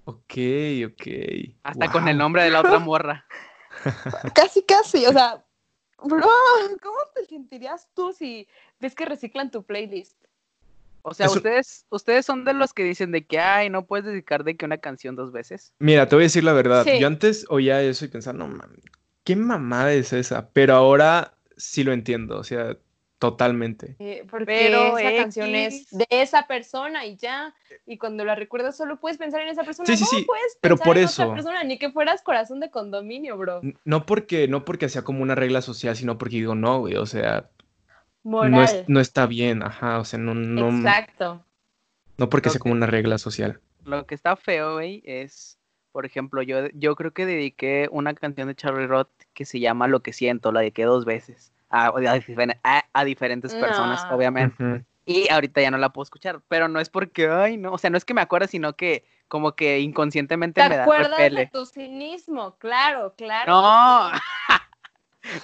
Ok, 0.05 0.33
ok. 0.87 1.07
Hasta 1.63 1.91
con 1.91 2.07
el 2.07 2.17
nombre 2.17 2.43
de 2.43 2.49
la 2.49 2.61
otra 2.61 2.79
morra. 2.79 3.25
Casi, 4.35 4.63
casi, 4.63 5.05
o 5.05 5.11
sea, 5.11 5.43
bro, 6.01 6.29
¿cómo 6.81 6.97
te 7.15 7.25
sentirías 7.25 7.89
tú 7.93 8.13
si 8.13 8.47
ves 8.79 8.93
que 8.95 9.03
reciclan 9.03 9.49
tu 9.49 9.63
playlist? 9.63 10.15
O 11.03 11.13
sea, 11.13 11.29
ustedes, 11.29 11.85
ustedes 11.89 12.25
son 12.25 12.45
de 12.45 12.53
los 12.53 12.73
que 12.73 12.83
dicen 12.83 13.11
de 13.11 13.25
que, 13.25 13.37
ay, 13.37 13.69
no 13.69 13.85
puedes 13.85 14.05
dedicar 14.05 14.43
de 14.43 14.55
que 14.55 14.65
una 14.65 14.77
canción 14.77 15.15
dos 15.15 15.33
veces. 15.33 15.73
Mira, 15.77 16.07
te 16.07 16.15
voy 16.15 16.23
a 16.23 16.27
decir 16.27 16.43
la 16.45 16.53
verdad. 16.53 16.85
Sí. 16.85 16.97
Yo 16.99 17.07
antes 17.07 17.45
oía 17.49 17.81
eso 17.81 18.05
y 18.05 18.07
pensaba, 18.07 18.37
no 18.37 18.47
mames, 18.47 18.83
¿qué 19.25 19.35
mamada 19.35 19.93
es 19.93 20.13
esa? 20.13 20.49
Pero 20.51 20.75
ahora 20.75 21.33
sí 21.57 21.83
lo 21.83 21.91
entiendo, 21.91 22.37
o 22.39 22.43
sea, 22.45 22.77
totalmente. 23.19 23.95
Eh, 23.99 24.25
porque 24.29 24.45
Pero 24.45 24.97
esa 24.97 25.15
canción 25.15 25.55
es 25.55 25.89
de 25.91 26.07
esa 26.09 26.47
persona 26.47 27.05
y 27.05 27.17
ya. 27.17 27.53
Y 27.85 27.97
cuando 27.97 28.23
la 28.25 28.35
recuerdas 28.35 28.77
solo 28.77 28.99
puedes 28.99 29.17
pensar 29.17 29.41
en 29.41 29.49
esa 29.49 29.63
persona. 29.63 29.85
Sí, 29.85 29.97
sí, 29.97 30.03
no 30.03 30.19
sí, 30.19 30.25
puedes 30.25 30.57
pero 30.61 30.75
pensar 30.75 30.87
por 30.87 30.97
en 30.97 31.03
eso. 31.03 31.23
otra 31.23 31.33
persona, 31.35 31.63
ni 31.63 31.77
que 31.77 31.91
fueras 31.91 32.21
corazón 32.21 32.59
de 32.59 32.69
condominio, 32.71 33.37
bro. 33.37 33.61
No 33.83 34.05
porque, 34.05 34.47
no 34.47 34.65
porque 34.65 34.89
sea 34.89 35.03
como 35.03 35.21
una 35.21 35.35
regla 35.35 35.61
social, 35.61 35.95
sino 35.95 36.17
porque 36.17 36.37
digo, 36.37 36.55
no, 36.55 36.79
güey, 36.79 36.95
o 36.95 37.05
sea, 37.05 37.49
Moral. 38.23 38.51
no, 38.51 38.63
es- 38.63 38.83
no 38.87 38.99
está 38.99 39.25
bien, 39.25 39.63
ajá, 39.63 39.99
o 39.99 40.05
sea, 40.05 40.17
no, 40.19 40.33
no, 40.33 40.69
Exacto. 40.69 41.43
no 42.17 42.29
porque 42.29 42.49
Lo 42.49 42.53
sea 42.53 42.59
como 42.59 42.73
que- 42.73 42.77
una 42.77 42.85
regla 42.87 43.17
social. 43.17 43.59
Lo 43.85 44.05
que 44.05 44.15
está 44.15 44.35
feo, 44.35 44.73
güey, 44.75 45.01
es, 45.05 45.59
por 45.91 46.05
ejemplo, 46.05 46.41
yo, 46.41 46.69
yo 46.73 46.95
creo 46.95 47.11
que 47.11 47.25
dediqué 47.25 47.89
una 47.91 48.13
canción 48.13 48.47
de 48.47 48.55
Charlie 48.55 48.87
Roth 48.87 49.09
que 49.33 49.43
se 49.45 49.59
llama 49.59 49.87
Lo 49.87 50.01
que 50.01 50.13
siento, 50.13 50.51
la 50.51 50.61
dediqué 50.61 50.83
dos 50.85 51.03
veces. 51.05 51.51
A, 51.69 51.87
a 51.87 51.91
difer- 51.91 52.59
a- 52.63 52.85
a 52.93 53.03
diferentes 53.03 53.53
personas, 53.55 54.05
No. 54.09 54.15
obviamente. 54.15 54.85
Y 55.05 55.27
ahorita 55.29 55.59
ya 55.59 55.69
no 55.71 55.77
la 55.79 55.89
puedo 55.89 56.03
escuchar, 56.03 56.39
pero 56.47 56.67
no 56.69 56.79
es 56.79 56.89
porque, 56.89 57.27
ay, 57.27 57.57
no, 57.57 57.73
o 57.73 57.77
sea, 57.77 57.89
no 57.89 57.97
es 57.97 58.05
que 58.05 58.13
me 58.13 58.21
acuerde, 58.21 58.47
sino 58.47 58.73
que 58.77 59.03
como 59.27 59.53
que 59.55 59.79
inconscientemente 59.79 60.61
¿Te 60.61 60.69
me 60.69 60.77
da 60.77 60.83
acuerdas 60.83 61.17
de 61.17 61.49
tu 61.51 61.65
cinismo? 61.65 62.55
Claro, 62.59 63.15
claro. 63.17 63.51
No, 63.51 64.11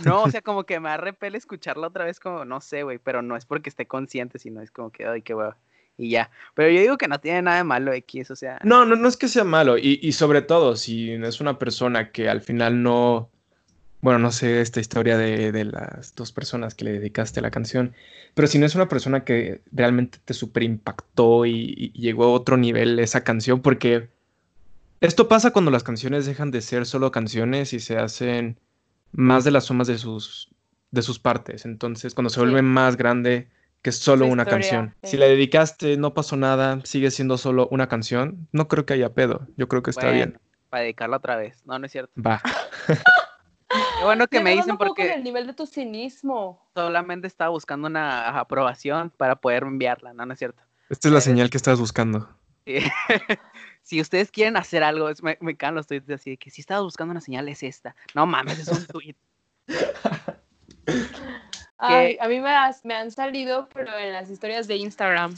no, 0.05 0.23
o 0.23 0.31
sea, 0.31 0.41
como 0.41 0.65
que 0.65 0.79
me 0.79 0.95
repele 0.97 1.37
escucharla 1.37 1.87
otra 1.87 2.05
vez, 2.05 2.19
como, 2.19 2.45
no 2.45 2.61
sé, 2.61 2.83
güey, 2.83 2.97
pero 2.97 3.21
no 3.21 3.35
es 3.35 3.45
porque 3.45 3.69
esté 3.69 3.85
consciente, 3.85 4.39
sino 4.39 4.61
es 4.61 4.71
como 4.71 4.91
que, 4.91 5.05
ay, 5.05 5.21
qué 5.21 5.33
hueva, 5.33 5.57
y 5.97 6.09
ya. 6.09 6.31
Pero 6.55 6.69
yo 6.69 6.81
digo 6.81 6.97
que 6.97 7.07
no 7.07 7.19
tiene 7.19 7.41
nada 7.41 7.57
de 7.57 7.63
malo 7.63 7.93
X, 7.93 8.31
o 8.31 8.35
sea, 8.35 8.59
No, 8.63 8.85
no, 8.85 8.95
no 8.95 9.07
es 9.07 9.17
que 9.17 9.27
sea 9.27 9.43
malo. 9.43 9.77
Y, 9.77 9.99
y 10.01 10.13
sobre 10.13 10.41
todo, 10.41 10.75
si 10.75 11.11
es 11.11 11.41
una 11.41 11.59
persona 11.59 12.11
que 12.11 12.29
al 12.29 12.41
final 12.41 12.81
no. 12.81 13.29
Bueno, 14.01 14.17
no 14.17 14.31
sé 14.31 14.61
esta 14.61 14.79
historia 14.79 15.17
de, 15.17 15.51
de 15.51 15.65
las 15.65 16.15
dos 16.15 16.31
personas 16.31 16.73
que 16.73 16.85
le 16.85 16.93
dedicaste 16.93 17.41
la 17.41 17.51
canción. 17.51 17.93
Pero 18.33 18.47
si 18.47 18.57
no 18.57 18.65
es 18.65 18.73
una 18.73 18.87
persona 18.87 19.25
que 19.25 19.61
realmente 19.73 20.19
te 20.23 20.33
super 20.33 20.63
impactó 20.63 21.45
y, 21.45 21.75
y 21.77 21.91
llegó 21.99 22.23
a 22.23 22.31
otro 22.31 22.55
nivel 22.55 22.97
esa 22.99 23.25
canción, 23.25 23.61
porque 23.61 24.07
esto 25.01 25.27
pasa 25.27 25.51
cuando 25.51 25.69
las 25.69 25.83
canciones 25.83 26.25
dejan 26.25 26.49
de 26.49 26.61
ser 26.61 26.85
solo 26.85 27.11
canciones 27.11 27.73
y 27.73 27.81
se 27.81 27.97
hacen 27.97 28.57
más 29.11 29.43
de 29.43 29.51
las 29.51 29.65
sumas 29.65 29.87
de 29.87 29.97
sus, 29.97 30.49
de 30.91 31.01
sus 31.01 31.19
partes. 31.19 31.65
Entonces, 31.65 32.13
cuando 32.13 32.29
se 32.29 32.35
Sí. 32.35 32.39
vuelve 32.41 32.61
más 32.61 32.95
grande 32.97 33.49
que 33.81 33.91
solo 33.91 34.25
Su 34.25 34.31
una 34.31 34.43
historia, 34.43 34.59
canción. 34.69 34.95
sí. 35.03 35.11
Si 35.11 35.17
la 35.17 35.25
dedicaste, 35.25 35.97
no 35.97 36.13
pasó 36.13 36.35
nada, 36.35 36.79
sigue 36.83 37.11
siendo 37.11 37.37
solo 37.37 37.67
una 37.71 37.87
canción, 37.87 38.47
no 38.51 38.67
creo 38.67 38.85
que 38.85 38.93
haya 38.93 39.13
pedo. 39.13 39.47
Yo 39.55 39.67
creo 39.67 39.81
que 39.83 39.91
está 39.91 40.07
bueno, 40.07 40.15
bien. 40.17 40.39
para 40.69 40.83
dedicarla 40.83 41.17
otra 41.17 41.35
vez. 41.37 41.61
No, 41.65 41.79
no 41.79 41.85
es 41.85 41.91
cierto. 41.91 42.11
Va. 42.21 42.41
Qué 43.99 44.03
bueno 44.05 44.27
que 44.27 44.39
me 44.41 44.51
dicen 44.51 44.77
con 44.77 44.87
porque 44.87 45.13
el 45.13 45.23
nivel 45.23 45.45
de 45.45 45.53
tu 45.53 45.65
cinismo. 45.67 46.67
solamente 46.73 47.27
estaba 47.27 47.51
buscando 47.51 47.87
una 47.87 48.39
aprobación 48.39 49.11
para 49.15 49.35
poder 49.35 49.63
enviarla, 49.63 50.11
no, 50.13 50.25
no 50.25 50.33
es 50.33 50.39
cierto. 50.39 50.63
Esta 50.89 51.07
es 51.07 51.13
la 51.13 51.21
señal 51.21 51.49
que 51.49 51.57
estás 51.57 51.79
buscando. 51.79 52.27
Sí. 52.65 52.77
Si 53.89 53.99
ustedes 53.99 54.29
quieren 54.29 54.55
hacer 54.55 54.83
algo, 54.83 55.09
es- 55.09 55.23
me, 55.23 55.35
me 55.41 55.57
los 55.71 55.87
tweets 55.87 56.07
así 56.11 56.29
de 56.29 56.37
que 56.37 56.51
si 56.51 56.61
estabas 56.61 56.83
buscando 56.83 57.09
una 57.11 57.21
señal 57.21 57.49
es 57.49 57.63
esta. 57.63 57.95
No 58.13 58.27
mames, 58.27 58.59
es 58.59 58.67
un 58.67 58.85
tweet. 58.85 59.15
Ay, 61.79 62.15
a 62.21 62.27
mí 62.27 62.39
me, 62.39 62.49
has- 62.51 62.85
me 62.85 62.93
han 62.93 63.09
salido, 63.09 63.67
pero 63.73 63.97
en 63.97 64.13
las 64.13 64.29
historias 64.29 64.67
de 64.67 64.75
Instagram. 64.75 65.33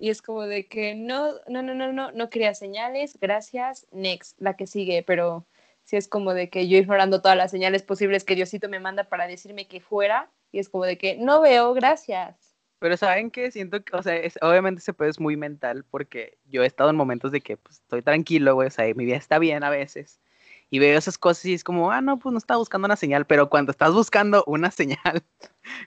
Y 0.00 0.10
es 0.10 0.22
como 0.22 0.42
de 0.42 0.66
que 0.66 0.96
no, 0.96 1.34
no, 1.46 1.62
no, 1.62 1.72
no, 1.72 1.92
no, 1.92 2.10
no 2.10 2.30
quería 2.30 2.52
señales, 2.54 3.16
gracias, 3.20 3.86
next, 3.92 4.36
la 4.40 4.56
que 4.56 4.66
sigue, 4.66 5.04
pero 5.04 5.46
sí 5.84 5.94
es 5.94 6.08
como 6.08 6.34
de 6.34 6.50
que 6.50 6.66
yo 6.66 6.78
ignorando 6.78 7.22
todas 7.22 7.36
las 7.36 7.52
señales 7.52 7.84
posibles 7.84 8.24
que 8.24 8.34
Diosito 8.34 8.68
me 8.68 8.80
manda 8.80 9.04
para 9.04 9.28
decirme 9.28 9.68
que 9.68 9.80
fuera, 9.80 10.28
y 10.50 10.58
es 10.58 10.68
como 10.68 10.84
de 10.84 10.98
que 10.98 11.14
no 11.16 11.40
veo, 11.40 11.74
gracias. 11.74 12.51
Pero 12.82 12.96
saben 12.96 13.30
que 13.30 13.52
siento 13.52 13.84
que, 13.84 13.94
o 13.96 14.02
sea, 14.02 14.16
es- 14.16 14.38
obviamente 14.42 14.80
ese 14.80 14.92
pedo 14.92 15.08
es 15.08 15.20
muy 15.20 15.36
mental 15.36 15.84
porque 15.88 16.36
yo 16.46 16.64
he 16.64 16.66
estado 16.66 16.90
en 16.90 16.96
momentos 16.96 17.30
de 17.30 17.40
que 17.40 17.56
pues, 17.56 17.76
estoy 17.76 18.02
tranquilo, 18.02 18.54
güey, 18.56 18.66
o 18.66 18.70
sea, 18.72 18.92
mi 18.96 19.04
vida 19.04 19.16
está 19.16 19.38
bien 19.38 19.62
a 19.62 19.70
veces. 19.70 20.20
Y 20.68 20.80
veo 20.80 20.98
esas 20.98 21.16
cosas 21.16 21.44
y 21.44 21.54
es 21.54 21.62
como, 21.62 21.92
ah, 21.92 22.00
no, 22.00 22.18
pues 22.18 22.32
no 22.32 22.38
estaba 22.38 22.58
buscando 22.58 22.86
una 22.86 22.96
señal, 22.96 23.24
pero 23.24 23.48
cuando 23.48 23.70
estás 23.70 23.92
buscando 23.92 24.42
una 24.48 24.70
señal, 24.72 25.22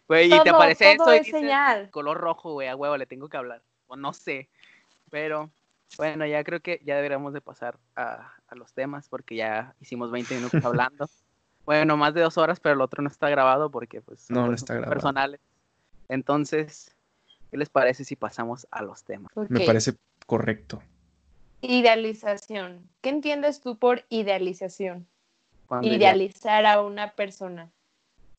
güey, 0.07 0.33
y 0.33 0.39
te 0.41 0.49
aparece 0.49 0.95
todo 0.95 1.07
eso 1.11 1.15
y 1.15 1.19
es 1.19 1.25
dices, 1.25 1.41
señal. 1.41 1.89
color 1.91 2.17
rojo, 2.17 2.53
güey, 2.53 2.69
a 2.69 2.75
huevo, 2.77 2.95
le 2.95 3.05
tengo 3.05 3.27
que 3.27 3.35
hablar. 3.35 3.61
O 3.87 3.97
no 3.97 4.13
sé. 4.13 4.47
Pero 5.11 5.51
bueno, 5.97 6.25
ya 6.25 6.43
creo 6.45 6.61
que 6.61 6.79
ya 6.85 6.95
deberíamos 6.95 7.33
de 7.33 7.41
pasar 7.41 7.77
a, 7.97 8.31
a 8.47 8.55
los 8.55 8.73
temas 8.73 9.09
porque 9.09 9.35
ya 9.35 9.75
hicimos 9.81 10.11
20 10.11 10.33
minutos 10.35 10.63
hablando. 10.63 11.09
Bueno, 11.65 11.97
más 11.97 12.13
de 12.13 12.21
dos 12.21 12.37
horas, 12.37 12.59
pero 12.59 12.75
el 12.75 12.81
otro 12.81 13.01
no 13.01 13.09
está 13.09 13.27
grabado 13.27 13.71
porque 13.71 13.99
pues 13.99 14.29
No, 14.29 14.45
no 14.45 14.53
está 14.53 14.75
grabado. 14.75 14.91
personales. 14.93 15.41
Entonces, 16.09 16.95
¿qué 17.51 17.57
les 17.57 17.69
parece 17.69 18.03
si 18.03 18.15
pasamos 18.15 18.67
a 18.71 18.83
los 18.83 19.03
temas? 19.03 19.31
Me 19.49 19.61
parece 19.61 19.93
correcto. 20.25 20.81
Idealización. 21.61 22.87
¿Qué 23.01 23.09
entiendes 23.09 23.61
tú 23.61 23.77
por 23.77 24.03
idealización? 24.09 25.07
Cuando 25.67 25.87
idea- 25.87 25.97
Idealizar 26.15 26.65
a 26.65 26.81
una 26.81 27.13
persona. 27.15 27.71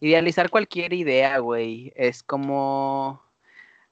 Idealizar 0.00 0.50
cualquier 0.50 0.92
idea, 0.92 1.38
güey, 1.38 1.92
es 1.96 2.22
como... 2.22 3.22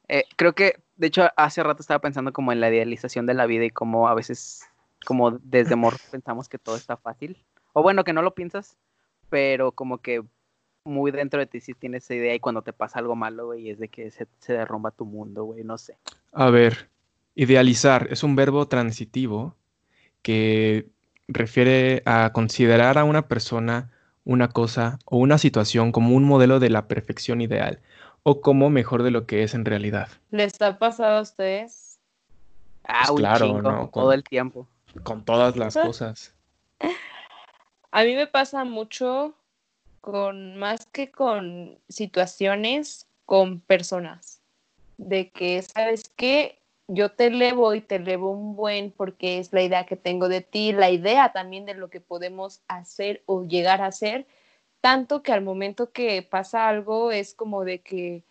eh, 0.08 0.24
creo 0.36 0.54
que, 0.54 0.80
de 0.96 1.06
hecho, 1.08 1.28
hace 1.36 1.62
rato 1.62 1.80
estaba 1.80 2.00
pensando 2.00 2.32
como 2.32 2.52
en 2.52 2.60
la 2.60 2.68
idealización 2.68 3.26
de 3.26 3.34
la 3.34 3.46
vida 3.46 3.64
y 3.64 3.70
como 3.70 4.06
a 4.06 4.14
veces, 4.14 4.68
como 5.06 5.32
desde 5.32 5.76
morro 5.76 5.96
pensamos 6.10 6.48
que 6.48 6.58
todo 6.58 6.76
está 6.76 6.96
fácil. 6.96 7.42
O 7.72 7.82
bueno, 7.82 8.04
que 8.04 8.12
no 8.12 8.22
lo 8.22 8.34
piensas, 8.34 8.76
pero 9.30 9.72
como 9.72 9.98
que 9.98 10.22
muy 10.84 11.10
dentro 11.10 11.40
de 11.40 11.46
ti 11.46 11.60
sí 11.60 11.72
tienes 11.74 12.04
esa 12.04 12.14
idea 12.14 12.34
y 12.34 12.40
cuando 12.40 12.62
te 12.62 12.72
pasa 12.72 12.98
algo 12.98 13.16
malo, 13.16 13.46
güey, 13.46 13.70
es 13.70 13.78
de 13.78 13.88
que 13.88 14.10
se, 14.10 14.26
se 14.38 14.52
derrumba 14.52 14.90
tu 14.90 15.04
mundo, 15.06 15.44
güey, 15.44 15.64
no 15.64 15.78
sé. 15.78 15.96
A 16.32 16.50
ver, 16.50 16.90
idealizar 17.34 18.08
es 18.10 18.22
un 18.22 18.36
verbo 18.36 18.68
transitivo 18.68 19.56
que 20.22 20.88
refiere 21.26 22.02
a 22.04 22.30
considerar 22.34 22.98
a 22.98 23.04
una 23.04 23.28
persona, 23.28 23.90
una 24.24 24.48
cosa 24.48 24.98
o 25.06 25.16
una 25.16 25.38
situación 25.38 25.90
como 25.90 26.14
un 26.14 26.24
modelo 26.24 26.60
de 26.60 26.68
la 26.70 26.86
perfección 26.86 27.40
ideal 27.40 27.80
o 28.22 28.40
como 28.42 28.68
mejor 28.68 29.02
de 29.02 29.10
lo 29.10 29.26
que 29.26 29.42
es 29.42 29.54
en 29.54 29.64
realidad. 29.64 30.08
¿Les 30.30 30.60
ha 30.60 30.78
pasado 30.78 31.18
a 31.18 31.22
ustedes? 31.22 31.98
Ah, 32.84 32.98
Pues 33.00 33.10
un 33.10 33.16
claro, 33.18 33.46
chingo, 33.46 33.62
¿no? 33.62 33.90
todo 33.90 33.90
Con- 34.08 34.14
el 34.14 34.24
tiempo. 34.24 34.68
Con 35.02 35.24
todas 35.24 35.56
las 35.56 35.74
cosas. 35.82 36.34
A 37.90 38.02
mí 38.04 38.14
me 38.14 38.26
pasa 38.26 38.64
mucho 38.64 39.34
con 40.04 40.58
más 40.58 40.84
que 40.84 41.10
con 41.10 41.78
situaciones, 41.88 43.08
con 43.24 43.60
personas. 43.60 44.42
De 44.98 45.30
que, 45.30 45.62
¿sabes 45.62 46.10
qué? 46.14 46.58
Yo 46.88 47.12
te 47.12 47.28
elevo 47.28 47.72
y 47.72 47.80
te 47.80 47.96
elevo 47.96 48.30
un 48.30 48.54
buen 48.54 48.90
porque 48.90 49.38
es 49.38 49.54
la 49.54 49.62
idea 49.62 49.86
que 49.86 49.96
tengo 49.96 50.28
de 50.28 50.42
ti, 50.42 50.74
la 50.74 50.90
idea 50.90 51.32
también 51.32 51.64
de 51.64 51.72
lo 51.72 51.88
que 51.88 52.02
podemos 52.02 52.60
hacer 52.68 53.22
o 53.24 53.44
llegar 53.44 53.80
a 53.80 53.86
hacer, 53.86 54.26
tanto 54.82 55.22
que 55.22 55.32
al 55.32 55.40
momento 55.40 55.90
que 55.90 56.20
pasa 56.20 56.68
algo 56.68 57.10
es 57.10 57.32
como 57.32 57.64
de 57.64 57.80
que, 57.80 58.24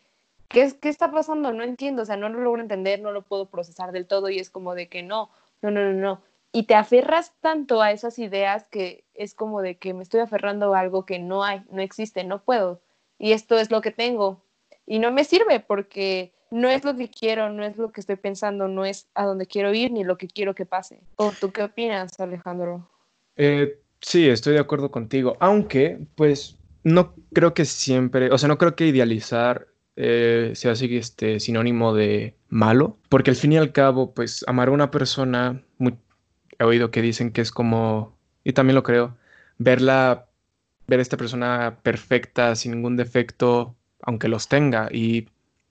¿qué, 0.49 0.71
qué 0.79 0.89
está 0.89 1.12
pasando? 1.12 1.53
No 1.53 1.63
entiendo, 1.63 2.03
o 2.03 2.05
sea, 2.05 2.17
no 2.17 2.29
lo 2.29 2.39
logro 2.41 2.62
entender, 2.62 3.01
no 3.01 3.12
lo 3.12 3.23
puedo 3.23 3.47
procesar 3.47 3.91
del 3.91 4.05
todo 4.05 4.29
y 4.29 4.38
es 4.38 4.51
como 4.51 4.75
de 4.75 4.89
que 4.89 5.01
no, 5.01 5.31
no, 5.63 5.71
no, 5.71 5.91
no. 5.91 6.21
Y 6.56 6.63
te 6.63 6.76
aferras 6.76 7.34
tanto 7.42 7.82
a 7.82 7.92
esas 7.92 8.20
ideas 8.20 8.68
que 8.70 9.04
es 9.16 9.34
como 9.34 9.62
de 9.62 9.78
que 9.78 9.94
me 9.94 10.04
estoy 10.04 10.22
aferrando 10.22 10.74
a 10.74 10.80
algo 10.80 11.06
que 11.06 11.18
no 11.18 11.44
hay, 11.44 11.63
no 11.72 11.82
existe, 11.82 12.24
no 12.24 12.44
puedo. 12.44 12.80
Y 13.18 13.32
esto 13.32 13.58
es 13.58 13.72
lo 13.72 13.82
que 13.82 13.92
tengo. 13.92 14.44
Y 14.86 15.00
no 15.00 15.12
me 15.12 15.24
sirve 15.24 15.60
porque 15.60 16.32
no 16.52 16.70
es 16.70 16.84
lo 16.84 16.96
que 16.96 17.10
quiero, 17.10 17.50
no 17.50 17.63
es 17.63 17.78
lo 17.78 17.92
que 17.92 18.02
estoy 18.02 18.18
pensando, 18.18 18.68
no 18.68 18.86
es 18.86 19.10
a 19.16 19.26
donde 19.26 19.48
quiero 19.48 19.74
ir 19.74 19.92
ni 19.92 20.04
lo 20.04 20.18
que 20.18 20.28
quiero 20.28 20.54
que 20.54 20.68
pase. 20.68 21.02
¿O 21.16 21.32
tú 21.32 21.52
qué 21.52 21.63
opinas, 21.63 22.20
Alejandro? 22.20 22.88
Eh, 23.36 23.80
sí, 24.02 24.30
estoy 24.30 24.54
de 24.54 24.60
acuerdo 24.60 24.92
contigo, 24.92 25.36
aunque 25.39 26.06
pues 26.13 26.60
no 26.84 27.16
creo 27.34 27.56
que 27.56 27.66
siempre, 27.66 28.30
o 28.30 28.38
sea, 28.38 28.48
no 28.48 28.60
creo 28.60 28.76
que 28.76 28.86
idealizar 28.86 29.68
eh, 29.96 30.52
sea 30.56 30.74
así 30.74 30.96
este 30.96 31.39
sinónimo 31.39 31.94
de 31.94 32.36
malo, 32.50 32.98
porque 33.10 33.32
al 33.32 33.36
fin 33.36 33.54
y 33.54 33.58
al 33.58 33.72
cabo, 33.72 34.13
pues 34.13 34.44
amar 34.48 34.68
a 34.68 34.72
una 34.72 34.92
persona, 34.92 35.63
he 36.60 36.63
oído 36.63 36.92
que 36.92 37.02
dicen 37.02 37.32
que 37.32 37.42
es 37.42 37.52
como, 37.52 38.18
y 38.44 38.54
también 38.54 38.76
lo 38.76 38.84
creo, 38.84 39.18
verla, 39.58 40.28
ver 40.88 41.00
a 41.00 41.02
esta 41.02 41.18
persona 41.18 41.80
perfecta, 41.84 42.56
sin 42.56 42.72
ningún 42.74 42.98
defecto, 42.98 43.76
aunque 44.02 44.28
los 44.28 44.48
tenga, 44.50 44.89
y 44.92 45.28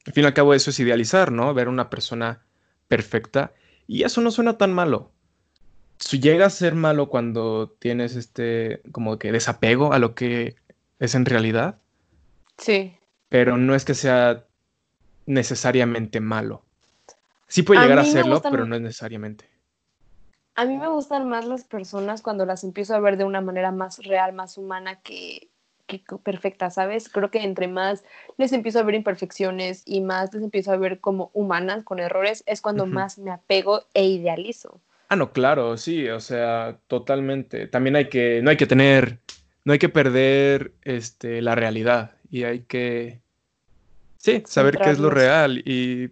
al 0.07 0.13
fin 0.13 0.25
y 0.25 0.27
al 0.27 0.35
cabo 0.35 0.55
eso 0.55 0.71
es 0.71 0.81
idealizar, 0.81 1.33
¿no? 1.33 1.53
Ver 1.55 1.67
a 1.67 1.71
una 1.71 1.91
persona 1.91 2.41
perfecta, 2.89 3.53
y 3.87 4.03
eso 4.05 4.21
no 4.21 4.31
suena 4.31 4.57
tan 4.59 4.73
malo 4.73 5.11
llega 6.11 6.47
a 6.47 6.51
ser 6.51 6.75
malo 6.75 7.09
cuando 7.09 7.77
tienes 7.79 8.17
este 8.17 8.83
como 8.91 9.21
que 9.21 9.31
desapego 9.31 9.93
a 9.93 10.01
lo 10.01 10.17
que 10.17 10.57
es 10.99 11.15
en 11.15 11.25
realidad, 11.25 11.79
Sí. 12.59 12.97
pero 13.29 13.57
no 13.57 13.77
es 13.77 13.85
que 13.85 13.95
sea 13.95 14.45
necesariamente 15.27 16.19
malo. 16.21 16.65
Sí 17.47 17.63
puede 17.63 17.83
llegar 17.83 18.01
a 18.01 18.05
serlo, 18.05 18.37
gustan- 18.37 18.51
pero 18.51 18.67
no 18.67 18.75
es 18.75 18.81
necesariamente. 18.83 19.49
A 20.55 20.65
mí 20.67 20.77
me 20.77 20.89
gustan 20.89 21.29
más 21.29 21.47
las 21.47 21.65
personas 21.65 22.21
cuando 22.21 22.45
las 22.45 22.63
empiezo 22.63 22.95
a 22.95 23.01
ver 23.01 23.17
de 23.17 23.25
una 23.25 23.41
manera 23.41 23.71
más 23.71 23.99
real, 24.05 24.33
más 24.35 24.59
humana 24.59 25.01
que, 25.01 25.49
perfecta, 26.23 26.71
¿sabes? 26.71 27.09
Creo 27.09 27.31
que 27.31 27.43
entre 27.43 27.69
más 27.69 28.05
les 28.39 28.53
empiezo 28.53 28.79
a 28.79 28.83
ver 28.83 28.95
imperfecciones 28.95 29.83
y 29.85 30.01
más 30.01 30.33
les 30.33 30.43
empiezo 30.43 30.73
a 30.73 30.77
ver 30.77 31.01
como 31.01 31.31
humanas, 31.35 31.85
con 31.85 31.99
errores, 32.01 32.43
es 32.47 32.61
cuando 32.61 32.87
más 32.87 33.19
me 33.19 33.31
apego 33.31 33.85
e 33.95 34.05
idealizo. 34.05 34.81
Ah, 35.09 35.17
no, 35.17 35.33
claro, 35.33 35.77
sí, 35.77 36.09
o 36.09 36.21
sea, 36.21 36.79
totalmente. 36.87 37.67
También 37.67 37.97
hay 37.97 38.09
que, 38.09 38.41
no 38.43 38.51
hay 38.51 38.57
que 38.57 38.67
tener, 38.67 39.19
no 39.65 39.73
hay 39.75 39.79
que 39.79 39.91
perder 39.91 40.73
este, 40.83 41.43
la 41.43 41.55
realidad 41.55 42.13
y 42.31 42.45
hay 42.45 42.61
que, 42.61 43.21
sí, 44.17 44.43
saber 44.47 44.79
qué 44.79 44.91
es 44.91 44.99
lo 44.99 45.11
real 45.11 45.59
y 45.59 46.11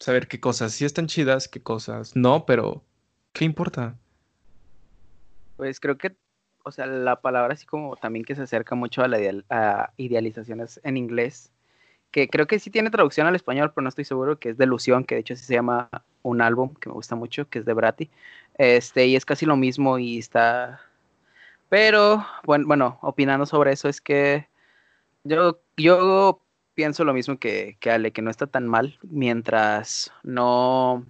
saber 0.00 0.26
qué 0.26 0.40
cosas 0.40 0.72
sí 0.72 0.84
están 0.84 1.06
chidas, 1.06 1.48
qué 1.48 1.62
cosas 1.62 2.16
no, 2.16 2.44
pero 2.46 2.82
¿qué 3.36 3.44
importa? 3.44 3.94
Pues 5.56 5.78
creo 5.78 5.98
que, 5.98 6.16
o 6.64 6.72
sea, 6.72 6.86
la 6.86 7.20
palabra 7.20 7.52
así 7.52 7.66
como 7.66 7.96
también 7.96 8.24
que 8.24 8.34
se 8.34 8.42
acerca 8.42 8.74
mucho 8.74 9.02
a 9.02 9.08
la 9.08 9.18
ideal- 9.20 9.44
a 9.50 9.92
idealizaciones 9.98 10.80
en 10.84 10.96
inglés, 10.96 11.52
que 12.10 12.28
creo 12.28 12.46
que 12.46 12.58
sí 12.58 12.70
tiene 12.70 12.90
traducción 12.90 13.26
al 13.26 13.34
español, 13.36 13.72
pero 13.74 13.82
no 13.82 13.90
estoy 13.90 14.04
seguro, 14.06 14.38
que 14.38 14.50
es 14.50 14.56
Delusión, 14.56 15.04
que 15.04 15.16
de 15.16 15.20
hecho 15.20 15.36
sí 15.36 15.44
se 15.44 15.54
llama 15.54 15.90
un 16.22 16.40
álbum 16.40 16.74
que 16.74 16.88
me 16.88 16.94
gusta 16.94 17.14
mucho, 17.14 17.46
que 17.48 17.58
es 17.58 17.66
de 17.66 17.74
Brati. 17.74 18.10
Este, 18.56 19.06
y 19.06 19.16
es 19.16 19.26
casi 19.26 19.44
lo 19.44 19.56
mismo 19.56 19.98
y 19.98 20.18
está... 20.18 20.80
Pero, 21.68 22.24
bueno, 22.44 22.66
bueno, 22.66 22.98
opinando 23.02 23.44
sobre 23.44 23.72
eso 23.72 23.88
es 23.88 24.00
que 24.00 24.48
yo, 25.24 25.60
yo 25.76 26.40
pienso 26.74 27.04
lo 27.04 27.12
mismo 27.12 27.38
que, 27.38 27.76
que 27.80 27.90
Ale, 27.90 28.12
que 28.12 28.22
no 28.22 28.30
está 28.30 28.46
tan 28.46 28.66
mal 28.66 28.98
mientras 29.02 30.12
no, 30.22 31.04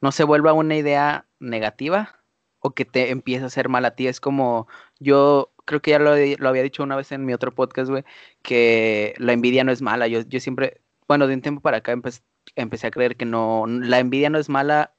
no 0.00 0.12
se 0.12 0.24
vuelva 0.24 0.52
una 0.52 0.76
idea 0.76 1.26
negativa 1.38 2.20
o 2.60 2.72
que 2.74 2.84
te 2.84 3.10
empiece 3.10 3.44
a 3.44 3.46
hacer 3.48 3.68
mal 3.68 3.84
a 3.84 3.94
ti. 3.94 4.06
Es 4.08 4.20
como, 4.20 4.68
yo 4.98 5.52
creo 5.64 5.82
que 5.82 5.92
ya 5.92 5.98
lo, 5.98 6.12
había 6.12 6.62
dicho 6.62 6.82
una 6.82 6.96
vez 6.96 7.12
en 7.12 7.24
mi 7.24 7.32
otro 7.34 7.54
podcast, 7.54 7.90
güey, 7.90 8.04
que 8.42 9.14
la 9.18 9.32
envidia 9.32 9.64
no 9.64 9.72
es 9.72 9.82
mala. 9.82 10.06
Yo, 10.08 10.20
yo 10.22 10.40
siempre, 10.40 10.80
bueno, 11.08 11.26
de 11.26 11.34
un 11.34 11.42
tiempo 11.42 11.60
para 11.62 11.78
acá 11.78 11.92
empe- 11.92 12.22
empecé 12.56 12.86
a 12.88 12.90
creer 12.90 13.16
que 13.16 13.24
no, 13.26 13.64
la 13.66 13.98
envidia 13.98 14.30
no 14.30 14.38
es 14.38 14.48
mala 14.48 14.94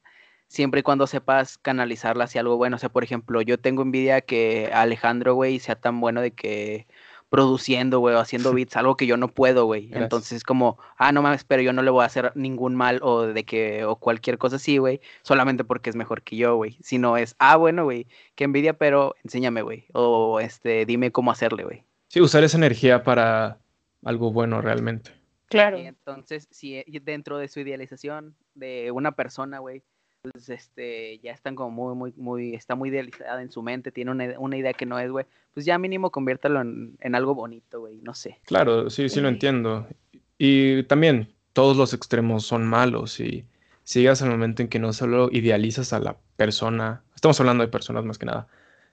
siempre 0.47 0.79
y 0.81 0.83
cuando 0.83 1.07
sepas 1.07 1.57
canalizarla 1.57 2.25
hacia 2.25 2.41
algo 2.41 2.57
bueno. 2.57 2.75
O 2.77 2.79
sea, 2.79 2.89
por 2.89 3.03
ejemplo, 3.03 3.41
yo 3.41 3.59
tengo 3.59 3.81
envidia 3.81 4.21
que 4.21 4.69
Alejandro, 4.73 5.35
güey, 5.35 5.59
sea 5.59 5.79
tan 5.79 5.99
bueno 5.99 6.21
de 6.21 6.33
que 6.33 6.87
produciendo, 7.29 7.99
güey, 7.99 8.15
o 8.15 8.19
haciendo 8.19 8.53
beats, 8.53 8.75
algo 8.75 8.95
que 8.95 9.05
yo 9.07 9.17
no 9.17 9.27
puedo, 9.27 9.65
güey. 9.65 9.89
Entonces 9.93 10.33
es 10.33 10.43
como, 10.43 10.77
ah, 10.97 11.11
no 11.11 11.21
mames, 11.21 11.43
pero 11.43 11.61
yo 11.61 11.73
no 11.73 11.81
le 11.81 11.91
voy 11.91 12.03
a 12.03 12.07
hacer 12.07 12.31
ningún 12.35 12.75
mal 12.75 12.99
o 13.03 13.27
de 13.27 13.43
que, 13.43 13.85
o 13.85 13.95
cualquier 13.97 14.37
cosa 14.37 14.57
así, 14.57 14.77
güey, 14.77 15.01
solamente 15.21 15.63
porque 15.63 15.89
es 15.89 15.95
mejor 15.95 16.21
que 16.21 16.37
yo, 16.37 16.55
güey. 16.55 16.77
Sino 16.81 17.17
es, 17.17 17.35
ah, 17.39 17.55
bueno, 17.57 17.83
güey, 17.83 18.07
qué 18.35 18.45
envidia, 18.45 18.73
pero 18.73 19.15
enséñame, 19.23 19.61
güey. 19.61 19.85
O 19.93 20.39
este, 20.39 20.85
dime 20.85 21.11
cómo 21.11 21.31
hacerle, 21.31 21.63
güey. 21.63 21.83
Sí, 22.07 22.21
usar 22.21 22.43
esa 22.43 22.57
energía 22.57 23.03
para 23.03 23.57
algo 24.03 24.31
bueno 24.31 24.61
realmente. 24.61 25.11
Claro. 25.49 25.77
Y 25.77 25.87
entonces, 25.87 26.47
si 26.51 26.83
dentro 27.01 27.37
de 27.37 27.47
su 27.47 27.59
idealización 27.59 28.35
de 28.53 28.91
una 28.91 29.13
persona, 29.13 29.59
güey, 29.59 29.83
pues 30.21 30.49
este, 30.49 31.19
ya 31.19 31.31
están 31.31 31.55
como 31.55 31.71
muy, 31.71 31.95
muy, 31.95 32.13
muy, 32.17 32.55
está 32.55 32.75
muy 32.75 32.89
idealizada 32.89 33.41
en 33.41 33.51
su 33.51 33.61
mente, 33.61 33.91
tiene 33.91 34.11
una, 34.11 34.39
una 34.39 34.57
idea 34.57 34.73
que 34.73 34.85
no 34.85 34.99
es, 34.99 35.11
güey, 35.11 35.25
pues 35.53 35.65
ya 35.65 35.77
mínimo 35.77 36.11
conviértalo 36.11 36.61
en, 36.61 36.97
en 36.99 37.15
algo 37.15 37.35
bonito, 37.35 37.81
güey, 37.81 37.99
no 38.01 38.13
sé. 38.13 38.39
Claro, 38.45 38.89
sí, 38.89 39.09
sí 39.09 39.21
lo 39.21 39.29
entiendo. 39.29 39.87
Y 40.37 40.83
también 40.83 41.33
todos 41.53 41.77
los 41.77 41.93
extremos 41.93 42.45
son 42.45 42.65
malos 42.65 43.19
y 43.19 43.45
si 43.83 44.01
llegas 44.01 44.21
al 44.21 44.29
momento 44.29 44.61
en 44.61 44.67
que 44.67 44.79
no 44.79 44.91
solo 44.91 45.29
idealizas 45.31 45.93
a 45.93 45.99
la 45.99 46.17
persona, 46.35 47.03
estamos 47.15 47.39
hablando 47.39 47.63
de 47.63 47.69
personas 47.69 48.03
más 48.03 48.17
que 48.17 48.25
nada, 48.25 48.47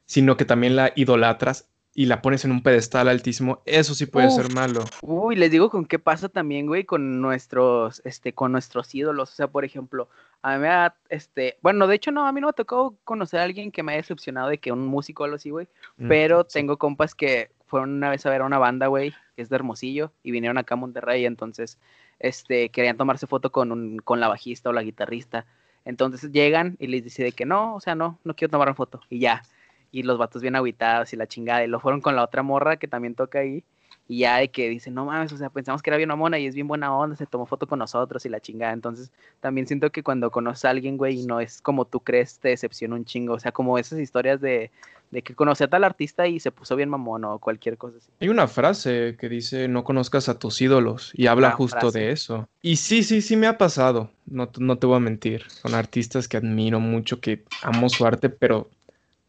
sino 0.07 0.37
que 0.37 0.45
también 0.45 0.77
la 0.77 0.93
idolatras 0.95 1.69
y 1.95 2.07
la 2.07 2.23
pones 2.23 2.45
en 2.45 2.51
un 2.51 2.63
pedestal 2.63 3.09
altísimo, 3.09 3.63
eso 3.67 3.95
sí 3.95 4.07
puede 4.07 4.31
ser 4.31 4.53
malo. 4.53 4.85
Uy, 5.03 5.37
les 5.37 5.51
digo 5.51 5.71
con 5.71 5.85
qué 5.85 6.01
pasa 6.01 6.29
también, 6.29 6.67
güey, 6.67 6.85
con 6.85 7.21
nuestros, 7.21 8.03
este, 8.05 8.33
con 8.33 8.51
nuestros 8.51 8.93
ídolos. 8.95 9.33
O 9.33 9.35
sea, 9.35 9.47
por 9.47 9.65
ejemplo, 9.65 10.09
a 10.45 10.55
mí 10.57 10.59
me 10.61 10.69
ha, 10.69 10.95
este, 11.09 11.57
bueno, 11.63 11.87
de 11.87 11.95
hecho 11.97 12.11
no, 12.11 12.27
a 12.27 12.33
mí 12.33 12.39
no 12.39 12.49
me 12.49 12.53
tocó 12.53 12.99
conocer 13.05 13.41
a 13.41 13.45
alguien 13.45 13.73
que 13.73 13.83
me 13.83 13.93
haya 13.93 14.03
decepcionado 14.03 14.51
de 14.51 14.59
que 14.59 14.73
un 14.73 14.87
músico 14.87 15.23
o 15.23 15.25
algo 15.25 15.37
así, 15.37 15.49
güey. 15.49 15.69
Mm, 15.97 16.09
Pero 16.09 16.43
sí. 16.43 16.51
tengo 16.53 16.77
compas 16.77 17.15
que 17.15 17.51
fueron 17.67 17.95
una 17.95 18.11
vez 18.11 18.27
a 18.27 18.31
ver 18.31 18.43
a 18.43 18.45
una 18.45 18.59
banda, 18.59 18.89
güey, 18.89 19.15
que 19.37 19.43
es 19.43 19.49
de 19.49 19.57
Hermosillo, 19.57 20.13
y 20.23 20.33
vinieron 20.33 20.59
acá 20.59 20.75
a 20.75 20.77
Monterrey, 20.77 21.25
entonces, 21.25 21.79
este, 22.19 22.69
querían 22.69 22.99
tomarse 22.99 23.27
foto 23.27 23.51
con 23.51 23.73
un, 23.73 23.99
con 24.01 24.21
la 24.21 24.29
bajista 24.29 24.69
o 24.69 24.75
la 24.75 24.83
guitarrista. 24.83 25.47
Entonces 25.87 26.31
llegan 26.31 26.77
y 26.79 26.89
les 26.89 27.03
dice 27.03 27.25
de 27.25 27.33
que 27.33 27.47
no, 27.47 27.75
o 27.75 27.81
sea, 27.81 27.95
no, 27.95 28.19
no 28.23 28.37
quiero 28.37 28.51
tomar 28.53 28.69
una 28.69 28.75
foto, 28.75 29.01
y 29.09 29.21
ya. 29.21 29.43
y 29.91 30.03
los 30.03 30.19
vatos 30.19 30.43
bien 30.43 30.57
aguitados 30.57 31.13
y 31.15 31.17
la 31.17 31.27
chingada, 31.27 31.65
y 31.65 31.69
lo 31.69 31.81
fueron 31.81 32.03
con 32.03 32.17
la 32.17 32.23
otra 32.23 32.43
morra 32.43 32.77
que 32.77 32.87
también 32.89 33.15
toca 33.15 33.39
ahí, 33.39 33.65
y 34.07 34.19
ya 34.21 34.39
de 34.39 34.51
que 34.51 34.69
dicen, 34.69 34.95
no 34.95 35.07
mames, 35.07 35.33
o 35.33 35.37
sea, 35.39 35.49
pensamos 35.51 35.83
que 35.83 35.91
era 35.91 35.97
bien 35.97 36.11
mona 36.11 36.39
y 36.39 36.47
es 36.47 36.55
bien 36.55 36.69
buena 36.69 36.95
onda, 36.97 37.17
se 37.17 37.27
tomó 37.27 37.47
foto 37.47 37.67
con 37.67 37.79
nosotros 37.79 38.25
y 38.27 38.29
la 38.29 38.41
chingada. 38.41 38.73
Entonces, 38.73 39.11
también 39.41 39.67
siento 39.67 39.91
que 39.91 40.03
cuando 40.03 40.31
conoces 40.31 40.65
a 40.67 40.71
alguien, 40.71 40.97
güey, 40.99 41.21
y 41.21 41.27
no 41.27 41.41
es 41.41 41.61
como 41.63 41.87
tú 41.87 42.01
crees, 42.01 42.39
te 42.39 42.49
decepciona 42.51 42.97
un 42.97 43.05
chingo. 43.05 43.35
O 43.35 43.41
sea, 43.41 43.53
como 43.53 43.79
esas 43.79 43.99
historias 43.99 44.41
de, 44.43 44.71
de 45.11 45.23
que 45.23 45.35
conocí 45.35 45.65
a 45.65 45.69
tal 45.69 45.85
artista 45.85 46.27
y 46.27 46.39
se 46.41 46.51
puso 46.51 46.77
bien 46.77 46.91
mamón 46.91 47.25
o 47.25 47.39
cualquier 47.39 47.79
cosa 47.79 47.97
así. 47.99 48.11
Hay 48.21 48.29
una 48.29 48.47
frase 48.47 49.17
que 49.19 49.29
dice, 49.29 49.69
no 49.69 49.85
conozcas 49.85 50.29
a 50.29 50.39
tus 50.39 50.61
ídolos, 50.61 51.13
y 51.15 51.27
habla 51.27 51.53
justo 51.53 51.79
frase. 51.81 51.99
de 51.99 52.13
eso. 52.13 52.49
Y 52.61 52.77
sí, 52.77 53.03
sí, 53.05 53.23
sí 53.23 53.37
me 53.37 53.47
ha 53.47 53.57
pasado, 53.57 54.11
no, 54.27 54.49
te- 54.49 54.61
no 54.61 54.77
te 54.79 54.87
voy 54.87 54.97
a 54.97 55.01
mentir. 55.01 55.49
Son 55.51 55.75
artistas 55.75 56.29
que 56.29 56.37
admiro 56.37 56.81
mucho, 56.81 57.21
que 57.21 57.45
amo 57.63 57.89
su 57.89 58.05
arte, 58.05 58.29
pero 58.29 58.71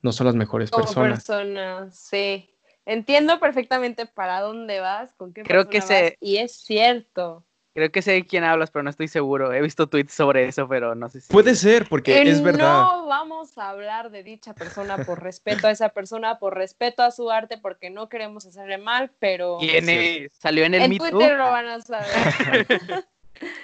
no 0.01 0.11
son 0.11 0.27
las 0.27 0.35
mejores 0.35 0.69
Como 0.71 0.83
personas. 0.85 1.25
persona, 1.25 1.91
sí. 1.91 2.49
Entiendo 2.85 3.39
perfectamente 3.39 4.05
para 4.05 4.41
dónde 4.41 4.79
vas, 4.79 5.13
con 5.15 5.33
qué 5.33 5.43
Creo 5.43 5.67
que 5.69 5.79
vas, 5.79 6.13
y 6.19 6.37
es 6.37 6.53
cierto. 6.53 7.43
Creo 7.75 7.91
que 7.91 8.01
sé 8.01 8.13
de 8.13 8.25
quién 8.25 8.45
hablas, 8.45 8.71
pero 8.71 8.83
no 8.83 8.89
estoy 8.89 9.09
seguro. 9.09 9.51
He 9.51 9.61
visto 9.61 9.87
tweets 9.87 10.13
sobre 10.13 10.47
eso, 10.47 10.65
pero 10.65 10.95
no 10.95 11.09
sé 11.09 11.19
si... 11.19 11.33
Puede 11.33 11.55
ser, 11.55 11.89
porque 11.89 12.21
es 12.21 12.41
verdad. 12.41 12.83
No 12.83 13.05
vamos 13.07 13.57
a 13.57 13.69
hablar 13.69 14.11
de 14.11 14.23
dicha 14.23 14.53
persona 14.53 14.97
por 14.99 15.21
respeto 15.21 15.67
a 15.67 15.71
esa 15.71 15.89
persona, 15.89 16.39
por 16.39 16.55
respeto 16.55 17.03
a 17.03 17.11
su 17.11 17.29
arte, 17.29 17.57
porque 17.57 17.89
no 17.89 18.07
queremos 18.07 18.45
hacerle 18.45 18.77
mal, 18.77 19.11
pero 19.19 19.57
¿Quién 19.59 19.89
es? 19.89 20.31
Salió 20.37 20.63
en 20.63 20.75
el 20.75 20.83
en 20.83 20.89
Me 20.91 20.97
Too. 20.99 21.09
Twitter 21.09 21.37
lo 21.37 21.51
van 21.51 21.67
a 21.67 21.81
saber. 21.81 22.07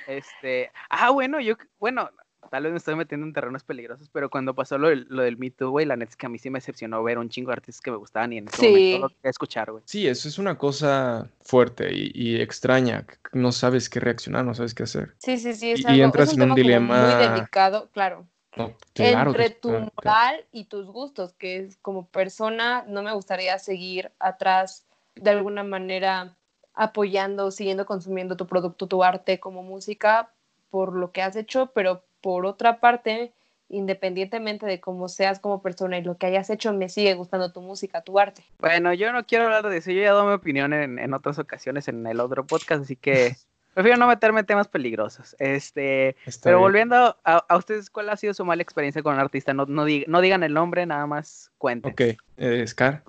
Este, 0.05 0.69
ah, 0.89 1.11
bueno, 1.11 1.39
yo, 1.39 1.55
bueno, 1.79 2.09
tal 2.51 2.63
vez 2.63 2.71
me 2.73 2.77
estoy 2.79 2.95
metiendo 2.95 3.25
en 3.25 3.31
terrenos 3.33 3.63
peligrosos, 3.63 4.09
pero 4.09 4.29
cuando 4.29 4.53
pasó 4.53 4.77
lo, 4.77 4.89
del- 4.89 5.07
lo 5.09 5.23
del 5.23 5.37
Me 5.37 5.49
Too, 5.51 5.69
güey, 5.71 5.85
la 5.85 5.95
neta 5.95 6.09
es 6.11 6.17
que 6.17 6.25
a 6.25 6.29
mí 6.29 6.37
sí 6.37 6.49
me 6.49 6.57
decepcionó 6.57 7.01
ver 7.01 7.17
un 7.17 7.29
chingo 7.29 7.47
de 7.49 7.53
artistas 7.53 7.81
que 7.81 7.91
me 7.91 7.97
gustaban 7.97 8.33
y 8.33 8.39
en 8.39 8.49
ese 8.49 8.57
Sí. 8.57 8.67
momento 8.67 8.99
lo 8.99 9.07
quería 9.09 9.29
escuchar, 9.31 9.71
güey. 9.71 9.83
Sí, 9.87 10.05
eso 10.05 10.27
es 10.27 10.37
una 10.37 10.57
cosa 10.57 11.29
fuerte 11.41 11.89
y, 11.95 12.11
y 12.13 12.41
extraña. 12.41 13.05
que 13.07 13.15
No 13.31 13.53
sabes 13.53 13.89
qué 13.89 14.01
reaccionar, 14.01 14.43
no 14.43 14.53
sabes 14.53 14.75
qué 14.75 14.83
hacer. 14.83 15.15
Sí, 15.17 15.37
sí, 15.37 15.53
sí, 15.53 15.71
es, 15.71 15.79
Y- 15.79 15.83
y 15.83 15.85
algo- 15.87 16.03
entras 16.05 16.27
es 16.29 16.37
en 16.37 16.43
un 16.43 16.55
dilema- 16.55 17.15
muy 17.15 17.15
delicado, 17.15 17.89
claro. 17.93 18.27
No, 18.57 18.75
claro 18.93 19.33
que 19.33 19.43
entre 19.43 19.49
tu 19.51 19.69
claro. 19.69 19.87
moral 19.95 20.45
y 20.51 20.65
tus 20.65 20.87
gustos, 20.87 21.31
que 21.35 21.57
es 21.59 21.77
como 21.77 22.07
persona, 22.07 22.83
no 22.85 23.01
me 23.01 23.13
gustaría 23.13 23.57
seguir 23.59 24.11
atrás 24.19 24.85
de 25.15 25.29
alguna 25.29 25.63
manera 25.63 26.35
apoyando, 26.73 27.51
siguiendo 27.51 27.85
consumiendo 27.85 28.35
tu 28.35 28.47
producto, 28.47 28.87
tu 28.87 29.03
arte 29.03 29.39
como 29.39 29.63
música 29.63 30.31
por 30.69 30.93
lo 30.93 31.11
que 31.11 31.21
has 31.21 31.35
hecho, 31.37 31.71
pero 31.73 32.03
por 32.21 32.45
otra 32.45 32.79
parte, 32.79 33.33
independientemente 33.69 34.65
de 34.65 34.79
cómo 34.79 35.07
seas 35.09 35.39
como 35.39 35.61
persona 35.61 35.97
y 35.97 36.03
lo 36.03 36.17
que 36.17 36.27
hayas 36.27 36.49
hecho, 36.49 36.73
me 36.73 36.89
sigue 36.89 37.13
gustando 37.15 37.51
tu 37.51 37.61
música, 37.61 38.01
tu 38.01 38.19
arte. 38.19 38.43
Bueno, 38.59 38.93
yo 38.93 39.11
no 39.13 39.25
quiero 39.25 39.45
hablar 39.45 39.67
de 39.69 39.77
eso, 39.77 39.91
yo 39.91 39.97
ya 39.97 40.03
he 40.03 40.05
dado 40.05 40.25
mi 40.25 40.33
opinión 40.33 40.73
en, 40.73 40.99
en 40.99 41.13
otras 41.13 41.39
ocasiones 41.39 41.87
en 41.87 42.05
el 42.05 42.19
otro 42.19 42.45
podcast, 42.45 42.83
así 42.83 42.95
que 42.95 43.35
prefiero 43.73 43.97
no 43.97 44.07
meterme 44.07 44.41
en 44.41 44.45
temas 44.45 44.67
peligrosos. 44.67 45.35
Este, 45.39 46.15
Está 46.25 46.43
pero 46.49 46.57
bien. 46.57 46.65
volviendo 46.65 47.17
a, 47.23 47.37
a 47.47 47.57
ustedes, 47.57 47.89
¿cuál 47.89 48.09
ha 48.09 48.17
sido 48.17 48.33
su 48.33 48.45
mala 48.45 48.61
experiencia 48.61 49.01
con 49.01 49.13
un 49.13 49.19
artista? 49.19 49.53
No, 49.53 49.65
no, 49.65 49.85
dig- 49.87 50.05
no 50.07 50.21
digan 50.21 50.43
el 50.43 50.53
nombre, 50.53 50.85
nada 50.85 51.07
más 51.07 51.51
cuenten. 51.57 51.91
Ok, 51.93 52.01
eh, 52.37 52.67
Scar. 52.67 53.03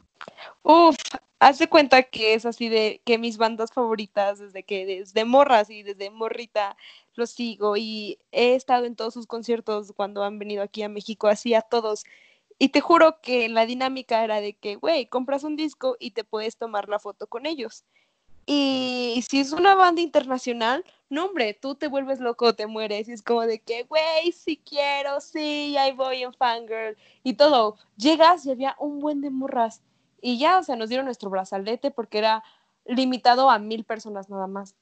Uf, 0.62 0.96
hace 1.40 1.68
cuenta 1.68 2.04
que 2.04 2.34
es 2.34 2.46
así 2.46 2.68
de 2.68 3.00
que 3.04 3.18
mis 3.18 3.36
bandas 3.36 3.72
favoritas 3.72 4.38
desde 4.38 4.62
que 4.62 4.86
desde 4.86 5.24
morras 5.24 5.68
y 5.70 5.82
desde 5.82 6.10
morrita 6.10 6.76
los 7.14 7.30
sigo 7.30 7.76
y 7.76 8.18
he 8.32 8.54
estado 8.54 8.84
en 8.86 8.96
todos 8.96 9.14
sus 9.14 9.26
conciertos 9.26 9.92
cuando 9.94 10.24
han 10.24 10.38
venido 10.38 10.62
aquí 10.62 10.82
a 10.82 10.88
México, 10.88 11.28
así 11.28 11.54
a 11.54 11.62
todos. 11.62 12.04
Y 12.58 12.68
te 12.68 12.80
juro 12.80 13.20
que 13.20 13.48
la 13.48 13.66
dinámica 13.66 14.22
era 14.24 14.40
de 14.40 14.54
que, 14.54 14.76
güey, 14.76 15.06
compras 15.06 15.44
un 15.44 15.56
disco 15.56 15.96
y 15.98 16.12
te 16.12 16.24
puedes 16.24 16.56
tomar 16.56 16.88
la 16.88 16.98
foto 16.98 17.26
con 17.26 17.46
ellos. 17.46 17.84
Y 18.46 19.24
si 19.28 19.40
es 19.40 19.52
una 19.52 19.74
banda 19.74 20.00
internacional, 20.00 20.84
no, 21.08 21.26
hombre, 21.26 21.54
tú 21.54 21.74
te 21.74 21.88
vuelves 21.88 22.20
loco, 22.20 22.54
te 22.54 22.66
mueres. 22.66 23.08
Y 23.08 23.12
es 23.12 23.22
como 23.22 23.42
de 23.42 23.60
que, 23.60 23.84
güey, 23.84 24.32
sí 24.32 24.60
quiero, 24.64 25.20
sí, 25.20 25.76
ahí 25.76 25.92
voy 25.92 26.22
en 26.22 26.32
fangirl. 26.32 26.96
Y 27.22 27.34
todo. 27.34 27.76
Llegas 27.96 28.44
y 28.46 28.50
había 28.50 28.76
un 28.78 28.98
buen 29.00 29.20
de 29.20 29.30
morras. 29.30 29.82
Y 30.20 30.38
ya, 30.38 30.58
o 30.58 30.62
sea, 30.62 30.76
nos 30.76 30.88
dieron 30.88 31.06
nuestro 31.06 31.30
brazalete 31.30 31.90
porque 31.90 32.18
era 32.18 32.42
limitado 32.84 33.50
a 33.50 33.58
mil 33.58 33.84
personas 33.84 34.28
nada 34.28 34.46
más. 34.46 34.74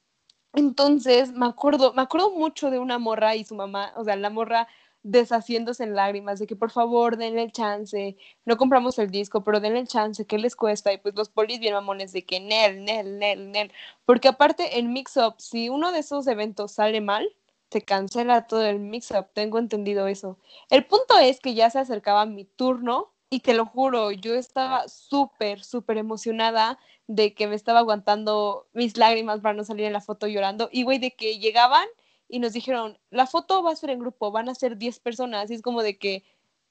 Entonces, 0.53 1.31
me 1.33 1.45
acuerdo, 1.45 1.93
me 1.93 2.01
acuerdo 2.01 2.31
mucho 2.31 2.69
de 2.71 2.79
una 2.79 2.99
morra 2.99 3.35
y 3.35 3.45
su 3.45 3.55
mamá, 3.55 3.93
o 3.95 4.03
sea, 4.03 4.15
la 4.17 4.29
morra 4.29 4.67
deshaciéndose 5.03 5.83
en 5.83 5.95
lágrimas 5.95 6.39
de 6.39 6.47
que 6.47 6.55
por 6.55 6.71
favor 6.71 7.17
denle 7.17 7.43
el 7.43 7.51
chance, 7.51 8.17
no 8.45 8.57
compramos 8.57 8.99
el 8.99 9.09
disco, 9.09 9.43
pero 9.43 9.59
denle 9.59 9.79
el 9.79 9.87
chance, 9.87 10.25
¿qué 10.25 10.37
les 10.37 10.55
cuesta? 10.55 10.93
Y 10.93 10.97
pues 10.97 11.15
los 11.15 11.29
polis 11.29 11.59
bien 11.59 11.73
mamones 11.73 12.11
de 12.13 12.25
que 12.25 12.39
Nel, 12.39 12.83
Nel, 12.85 13.17
Nel, 13.17 13.51
Nel, 13.51 13.71
porque 14.05 14.27
aparte 14.27 14.77
en 14.79 14.93
Mix 14.93 15.17
Up, 15.17 15.35
si 15.37 15.69
uno 15.69 15.91
de 15.91 15.99
esos 15.99 16.27
eventos 16.27 16.73
sale 16.73 17.01
mal, 17.01 17.29
se 17.71 17.81
cancela 17.81 18.47
todo 18.47 18.65
el 18.65 18.79
Mix 18.79 19.11
Up, 19.11 19.29
tengo 19.33 19.57
entendido 19.57 20.07
eso. 20.07 20.37
El 20.69 20.85
punto 20.85 21.17
es 21.17 21.39
que 21.39 21.53
ya 21.55 21.69
se 21.69 21.79
acercaba 21.79 22.25
mi 22.25 22.45
turno 22.45 23.11
y 23.33 23.39
te 23.39 23.53
lo 23.53 23.65
juro, 23.65 24.11
yo 24.11 24.35
estaba 24.35 24.89
súper, 24.89 25.63
súper 25.63 25.97
emocionada 25.97 26.77
de 27.07 27.33
que 27.33 27.47
me 27.47 27.55
estaba 27.55 27.79
aguantando 27.79 28.67
mis 28.73 28.97
lágrimas 28.97 29.39
para 29.39 29.53
no 29.53 29.63
salir 29.63 29.85
en 29.85 29.93
la 29.93 30.01
foto 30.01 30.27
llorando. 30.27 30.67
Y 30.69 30.83
güey, 30.83 30.99
de 30.99 31.11
que 31.11 31.39
llegaban 31.39 31.87
y 32.27 32.39
nos 32.39 32.51
dijeron, 32.51 32.99
la 33.09 33.27
foto 33.27 33.63
va 33.63 33.71
a 33.71 33.75
ser 33.77 33.89
en 33.89 33.99
grupo, 33.99 34.31
van 34.31 34.49
a 34.49 34.55
ser 34.55 34.77
10 34.77 34.99
personas. 34.99 35.49
Y 35.49 35.53
es 35.53 35.61
como 35.61 35.81
de 35.81 35.97
que, 35.97 36.25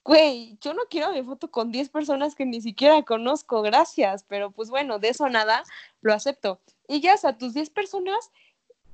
güey, 0.04 0.58
yo 0.60 0.74
no 0.74 0.82
quiero 0.90 1.12
mi 1.12 1.22
foto 1.22 1.50
con 1.50 1.72
10 1.72 1.88
personas 1.88 2.34
que 2.34 2.44
ni 2.44 2.60
siquiera 2.60 3.02
conozco, 3.04 3.62
gracias. 3.62 4.24
Pero 4.28 4.50
pues 4.50 4.68
bueno, 4.68 4.98
de 4.98 5.08
eso 5.08 5.30
nada, 5.30 5.64
lo 6.02 6.12
acepto. 6.12 6.60
Y 6.86 7.00
ya, 7.00 7.14
o 7.14 7.18
sea, 7.18 7.38
tus 7.38 7.54
10 7.54 7.70
personas. 7.70 8.30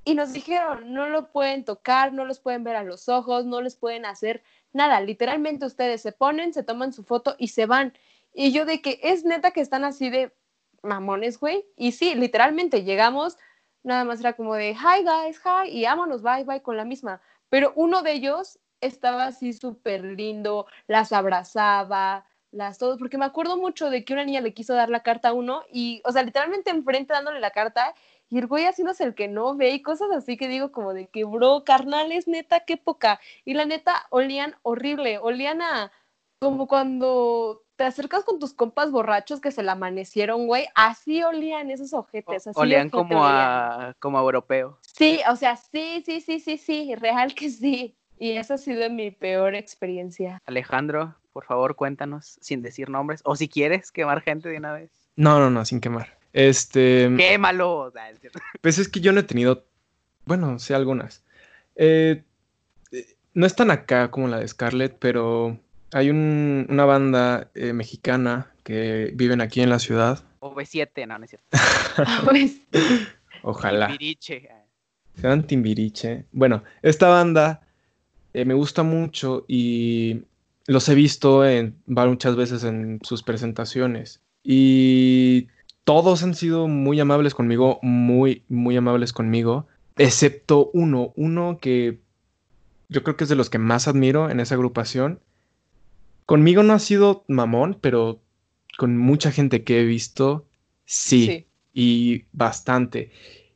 Y 0.06 0.14
nos 0.14 0.32
dijeron, 0.32 0.94
no 0.94 1.08
lo 1.08 1.32
pueden 1.32 1.64
tocar, 1.64 2.12
no 2.12 2.24
los 2.24 2.38
pueden 2.38 2.62
ver 2.62 2.76
a 2.76 2.84
los 2.84 3.08
ojos, 3.08 3.44
no 3.44 3.60
les 3.60 3.74
pueden 3.74 4.06
hacer 4.06 4.40
nada. 4.72 5.00
Literalmente 5.00 5.66
ustedes 5.66 6.00
se 6.00 6.12
ponen, 6.12 6.54
se 6.54 6.62
toman 6.62 6.92
su 6.92 7.02
foto 7.02 7.34
y 7.40 7.48
se 7.48 7.66
van. 7.66 7.92
Y 8.32 8.52
yo 8.52 8.66
de 8.66 8.80
que 8.80 9.00
es 9.02 9.24
neta 9.24 9.50
que 9.50 9.60
están 9.60 9.82
así 9.82 10.08
de 10.08 10.32
mamones, 10.80 11.40
güey. 11.40 11.66
Y 11.76 11.90
sí, 11.90 12.14
literalmente 12.14 12.84
llegamos, 12.84 13.36
nada 13.82 14.04
más 14.04 14.20
era 14.20 14.34
como 14.34 14.54
de, 14.54 14.74
hi 14.74 15.02
guys, 15.02 15.40
hi, 15.44 15.70
y 15.70 15.84
vámonos, 15.86 16.22
bye, 16.22 16.44
bye, 16.44 16.62
con 16.62 16.76
la 16.76 16.84
misma. 16.84 17.20
Pero 17.48 17.72
uno 17.74 18.04
de 18.04 18.12
ellos 18.12 18.60
estaba 18.80 19.24
así 19.24 19.54
súper 19.54 20.04
lindo, 20.04 20.66
las 20.86 21.10
abrazaba, 21.10 22.26
las 22.52 22.78
todos, 22.78 22.98
porque 22.98 23.18
me 23.18 23.24
acuerdo 23.24 23.56
mucho 23.56 23.90
de 23.90 24.04
que 24.04 24.12
una 24.12 24.24
niña 24.24 24.40
le 24.40 24.54
quiso 24.54 24.72
dar 24.74 24.88
la 24.88 25.02
carta 25.02 25.30
a 25.30 25.32
uno 25.32 25.64
y, 25.72 26.00
o 26.04 26.12
sea, 26.12 26.22
literalmente 26.22 26.70
enfrente 26.70 27.12
dándole 27.12 27.40
la 27.40 27.50
carta 27.50 27.92
y 28.28 28.38
el 28.38 28.46
güey 28.46 28.64
haciéndose 28.64 29.04
el 29.04 29.14
que 29.14 29.28
no 29.28 29.56
ve 29.56 29.70
y 29.70 29.82
cosas 29.82 30.08
así 30.10 30.36
que 30.36 30.48
digo 30.48 30.72
como 30.72 30.92
de 30.94 31.08
que, 31.08 31.24
bro, 31.24 31.64
carnales, 31.64 32.26
neta, 32.26 32.60
qué 32.60 32.76
poca. 32.76 33.20
Y 33.44 33.54
la 33.54 33.64
neta, 33.64 34.06
olían 34.10 34.56
horrible, 34.62 35.18
olían 35.18 35.62
a 35.62 35.92
como 36.40 36.66
cuando 36.66 37.62
te 37.76 37.84
acercas 37.84 38.24
con 38.24 38.38
tus 38.38 38.52
compas 38.54 38.90
borrachos 38.90 39.40
que 39.40 39.52
se 39.52 39.62
la 39.62 39.72
amanecieron, 39.72 40.46
güey, 40.46 40.66
así 40.74 41.22
olían 41.22 41.70
esos 41.70 41.92
ojetes, 41.92 42.46
así 42.46 42.58
Olían 42.58 42.90
como 42.90 43.20
olían. 43.22 43.34
a, 43.34 43.96
como 43.98 44.18
a 44.18 44.22
europeo. 44.22 44.78
Sí, 44.80 45.20
o 45.30 45.36
sea, 45.36 45.56
sí, 45.56 46.02
sí, 46.04 46.20
sí, 46.20 46.40
sí, 46.40 46.56
sí, 46.58 46.94
real 46.94 47.34
que 47.34 47.50
sí. 47.50 47.96
Y 48.18 48.32
esa 48.32 48.54
ha 48.54 48.58
sido 48.58 48.88
mi 48.88 49.10
peor 49.10 49.54
experiencia. 49.54 50.40
Alejandro, 50.46 51.16
por 51.32 51.44
favor, 51.44 51.76
cuéntanos, 51.76 52.38
sin 52.40 52.62
decir 52.62 52.88
nombres, 52.88 53.20
o 53.24 53.36
si 53.36 53.48
quieres 53.48 53.92
quemar 53.92 54.22
gente 54.22 54.48
de 54.48 54.56
una 54.56 54.72
vez. 54.72 54.90
No, 55.16 55.38
no, 55.38 55.50
no, 55.50 55.64
sin 55.66 55.80
quemar. 55.80 56.15
Este, 56.36 57.10
¡Quémalo! 57.16 57.90
Pues 58.60 58.78
es 58.78 58.90
que 58.90 59.00
yo 59.00 59.10
no 59.12 59.20
he 59.20 59.22
tenido, 59.22 59.64
bueno, 60.26 60.58
sé 60.58 60.74
algunas. 60.74 61.24
Eh, 61.76 62.24
no 63.32 63.46
es 63.46 63.56
tan 63.56 63.70
acá 63.70 64.10
como 64.10 64.28
la 64.28 64.40
de 64.40 64.46
Scarlett, 64.46 64.96
pero 64.98 65.58
hay 65.92 66.10
un- 66.10 66.66
una 66.68 66.84
banda 66.84 67.50
eh, 67.54 67.72
mexicana 67.72 68.52
que 68.64 69.12
viven 69.14 69.40
aquí 69.40 69.62
en 69.62 69.70
la 69.70 69.78
ciudad. 69.78 70.24
O 70.40 70.54
B7, 70.54 71.06
no, 71.06 71.18
no 71.18 71.24
es 71.24 71.30
cierto. 71.30 71.46
Ojalá. 73.42 73.86
Viriche. 73.88 74.50
Sean 75.18 75.42
Timbiriche. 75.46 76.26
Bueno, 76.32 76.64
esta 76.82 77.08
banda 77.08 77.62
eh, 78.34 78.44
me 78.44 78.52
gusta 78.52 78.82
mucho 78.82 79.46
y 79.48 80.24
los 80.66 80.86
he 80.90 80.94
visto 80.94 81.46
en, 81.46 81.76
muchas 81.86 82.36
veces 82.36 82.62
en 82.62 83.00
sus 83.02 83.22
presentaciones. 83.22 84.20
Y 84.44 85.48
todos 85.86 86.24
han 86.24 86.34
sido 86.34 86.66
muy 86.66 86.98
amables 86.98 87.32
conmigo, 87.32 87.78
muy, 87.80 88.42
muy 88.48 88.76
amables 88.76 89.12
conmigo, 89.12 89.68
excepto 89.96 90.68
uno, 90.74 91.12
uno 91.14 91.58
que 91.62 92.00
yo 92.88 93.04
creo 93.04 93.16
que 93.16 93.22
es 93.22 93.30
de 93.30 93.36
los 93.36 93.50
que 93.50 93.58
más 93.58 93.86
admiro 93.86 94.28
en 94.28 94.40
esa 94.40 94.56
agrupación. 94.56 95.20
Conmigo 96.24 96.64
no 96.64 96.72
ha 96.72 96.80
sido 96.80 97.24
mamón, 97.28 97.78
pero 97.80 98.20
con 98.76 98.98
mucha 98.98 99.30
gente 99.30 99.62
que 99.62 99.80
he 99.80 99.84
visto, 99.84 100.48
sí 100.86 101.26
sí. 101.26 101.46
y 101.72 102.24
bastante. 102.32 103.12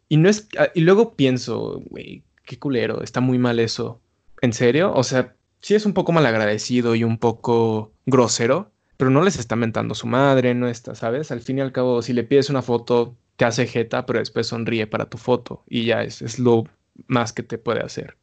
Y 0.08 0.16
no 0.16 0.28
es 0.28 0.46
ah, 0.56 0.68
y 0.72 0.82
luego 0.82 1.16
pienso, 1.16 1.82
güey, 1.86 2.22
qué 2.44 2.60
culero, 2.60 3.02
está 3.02 3.20
muy 3.20 3.38
mal 3.38 3.58
eso. 3.58 4.00
¿En 4.40 4.52
serio? 4.52 4.92
O 4.94 5.02
sea, 5.02 5.34
sí 5.60 5.74
es 5.74 5.84
un 5.84 5.94
poco 5.94 6.12
mal 6.12 6.26
agradecido 6.26 6.94
y 6.94 7.02
un 7.02 7.18
poco 7.18 7.92
grosero, 8.06 8.70
pero 9.00 9.10
no 9.10 9.22
les 9.22 9.38
está 9.38 9.56
mentando 9.56 9.94
su 9.94 10.06
madre, 10.06 10.54
no 10.54 10.68
está, 10.68 10.94
¿sabes? 10.94 11.30
Al 11.32 11.40
fin 11.40 11.56
y 11.56 11.62
al 11.62 11.72
cabo, 11.72 12.02
si 12.02 12.12
le 12.12 12.22
pides 12.22 12.50
una 12.50 12.60
foto, 12.60 13.16
te 13.36 13.46
hace 13.46 13.66
jeta, 13.66 14.04
pero 14.04 14.18
después 14.18 14.46
sonríe 14.48 14.86
para 14.86 15.06
tu 15.06 15.16
foto 15.16 15.64
y 15.66 15.86
ya 15.86 16.02
es, 16.02 16.20
es 16.20 16.38
lo 16.38 16.64
más 17.06 17.32
que 17.32 17.42
te 17.42 17.56
puede 17.56 17.80
hacer. 17.80 18.18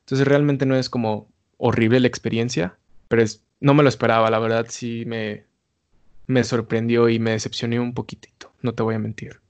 Entonces 0.00 0.26
realmente 0.26 0.64
no 0.64 0.76
es 0.76 0.88
como 0.88 1.28
horrible 1.58 2.00
la 2.00 2.08
experiencia, 2.08 2.78
pero 3.08 3.20
es, 3.20 3.44
no 3.60 3.74
me 3.74 3.82
lo 3.82 3.90
esperaba, 3.90 4.30
la 4.30 4.38
verdad 4.38 4.64
sí 4.70 5.04
me, 5.06 5.44
me 6.26 6.42
sorprendió 6.42 7.10
y 7.10 7.18
me 7.18 7.32
decepcioné 7.32 7.78
un 7.78 7.92
poquitito, 7.92 8.50
no 8.62 8.72
te 8.72 8.82
voy 8.82 8.94
a 8.94 8.98
mentir. 8.98 9.42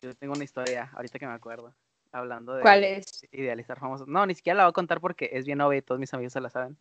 Yo 0.00 0.14
tengo 0.14 0.32
una 0.32 0.44
historia, 0.44 0.90
ahorita 0.94 1.18
que 1.18 1.26
me 1.26 1.34
acuerdo, 1.34 1.74
hablando 2.12 2.54
de 2.54 2.62
¿Cuál 2.62 2.82
es? 2.84 3.04
idealizar 3.30 3.78
famosos. 3.78 4.08
No, 4.08 4.24
ni 4.24 4.34
siquiera 4.34 4.56
la 4.56 4.64
voy 4.64 4.70
a 4.70 4.72
contar 4.72 5.02
porque 5.02 5.28
es 5.34 5.44
bien 5.44 5.60
obvia 5.60 5.80
y 5.80 5.82
todos 5.82 6.00
mis 6.00 6.14
amigos 6.14 6.32
se 6.32 6.40
la 6.40 6.48
saben. 6.48 6.78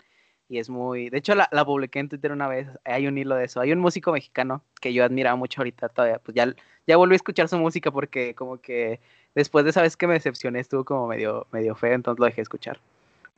Y 0.50 0.60
es 0.60 0.70
muy... 0.70 1.10
De 1.10 1.18
hecho, 1.18 1.36
la, 1.36 1.48
la 1.52 1.66
publiqué 1.66 2.00
en 2.00 2.10
Twitter 2.10 2.32
una 2.32 2.48
vez, 2.48 2.68
hay 2.84 3.08
un 3.08 3.18
hilo 3.18 3.36
de 3.36 3.46
eso. 3.46 3.60
Hay 3.62 3.72
un 3.72 3.80
músico 3.80 4.12
mexicano 4.12 4.62
que 4.82 4.94
yo 4.94 5.04
admiraba 5.04 5.36
mucho 5.36 5.62
ahorita 5.62 5.90
todavía, 5.90 6.20
pues 6.20 6.36
ya, 6.36 6.54
ya 6.86 6.98
volví 6.98 7.14
a 7.14 7.16
escuchar 7.16 7.48
su 7.48 7.58
música 7.58 7.92
porque 7.92 8.36
como 8.36 8.58
que 8.58 9.00
después 9.36 9.64
de 9.64 9.72
esa 9.72 9.82
vez 9.82 9.98
que 9.98 10.08
me 10.08 10.14
decepcioné 10.14 10.60
estuvo 10.60 10.84
como 10.84 11.08
medio, 11.08 11.48
medio 11.52 11.76
feo, 11.76 11.94
entonces 11.94 12.20
lo 12.20 12.26
dejé 12.26 12.42
escuchar. 12.42 12.80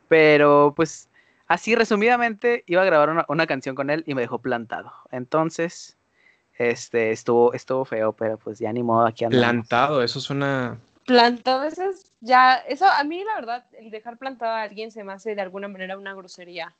Pero 0.07 0.73
pues 0.75 1.09
así 1.47 1.75
resumidamente 1.75 2.63
iba 2.67 2.81
a 2.81 2.85
grabar 2.85 3.09
una, 3.09 3.25
una 3.27 3.47
canción 3.47 3.75
con 3.75 3.89
él 3.89 4.03
y 4.07 4.15
me 4.15 4.21
dejó 4.21 4.39
plantado. 4.39 4.91
Entonces, 5.11 5.97
este, 6.57 7.11
estuvo, 7.11 7.53
estuvo 7.53 7.85
feo, 7.85 8.13
pero 8.13 8.37
pues 8.37 8.59
ya 8.59 8.71
ni 8.73 8.83
modo, 8.83 9.05
aquí 9.05 9.25
andamos. 9.25 9.67
Plantado, 9.67 10.03
eso 10.03 10.19
suena... 10.19 10.77
Plantado, 11.05 11.63
eso 11.65 11.83
es 11.83 12.11
ya, 12.25 12.55
eso 12.55 12.87
a 12.87 13.03
mí 13.03 13.23
la 13.23 13.35
verdad, 13.35 13.65
el 13.77 13.91
dejar 13.91 14.17
plantado 14.17 14.53
a 14.53 14.63
alguien 14.63 14.89
se 14.89 15.03
me 15.03 15.13
hace 15.13 15.35
de 15.35 15.41
alguna 15.41 15.67
manera 15.67 15.95
una 15.95 16.15
grosería. 16.15 16.73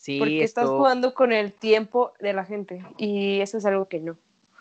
Sí, 0.00 0.18
porque 0.18 0.42
estás 0.42 0.70
jugando 0.70 1.12
con 1.12 1.30
el 1.30 1.52
tiempo 1.52 2.14
de 2.20 2.32
la 2.32 2.46
gente 2.46 2.82
y 2.96 3.40
eso 3.40 3.58
es 3.58 3.66
algo 3.66 3.86
que 3.86 4.00
no. 4.00 4.16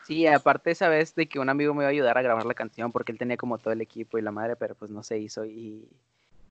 Sí, 0.05 0.27
aparte 0.27 0.71
esa 0.71 0.89
vez 0.89 1.15
de 1.15 1.29
que 1.29 1.39
un 1.39 1.47
amigo 1.47 1.73
me 1.73 1.83
iba 1.83 1.87
a 1.87 1.91
ayudar 1.91 2.17
a 2.17 2.21
grabar 2.21 2.45
la 2.45 2.53
canción 2.53 2.91
porque 2.91 3.13
él 3.13 3.17
tenía 3.17 3.37
como 3.37 3.57
todo 3.57 3.71
el 3.71 3.79
equipo 3.79 4.17
y 4.17 4.21
la 4.21 4.31
madre, 4.31 4.57
pero 4.57 4.75
pues 4.75 4.91
no 4.91 5.01
se 5.01 5.17
hizo 5.17 5.45
y, 5.45 5.87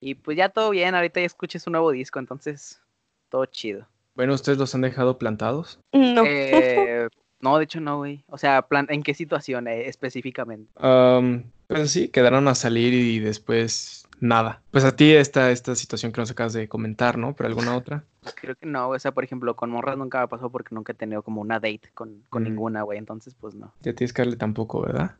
y 0.01 0.14
pues 0.14 0.38
ya 0.38 0.48
todo 0.48 0.70
bien, 0.70 0.94
ahorita 0.94 1.20
ya 1.20 1.27
escuché 1.27 1.59
su 1.59 1.70
nuevo 1.70 1.90
disco, 1.90 2.18
entonces 2.18 2.81
todo 3.29 3.44
chido. 3.44 3.87
Bueno, 4.14 4.33
¿ustedes 4.33 4.57
los 4.57 4.74
han 4.74 4.81
dejado 4.81 5.18
plantados? 5.18 5.81
No. 5.92 6.22
Eh, 6.24 7.09
no, 7.40 7.59
de 7.59 7.64
hecho 7.64 7.81
no, 7.81 7.98
güey. 7.98 8.24
O 8.29 8.38
sea, 8.38 8.62
plan- 8.62 8.87
¿en 8.90 9.03
qué 9.03 9.14
situación 9.14 9.68
eh, 9.68 9.88
específicamente? 9.88 10.70
Am, 10.77 11.44
pues 11.66 11.90
sí, 11.90 12.09
quedaron 12.09 12.48
a 12.48 12.55
salir 12.55 12.92
y 12.94 13.18
después 13.20 14.07
nada. 14.20 14.62
Pues 14.70 14.85
a 14.85 14.96
ti 14.96 15.12
esta, 15.14 15.51
esta 15.51 15.74
situación 15.74 16.12
que 16.12 16.20
nos 16.20 16.31
acabas 16.31 16.53
de 16.53 16.68
comentar, 16.68 17.18
¿no? 17.18 17.35
¿Pero 17.37 17.48
alguna 17.48 17.77
otra? 17.77 18.05
Pues 18.20 18.35
creo 18.35 18.57
que 18.57 18.66
no, 18.66 18.88
o 18.90 18.98
sea, 18.98 19.12
por 19.12 19.24
ejemplo, 19.24 19.55
con 19.57 19.70
morras 19.70 19.96
nunca 19.96 20.20
me 20.20 20.29
pasó 20.29 20.51
porque 20.51 20.74
nunca 20.74 20.92
he 20.92 20.96
tenido 20.96 21.22
como 21.22 21.40
una 21.40 21.57
date 21.61 21.90
con, 21.94 22.22
con 22.31 22.42
Mm. 22.42 22.46
ninguna, 22.46 22.83
güey, 22.83 22.98
entonces 22.98 23.35
pues 23.40 23.55
no. 23.55 23.72
Ya 23.83 23.92
tienes 23.94 24.12
que 24.12 24.22
darle 24.22 24.37
tampoco, 24.37 24.81
¿verdad? 24.83 25.16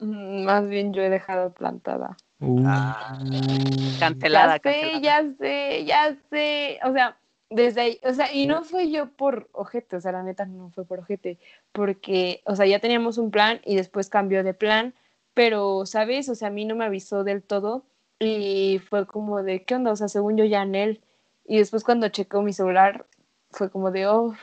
Mm, 0.00 0.44
Más 0.44 0.66
bien 0.68 0.92
yo 0.94 1.02
he 1.02 1.10
dejado 1.10 1.52
plantada. 1.52 2.16
Ah, 2.64 3.18
Uh, 3.22 3.98
Cancelada, 3.98 4.56
ya 4.64 4.72
sé, 4.72 5.00
ya 5.02 5.22
sé, 5.38 5.84
ya 5.84 6.16
sé. 6.30 6.78
O 6.84 6.92
sea, 6.92 7.16
desde 7.50 7.80
ahí, 7.80 8.00
o 8.04 8.14
sea, 8.14 8.32
y 8.32 8.46
no 8.46 8.64
fue 8.64 8.90
yo 8.90 9.10
por 9.10 9.48
ojete, 9.52 9.96
o 9.96 10.00
sea, 10.00 10.12
la 10.12 10.22
neta 10.22 10.46
no 10.46 10.70
fue 10.70 10.84
por 10.84 11.00
ojete, 11.00 11.38
porque, 11.72 12.42
o 12.46 12.54
sea, 12.56 12.66
ya 12.66 12.78
teníamos 12.78 13.18
un 13.18 13.30
plan 13.32 13.60
y 13.64 13.76
después 13.76 14.08
cambió 14.08 14.44
de 14.44 14.54
plan, 14.54 14.94
pero, 15.34 15.84
¿sabes? 15.86 16.28
O 16.28 16.34
sea, 16.36 16.48
a 16.48 16.50
mí 16.52 16.64
no 16.64 16.76
me 16.76 16.84
avisó 16.84 17.24
del 17.24 17.42
todo 17.42 17.84
y 18.20 18.80
fue 18.88 19.06
como 19.06 19.42
de, 19.42 19.64
¿qué 19.64 19.74
onda? 19.74 19.92
O 19.92 19.96
sea, 19.96 20.08
según 20.08 20.36
yo 20.36 20.44
ya 20.44 20.62
en 20.62 20.74
él. 20.74 21.00
Y 21.46 21.58
después 21.58 21.84
cuando 21.84 22.08
checó 22.08 22.42
mi 22.42 22.52
celular, 22.52 23.06
fue 23.50 23.70
como 23.70 23.90
de, 23.90 24.06
oh, 24.06 24.34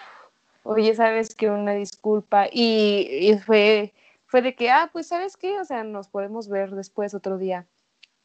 oye, 0.63 0.93
¿sabes 0.95 1.35
qué? 1.35 1.49
Una 1.49 1.73
disculpa. 1.73 2.47
Y, 2.51 3.07
y 3.11 3.37
fue, 3.39 3.93
fue 4.25 4.41
de 4.41 4.55
que, 4.55 4.69
ah, 4.71 4.89
pues, 4.91 5.07
¿sabes 5.07 5.37
qué? 5.37 5.59
O 5.59 5.65
sea, 5.65 5.83
nos 5.83 6.09
podemos 6.09 6.49
ver 6.49 6.71
después 6.71 7.13
otro 7.13 7.37
día 7.37 7.67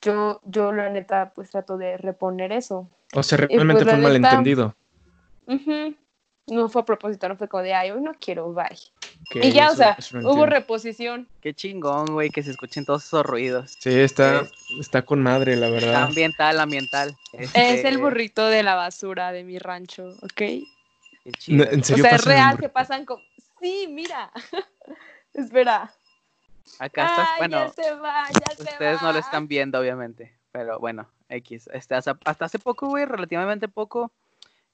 yo, 0.03 0.41
yo 0.45 0.73
la 0.73 0.91
neta, 0.91 1.33
pues 1.35 1.51
trato 1.51 1.77
de 1.77 1.97
reponer 1.97 2.53
eso. 2.53 2.91
o 3.15 3.23
sea, 3.23 3.39
pues, 3.39 3.51
realmente 3.51 3.85
fue 3.85 3.95
un 3.95 4.01
neta- 4.01 4.09
malentendido. 4.09 4.77
No 6.49 6.69
fue 6.69 6.83
a 6.83 6.85
propósito, 6.85 7.29
no 7.29 7.37
fue 7.37 7.49
como 7.49 7.63
de, 7.63 7.73
ay, 7.75 7.93
hoy 7.93 8.01
no 8.01 8.13
quiero, 8.15 8.53
bye. 8.53 8.67
Y 9.35 9.53
ya, 9.53 9.71
o 9.71 9.75
sea, 9.75 9.97
hubo 10.25 10.45
reposición. 10.45 11.29
Qué 11.41 11.55
chingón, 11.55 12.07
güey, 12.13 12.31
que 12.31 12.43
se 12.43 12.51
escuchen 12.51 12.85
todos 12.85 13.05
esos 13.05 13.25
ruidos. 13.25 13.77
Sí, 13.79 13.99
está, 13.99 14.41
Es- 14.41 14.53
está 14.81 15.03
con 15.03 15.23
madre, 15.23 15.57
la 15.57 15.71
verdad. 15.71 16.03
Ambiental, 16.03 16.61
ambiental. 16.61 17.17
Es 17.33 17.55
Este, 17.55 17.89
el 17.89 17.99
burrito 17.99 18.47
de 18.47 18.63
la 18.63 18.75
basura 18.75 19.33
de 19.33 19.45
mi 19.45 19.59
rancho, 19.59 20.17
¿ok? 20.23 20.33
qué 20.35 20.67
No, 21.25 21.33
chido. 21.39 21.65
¿En 21.71 21.81
O 21.81 21.85
sea, 21.85 22.17
es 22.17 22.25
real, 22.25 22.59
se 22.59 22.69
pasan 22.69 23.05
con... 23.07 23.21
Sí, 23.61 23.87
mira. 23.89 24.31
Espera. 25.35 25.93
Acá 26.79 27.07
estás, 27.07 27.29
Ay, 27.33 27.39
bueno, 27.39 27.67
ya 27.67 27.83
se 27.83 27.95
va, 27.95 28.27
ya 28.29 28.57
se 28.57 28.63
ustedes 28.63 29.03
no 29.03 29.13
lo 29.13 29.19
están 29.19 29.49
viendo, 29.49 29.79
obviamente, 29.79 30.37
pero 30.51 30.79
bueno, 30.79 31.09
X. 31.29 31.69
Este, 31.73 31.95
hasta, 31.95 32.19
hasta 32.25 32.45
hace 32.45 32.59
poco, 32.59 32.89
güey, 32.89 33.05
relativamente 33.05 33.69
poco, 33.69 34.11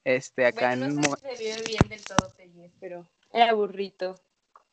este, 0.03 0.45
acá 0.45 0.69
Bueno, 0.69 0.85
en, 0.85 0.95
no 0.95 1.15
se 1.15 1.27
ve 1.27 1.63
bien 1.67 1.87
del 1.89 2.03
todo, 2.03 2.33
pero 2.79 3.05
era 3.31 3.53
burrito. 3.53 4.15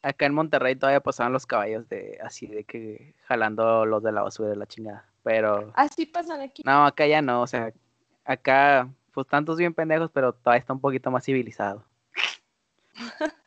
acá 0.02 0.26
en 0.26 0.34
Monterrey 0.34 0.76
todavía 0.76 1.00
pasaban 1.00 1.32
los 1.32 1.46
caballos 1.46 1.88
de, 1.88 2.18
así 2.22 2.46
de 2.46 2.64
que 2.64 3.14
jalando 3.26 3.84
los 3.86 4.02
de 4.02 4.12
la 4.12 4.22
basura 4.22 4.48
de 4.48 4.56
la 4.56 4.66
chingada, 4.66 5.08
pero 5.22 5.72
Así 5.74 6.06
pasan 6.06 6.40
aquí. 6.40 6.62
no, 6.64 6.86
acá 6.86 7.06
ya 7.06 7.22
no, 7.22 7.42
o 7.42 7.46
sea, 7.46 7.72
acá, 8.24 8.88
pues 9.12 9.26
tantos 9.26 9.56
bien 9.58 9.74
pendejos, 9.74 10.10
pero 10.12 10.32
todavía 10.32 10.60
está 10.60 10.72
un 10.72 10.80
poquito 10.80 11.10
más 11.10 11.24
civilizado. 11.24 11.84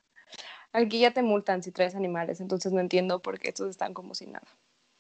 Aquí 0.74 1.00
ya 1.00 1.12
te 1.12 1.24
multan 1.24 1.64
si 1.64 1.72
traes 1.72 1.96
animales, 1.96 2.42
entonces 2.42 2.72
no 2.72 2.80
entiendo 2.80 3.22
por 3.22 3.40
qué 3.40 3.50
estos 3.50 3.70
están 3.70 3.94
como 3.94 4.14
si 4.14 4.28
nada. 4.28 4.48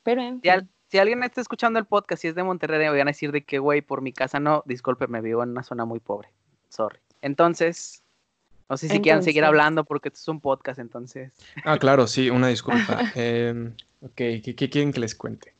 Pero 0.03 0.21
en 0.21 0.41
Si, 0.41 0.49
al- 0.49 0.61
fin. 0.61 0.69
si 0.87 0.97
alguien 0.97 1.23
está 1.23 1.41
escuchando 1.41 1.77
el 1.79 1.85
podcast 1.85 2.23
y 2.25 2.29
es 2.29 2.35
de 2.35 2.43
Monterrey, 2.43 2.79
me 2.79 2.89
van 2.97 3.07
a 3.07 3.11
decir 3.11 3.31
de 3.31 3.43
que, 3.43 3.59
güey, 3.59 3.81
por 3.81 4.01
mi 4.01 4.11
casa 4.11 4.39
no, 4.39 4.63
discúlpeme, 4.65 5.21
vivo 5.21 5.43
en 5.43 5.49
una 5.49 5.63
zona 5.63 5.85
muy 5.85 5.99
pobre. 5.99 6.29
Sorry. 6.69 6.99
Entonces, 7.21 8.01
no 8.67 8.77
sé 8.77 8.87
si 8.89 8.99
quieran 9.01 9.21
seguir 9.23 9.43
Entonces. 9.43 9.47
hablando 9.59 9.83
porque 9.83 10.09
esto 10.09 10.19
es 10.19 10.27
un 10.27 10.41
podcast, 10.41 10.79
entonces. 10.79 11.31
Ah, 11.65 11.77
claro, 11.77 12.07
sí, 12.07 12.29
una 12.29 12.47
disculpa. 12.47 12.99
Em, 13.15 13.73
ok, 14.01 14.13
¿qué, 14.15 14.55
qué 14.57 14.69
quieren 14.69 14.91
que 14.91 14.99
les 14.99 15.13
cuente? 15.15 15.53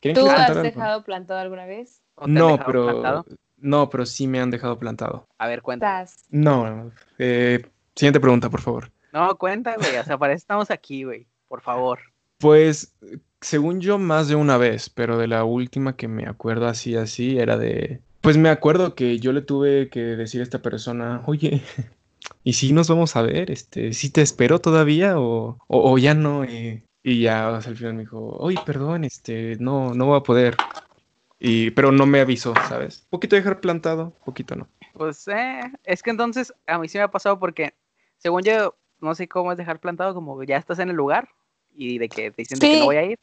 ¿Quieren 0.00 0.14
que 0.14 0.20
¿Tú 0.20 0.26
les 0.26 0.38
has 0.40 0.50
algo? 0.50 0.62
dejado 0.62 1.04
plantado 1.04 1.40
alguna 1.40 1.64
vez? 1.66 2.02
¿o 2.16 2.24
te 2.26 2.30
han 2.30 2.34
No, 2.34 2.58
pero 2.66 2.84
plantado? 2.84 3.24
no, 3.56 3.88
pero 3.90 4.04
sí 4.06 4.26
me 4.26 4.40
han 4.40 4.50
dejado 4.50 4.78
plantado. 4.78 5.26
A 5.38 5.46
ver, 5.48 5.62
cuenta. 5.62 6.04
No, 6.30 6.90
eh, 7.18 7.64
siguiente 7.94 8.20
pregunta, 8.20 8.50
por 8.50 8.60
favor. 8.60 8.90
No, 9.12 9.36
cuenta, 9.36 9.76
güey. 9.76 9.96
O 9.96 10.04
sea, 10.04 10.18
para 10.18 10.32
eso 10.32 10.42
estamos 10.42 10.70
aquí, 10.70 11.04
güey. 11.04 11.26
Por 11.48 11.60
favor. 11.60 11.98
Pues, 12.38 12.94
según 13.40 13.80
yo, 13.80 13.98
más 13.98 14.28
de 14.28 14.36
una 14.36 14.56
vez, 14.56 14.90
pero 14.90 15.18
de 15.18 15.28
la 15.28 15.44
última 15.44 15.96
que 15.96 16.08
me 16.08 16.26
acuerdo 16.26 16.66
así, 16.68 16.96
así, 16.96 17.38
era 17.38 17.56
de... 17.56 18.00
Pues 18.20 18.36
me 18.36 18.48
acuerdo 18.48 18.94
que 18.94 19.18
yo 19.18 19.32
le 19.32 19.42
tuve 19.42 19.88
que 19.90 20.00
decir 20.00 20.40
a 20.40 20.44
esta 20.44 20.60
persona, 20.60 21.22
oye, 21.26 21.62
¿y 22.44 22.52
si 22.52 22.72
nos 22.72 22.88
vamos 22.88 23.16
a 23.16 23.22
ver? 23.22 23.50
Este, 23.50 23.92
¿sí 23.92 24.10
te 24.10 24.22
espero 24.22 24.60
todavía 24.60 25.18
o, 25.18 25.58
o, 25.66 25.92
o 25.92 25.98
ya 25.98 26.14
no? 26.14 26.44
Eh, 26.44 26.82
y 27.02 27.22
ya 27.22 27.48
o 27.48 27.60
sea, 27.60 27.70
al 27.70 27.76
final 27.76 27.94
me 27.94 28.00
dijo, 28.02 28.36
oye, 28.38 28.58
perdón, 28.66 29.04
este, 29.04 29.56
no, 29.60 29.94
no 29.94 30.06
voy 30.06 30.18
a 30.18 30.22
poder. 30.22 30.56
Y, 31.38 31.70
pero 31.70 31.92
no 31.92 32.06
me 32.06 32.20
avisó, 32.20 32.52
¿sabes? 32.68 33.06
Poquito 33.10 33.36
dejar 33.36 33.60
plantado, 33.60 34.12
poquito 34.24 34.56
no. 34.56 34.68
Pues, 34.92 35.26
eh, 35.28 35.60
es 35.84 36.02
que 36.02 36.10
entonces 36.10 36.52
a 36.66 36.78
mí 36.78 36.88
sí 36.88 36.98
me 36.98 37.04
ha 37.04 37.10
pasado 37.10 37.38
porque, 37.38 37.74
según 38.18 38.42
yo, 38.42 38.74
no 39.00 39.14
sé 39.14 39.28
cómo 39.28 39.52
es 39.52 39.58
dejar 39.58 39.80
plantado, 39.80 40.14
como 40.14 40.42
ya 40.44 40.56
estás 40.56 40.78
en 40.78 40.90
el 40.90 40.96
lugar 40.96 41.28
y 41.74 41.98
de 41.98 42.08
que 42.08 42.30
te 42.30 42.42
dicen 42.42 42.58
que 42.58 42.76
no 42.78 42.84
voy 42.86 42.96
a 42.96 43.04
ir. 43.04 43.18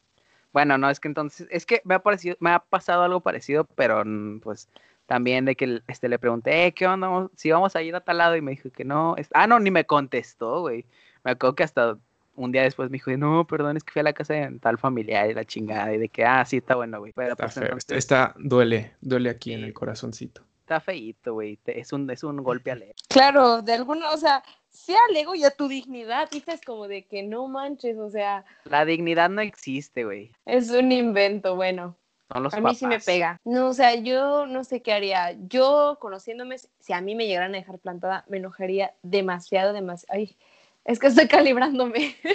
Bueno, 0.53 0.77
no, 0.77 0.89
es 0.89 0.99
que 0.99 1.07
entonces, 1.09 1.47
es 1.51 1.65
que 1.65 1.81
me 1.83 1.95
ha 1.95 1.99
parecido, 1.99 2.38
me 2.39 2.51
ha 2.51 2.59
pasado 2.59 3.03
algo 3.03 3.19
parecido, 3.19 3.65
pero 3.75 4.03
mm, 4.05 4.39
pues 4.39 4.69
también 5.05 5.45
de 5.45 5.55
que 5.55 5.81
este, 5.88 6.07
le 6.09 6.17
pregunté, 6.17 6.65
"Eh, 6.65 6.71
¿qué 6.73 6.88
onda? 6.88 7.29
Si 7.35 7.51
vamos 7.51 7.75
a 7.75 7.81
ir 7.81 7.95
a 7.95 8.01
tal 8.01 8.17
lado 8.19 8.35
y 8.35 8.41
me 8.41 8.51
dijo 8.51 8.69
que 8.71 8.85
no. 8.85 9.15
es- 9.17 9.29
Ah, 9.33 9.47
no, 9.47 9.59
ni 9.59 9.69
me 9.71 9.85
contestó, 9.85 10.61
güey. 10.61 10.85
Me 11.23 11.31
acuerdo 11.31 11.55
que 11.55 11.63
hasta 11.63 11.97
un 12.35 12.51
día 12.51 12.63
después 12.63 12.89
me 12.89 12.95
dijo, 12.95 13.11
no, 13.17 13.45
perdón, 13.47 13.78
es 13.78 13.84
que 13.84 13.91
fui 13.93 13.99
a 14.01 14.03
la 14.03 14.13
casa 14.13 14.34
de 14.34 14.59
tal 14.59 14.78
familiar 14.78 15.30
y 15.30 15.34
la 15.34 15.45
chingada, 15.45 15.93
y 15.93 15.97
de 15.97 16.09
que, 16.09 16.26
ah, 16.26 16.43
sí, 16.45 16.57
está 16.57 16.76
bueno, 16.76 16.99
güey. 16.99 17.11
Pero 17.13 17.32
Está 17.32 17.43
pues 17.43 17.53
feo, 17.53 17.63
entonces, 17.63 17.97
está, 17.97 18.34
duele, 18.38 18.93
duele 19.01 19.30
aquí 19.30 19.53
en 19.53 19.63
el 19.63 19.73
corazoncito. 19.73 20.41
Está 20.66 20.80
feíto, 20.80 21.36
güey. 21.36 21.59
Es 21.68 21.93
un, 21.93 22.09
es 22.09 22.24
un 22.24 22.38
golpe 22.38 22.72
al 22.72 22.84
Claro, 23.07 23.61
de 23.61 23.74
alguna, 23.74 24.09
o 24.11 24.18
sea, 24.18 24.43
sea 24.72 24.97
al 25.09 25.16
ego 25.16 25.36
y 25.36 25.43
a 25.43 25.51
tu 25.51 25.68
dignidad, 25.68 26.28
dices 26.32 26.59
como 26.66 26.88
de 26.88 27.05
que 27.05 27.22
no 27.22 27.47
manches, 27.47 27.97
o 27.99 28.09
sea, 28.09 28.43
La 28.63 28.84
dignidad 28.84 29.30
no 29.30 29.41
existe, 29.41 30.03
güey. 30.05 30.32
es 30.45 30.72
un 30.72 30.91
invento, 30.91 31.55
bueno. 31.55 31.95
Son 32.34 32.41
los 32.41 32.53
A 32.55 32.59
mí 32.59 32.74
sí 32.74 32.86
me 32.88 32.95
papás. 32.95 33.05
pega. 33.05 33.39
No, 33.45 33.68
o 33.70 33.74
sea, 33.74 33.93
yo 33.93 34.47
no 34.47 34.63
sé 34.63 34.82
qué 34.82 34.91
haría. 34.93 35.34
Yo, 35.47 35.99
conociéndome, 36.01 36.57
si 36.80 36.93
a 36.93 36.99
mí 36.99 37.13
me 37.13 37.28
llegaran 37.28 37.53
a 37.53 37.59
dejar 37.59 37.78
plantada, 37.78 38.26
me 38.28 38.38
enojaría 38.38 38.95
demasiado, 39.03 39.72
demasiado. 39.74 40.20
Ay, 40.20 40.36
es 40.84 40.97
que 40.97 41.07
estoy 41.07 41.28
calibrándome. 41.28 42.16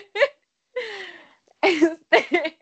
Este, 1.62 2.59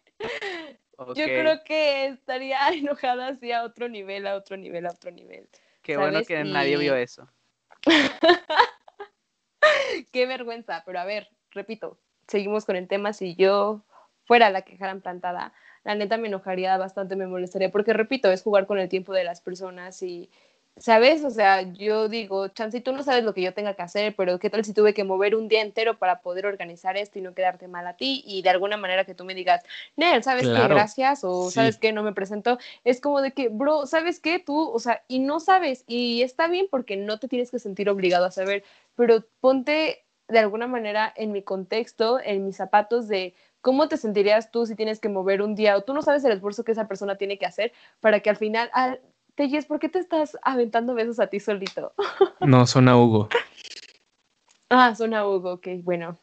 Yo 0.98 1.24
creo 1.24 1.62
que 1.64 2.06
estaría 2.06 2.58
enojada 2.72 3.28
así 3.28 3.52
a 3.52 3.64
otro 3.64 3.88
nivel, 3.88 4.26
a 4.26 4.34
otro 4.34 4.56
nivel, 4.56 4.86
a 4.86 4.90
otro 4.90 5.10
nivel. 5.10 5.48
Qué 5.82 5.96
bueno 5.96 6.22
que 6.22 6.44
nadie 6.44 6.76
vio 6.76 6.96
eso. 6.96 7.28
qué 10.12 10.26
vergüenza, 10.26 10.82
pero 10.84 10.98
a 10.98 11.04
ver, 11.04 11.28
repito, 11.52 11.98
seguimos 12.26 12.64
con 12.64 12.76
el 12.76 12.88
tema, 12.88 13.12
si 13.12 13.36
yo 13.36 13.84
fuera 14.24 14.50
la 14.50 14.62
que 14.62 14.72
dejaran 14.72 15.00
plantada, 15.00 15.54
la 15.84 15.94
neta 15.94 16.18
me 16.18 16.28
enojaría 16.28 16.76
bastante, 16.76 17.16
me 17.16 17.26
molestaría, 17.26 17.70
porque 17.70 17.92
repito, 17.92 18.30
es 18.30 18.42
jugar 18.42 18.66
con 18.66 18.78
el 18.78 18.88
tiempo 18.88 19.14
de 19.14 19.24
las 19.24 19.40
personas 19.40 20.02
y, 20.02 20.30
¿sabes? 20.80 21.24
O 21.24 21.30
sea, 21.30 21.62
yo 21.62 22.08
digo, 22.08 22.48
chance, 22.48 22.80
tú 22.80 22.92
no 22.92 23.02
sabes 23.02 23.24
lo 23.24 23.34
que 23.34 23.42
yo 23.42 23.54
tenga 23.54 23.74
que 23.74 23.82
hacer, 23.82 24.14
pero 24.16 24.38
¿qué 24.38 24.50
tal 24.50 24.64
si 24.64 24.72
tuve 24.72 24.94
que 24.94 25.04
mover 25.04 25.34
un 25.34 25.48
día 25.48 25.62
entero 25.62 25.98
para 25.98 26.20
poder 26.20 26.46
organizar 26.46 26.96
esto 26.96 27.18
y 27.18 27.22
no 27.22 27.34
quedarte 27.34 27.68
mal 27.68 27.86
a 27.86 27.96
ti? 27.96 28.22
Y 28.26 28.42
de 28.42 28.50
alguna 28.50 28.76
manera 28.76 29.04
que 29.04 29.14
tú 29.14 29.24
me 29.24 29.34
digas, 29.34 29.62
Nel, 29.96 30.22
¿sabes 30.22 30.46
qué? 30.46 30.68
Gracias, 30.68 31.24
o 31.24 31.50
¿sabes 31.50 31.78
qué? 31.78 31.92
No 31.92 32.02
me 32.02 32.12
presento. 32.12 32.58
Es 32.84 33.00
como 33.00 33.20
de 33.20 33.32
que, 33.32 33.48
bro, 33.48 33.86
¿sabes 33.86 34.20
qué? 34.20 34.38
Tú, 34.38 34.70
o 34.70 34.78
sea, 34.78 35.02
y 35.08 35.18
no 35.18 35.40
sabes, 35.40 35.84
y 35.86 36.22
está 36.22 36.48
bien 36.48 36.66
porque 36.70 36.96
no 36.96 37.18
te 37.18 37.28
tienes 37.28 37.50
que 37.50 37.58
sentir 37.58 37.88
obligado 37.90 38.26
a 38.26 38.30
saber, 38.30 38.64
pero 38.94 39.24
ponte 39.40 40.04
de 40.28 40.38
alguna 40.38 40.66
manera 40.66 41.12
en 41.16 41.32
mi 41.32 41.42
contexto, 41.42 42.20
en 42.22 42.44
mis 42.44 42.56
zapatos 42.56 43.08
de 43.08 43.34
¿cómo 43.60 43.88
te 43.88 43.96
sentirías 43.96 44.50
tú 44.50 44.66
si 44.66 44.74
tienes 44.74 45.00
que 45.00 45.08
mover 45.08 45.42
un 45.42 45.54
día 45.54 45.76
o 45.76 45.82
tú 45.82 45.94
no 45.94 46.02
sabes 46.02 46.24
el 46.24 46.32
esfuerzo 46.32 46.64
que 46.64 46.72
esa 46.72 46.86
persona 46.86 47.16
tiene 47.16 47.38
que 47.38 47.46
hacer 47.46 47.72
para 48.00 48.20
que 48.20 48.30
al 48.30 48.36
final, 48.36 48.70
al, 48.72 49.00
Telles, 49.38 49.66
¿por 49.66 49.78
qué 49.78 49.88
te 49.88 50.00
estás 50.00 50.36
aventando 50.42 50.94
besos 50.94 51.20
a 51.20 51.28
ti 51.28 51.38
solito? 51.38 51.92
No, 52.40 52.66
son 52.66 52.88
a 52.88 52.96
Hugo. 52.96 53.28
ah, 54.68 54.96
son 54.96 55.14
a 55.14 55.24
Hugo, 55.28 55.52
ok, 55.52 55.68
bueno. 55.84 56.18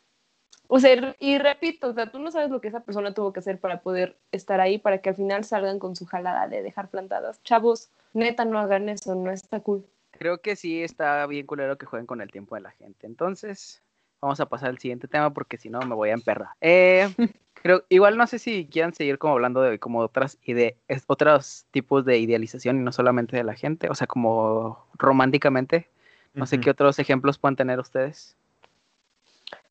O 0.68 0.82
sea, 0.82 1.16
y 1.20 1.38
repito, 1.38 1.88
o 1.88 1.94
sea, 1.94 2.12
tú 2.12 2.20
no 2.20 2.30
sabes 2.30 2.50
lo 2.50 2.60
que 2.60 2.68
esa 2.68 2.82
persona 2.82 3.14
tuvo 3.14 3.32
que 3.32 3.40
hacer 3.40 3.58
para 3.58 3.80
poder 3.80 4.18
estar 4.34 4.60
ahí, 4.60 4.80
para 4.80 4.98
que 4.98 5.10
al 5.10 5.16
final 5.16 5.46
salgan 5.46 5.80
con 5.80 5.96
su 5.96 6.06
jalada 6.06 6.50
de 6.50 6.62
dejar 6.62 6.90
plantadas. 6.90 7.42
Chavos, 7.44 7.90
neta, 8.12 8.44
no 8.44 8.60
hagan 8.60 8.90
eso, 8.90 9.16
no 9.16 9.32
está 9.32 9.62
cool. 9.62 9.86
Creo 10.12 10.42
que 10.42 10.58
sí 10.58 10.84
está 10.84 11.26
bien 11.26 11.46
culero 11.46 11.78
que 11.78 11.86
jueguen 11.86 12.08
con 12.08 12.20
el 12.20 12.32
tiempo 12.32 12.56
de 12.56 12.62
la 12.62 12.72
gente. 12.72 13.08
Entonces, 13.08 13.82
vamos 14.20 14.42
a 14.42 14.48
pasar 14.48 14.72
al 14.72 14.80
siguiente 14.80 15.08
tema 15.08 15.32
porque 15.32 15.58
si 15.58 15.70
no 15.70 15.80
me 15.80 15.96
voy 15.96 16.10
a 16.10 16.16
emperrar. 16.16 16.50
Eh, 16.60 17.08
creo, 17.66 17.84
igual 17.90 18.16
no 18.16 18.28
sé 18.28 18.38
si 18.38 18.68
quieran 18.68 18.94
seguir 18.94 19.18
como 19.18 19.34
hablando 19.34 19.60
de 19.60 19.80
como 19.80 19.98
otras 19.98 20.38
ide 20.44 20.78
otros 21.08 21.66
tipos 21.72 22.06
de 22.06 22.20
idealización 22.20 22.78
y 22.78 22.84
no 22.84 22.92
solamente 22.92 23.36
de 23.36 23.44
la 23.44 23.56
gente, 23.56 23.90
o 23.90 23.96
sea, 23.96 24.06
como 24.06 24.86
románticamente. 24.94 25.90
No 26.36 26.46
sé 26.46 26.60
qué 26.60 26.70
otros 26.70 27.00
ejemplos 27.00 27.40
puedan 27.40 27.56
tener 27.56 27.80
ustedes. 27.80 28.36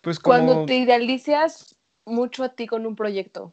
Pues 0.01 0.18
Cuando 0.18 0.66
te 0.66 0.74
idealizas 0.76 1.76
mucho 2.05 2.42
a 2.42 2.49
ti 2.49 2.66
con 2.66 2.84
un 2.84 2.97
proyecto. 2.97 3.53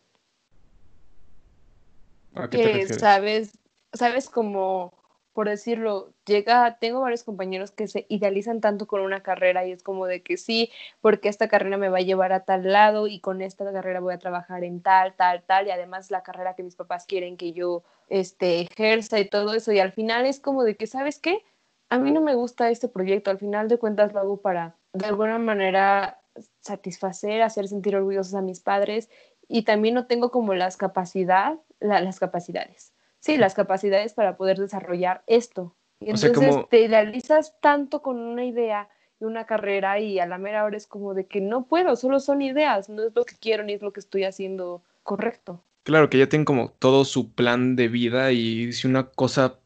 que 2.50 2.88
sabes, 2.88 3.52
sabes 3.94 4.28
como 4.28 4.92
por 5.34 5.48
decirlo, 5.48 6.14
llega, 6.26 6.78
tengo 6.80 7.02
varios 7.02 7.24
compañeros 7.24 7.72
que 7.72 7.88
se 7.88 8.06
idealizan 8.10 8.60
tanto 8.60 8.88
con 8.88 9.02
una 9.02 9.24
carrera 9.24 9.66
y 9.66 9.72
es 9.72 9.84
como 9.84 10.06
de 10.06 10.24
que 10.24 10.38
sí, 10.38 10.72
porque 11.00 11.30
esta 11.30 11.48
carrera 11.48 11.78
me 11.78 11.90
va 11.90 12.00
a 12.00 12.02
llevar 12.02 12.34
a 12.34 12.44
tal 12.44 12.72
lado 12.72 13.08
y 13.08 13.20
con 13.22 13.42
esta 13.42 13.72
carrera 13.72 14.02
voy 14.02 14.14
a 14.14 14.20
trabajar 14.20 14.64
en 14.64 14.82
tal, 14.82 15.14
tal, 15.16 15.44
tal, 15.44 15.68
y 15.68 15.72
además 15.72 16.12
la 16.12 16.24
carrera 16.24 16.56
que 16.56 16.64
mis 16.64 16.76
papás 16.76 17.06
quieren 17.06 17.38
que 17.38 17.54
yo 17.54 17.84
este, 18.10 18.62
ejerza 18.62 19.20
y 19.20 19.30
todo 19.30 19.54
eso, 19.54 19.72
y 19.72 19.80
al 19.80 19.94
final 19.94 20.26
es 20.26 20.40
como 20.40 20.64
de 20.64 20.76
que, 20.76 20.88
¿sabes 20.88 21.20
qué? 21.20 21.44
A 21.90 21.98
mí 21.98 22.12
no 22.12 22.22
me 22.22 22.36
gusta 22.36 22.70
este 22.70 22.88
proyecto, 22.88 23.32
al 23.32 23.38
final 23.38 23.68
de 23.68 23.78
cuentas 23.78 24.14
lo 24.14 24.20
hago 24.20 24.42
para, 24.42 24.76
de 24.94 25.06
alguna 25.06 25.38
manera, 25.38 26.22
satisfacer, 26.62 27.42
hacer 27.42 27.68
sentir 27.68 27.96
orgullosos 27.96 28.34
a 28.34 28.42
mis 28.42 28.62
padres 28.62 29.10
y 29.48 29.64
también 29.64 29.96
no 29.96 30.08
tengo 30.08 30.32
como 30.32 30.54
las 30.54 30.78
capacidad, 30.78 31.60
las 31.80 32.20
capacidades 32.20 32.91
sí, 33.22 33.38
las 33.38 33.54
capacidades 33.54 34.14
para 34.14 34.36
poder 34.36 34.58
desarrollar 34.58 35.24
esto. 35.28 35.74
Y 36.02 36.10
entonces 36.10 36.56
te 36.70 36.82
idealizas 36.82 37.56
tanto 37.62 38.02
con 38.02 38.18
una 38.20 38.44
idea 38.44 38.90
y 39.20 39.26
una 39.26 39.46
carrera 39.46 40.00
y 40.00 40.20
a 40.20 40.26
la 40.26 40.40
mera 40.40 40.66
hora 40.66 40.76
es 40.76 40.88
como 40.88 41.14
de 41.14 41.28
que 41.28 41.40
no 41.40 41.66
puedo, 41.66 41.96
solo 41.96 42.20
son 42.20 42.42
ideas, 42.42 42.90
no 42.90 43.04
es 43.04 43.16
lo 43.16 43.24
que 43.24 43.36
quiero 43.40 43.64
ni 43.64 43.74
es 43.74 43.82
lo 43.82 43.94
que 43.94 44.00
estoy 44.00 44.24
haciendo 44.24 44.82
correcto. 45.04 45.64
Claro, 45.84 46.10
que 46.10 46.18
ya 46.18 46.28
tienen 46.28 46.46
como 46.46 46.72
todo 46.80 47.06
su 47.06 47.32
plan 47.32 47.76
de 47.76 47.88
vida 47.88 48.32
y 48.32 48.74
si 48.74 48.88
una 48.88 49.10
cosa 49.10 49.60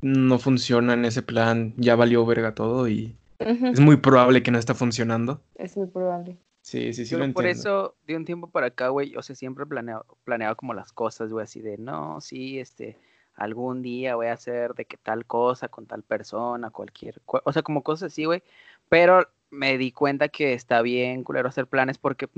no 0.00 0.38
funciona 0.38 0.94
en 0.94 1.04
ese 1.04 1.22
plan, 1.22 1.72
ya 1.76 1.94
valió 1.94 2.26
verga 2.26 2.54
todo 2.54 2.88
y 2.88 3.16
es 3.38 3.80
muy 3.80 3.96
probable 3.96 4.42
que 4.42 4.50
no 4.50 4.58
está 4.58 4.74
funcionando. 4.74 5.40
Es 5.54 5.76
muy 5.76 5.86
probable. 5.86 6.36
Sí, 6.66 6.92
sí, 6.92 7.06
sí. 7.06 7.14
Pero 7.14 7.32
por 7.32 7.46
eso, 7.46 7.94
de 8.08 8.16
un 8.16 8.24
tiempo 8.24 8.50
para 8.50 8.66
acá, 8.66 8.88
güey, 8.88 9.14
o 9.14 9.22
sea, 9.22 9.36
siempre 9.36 9.64
planeado, 9.64 10.04
planeado 10.24 10.56
como 10.56 10.74
las 10.74 10.92
cosas, 10.92 11.30
güey, 11.30 11.44
así 11.44 11.60
de, 11.60 11.78
no, 11.78 12.20
sí, 12.20 12.58
este, 12.58 12.98
algún 13.36 13.82
día 13.82 14.16
voy 14.16 14.26
a 14.26 14.32
hacer 14.32 14.74
de 14.74 14.84
que 14.84 14.96
tal 14.96 15.26
cosa 15.26 15.68
con 15.68 15.86
tal 15.86 16.02
persona, 16.02 16.70
cualquier, 16.70 17.22
o 17.24 17.52
sea, 17.52 17.62
como 17.62 17.84
cosas 17.84 18.12
así, 18.12 18.24
güey. 18.24 18.42
Pero 18.88 19.28
me 19.48 19.78
di 19.78 19.92
cuenta 19.92 20.28
que 20.28 20.54
está 20.54 20.82
bien, 20.82 21.22
culero, 21.22 21.48
hacer 21.48 21.68
planes 21.68 21.98
porque 21.98 22.28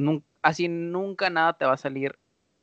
así 0.43 0.68
nunca 0.68 1.31
nada 1.31 1.57
te 1.57 1.64
va 1.64 1.72
a 1.72 1.79
salir 1.79 2.18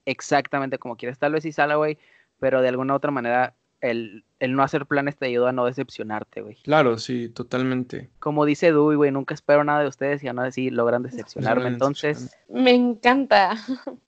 exactamente 0.05 0.77
como 0.77 0.97
quieres. 0.97 1.17
Tal 1.17 1.33
vez 1.33 1.41
sí 1.41 1.51
sale, 1.51 1.73
güey, 1.73 1.97
pero 2.39 2.61
de 2.61 2.67
alguna 2.69 2.93
otra 2.93 3.09
manera 3.09 3.55
el, 3.89 4.23
no 4.47 4.63
hacer 4.63 4.85
planes 4.85 5.15
te 5.15 5.27
ayuda 5.27 5.49
a 5.49 5.53
no 5.53 5.65
decepcionarte, 5.65 6.41
güey. 6.41 6.55
Claro, 6.63 6.97
sí, 6.97 7.29
totalmente. 7.29 8.09
Como 8.19 8.45
dice 8.45 8.71
Dewey, 8.71 8.95
güey, 8.97 9.11
nunca 9.11 9.33
espero 9.33 9.63
nada 9.63 9.81
de 9.81 9.87
ustedes 9.87 10.23
y 10.23 10.27
aún 10.27 10.39
así 10.39 10.69
logran 10.69 11.03
decepcionarme. 11.03 11.67
Entonces. 11.67 12.35
Me 12.49 12.71
encanta. 12.71 13.55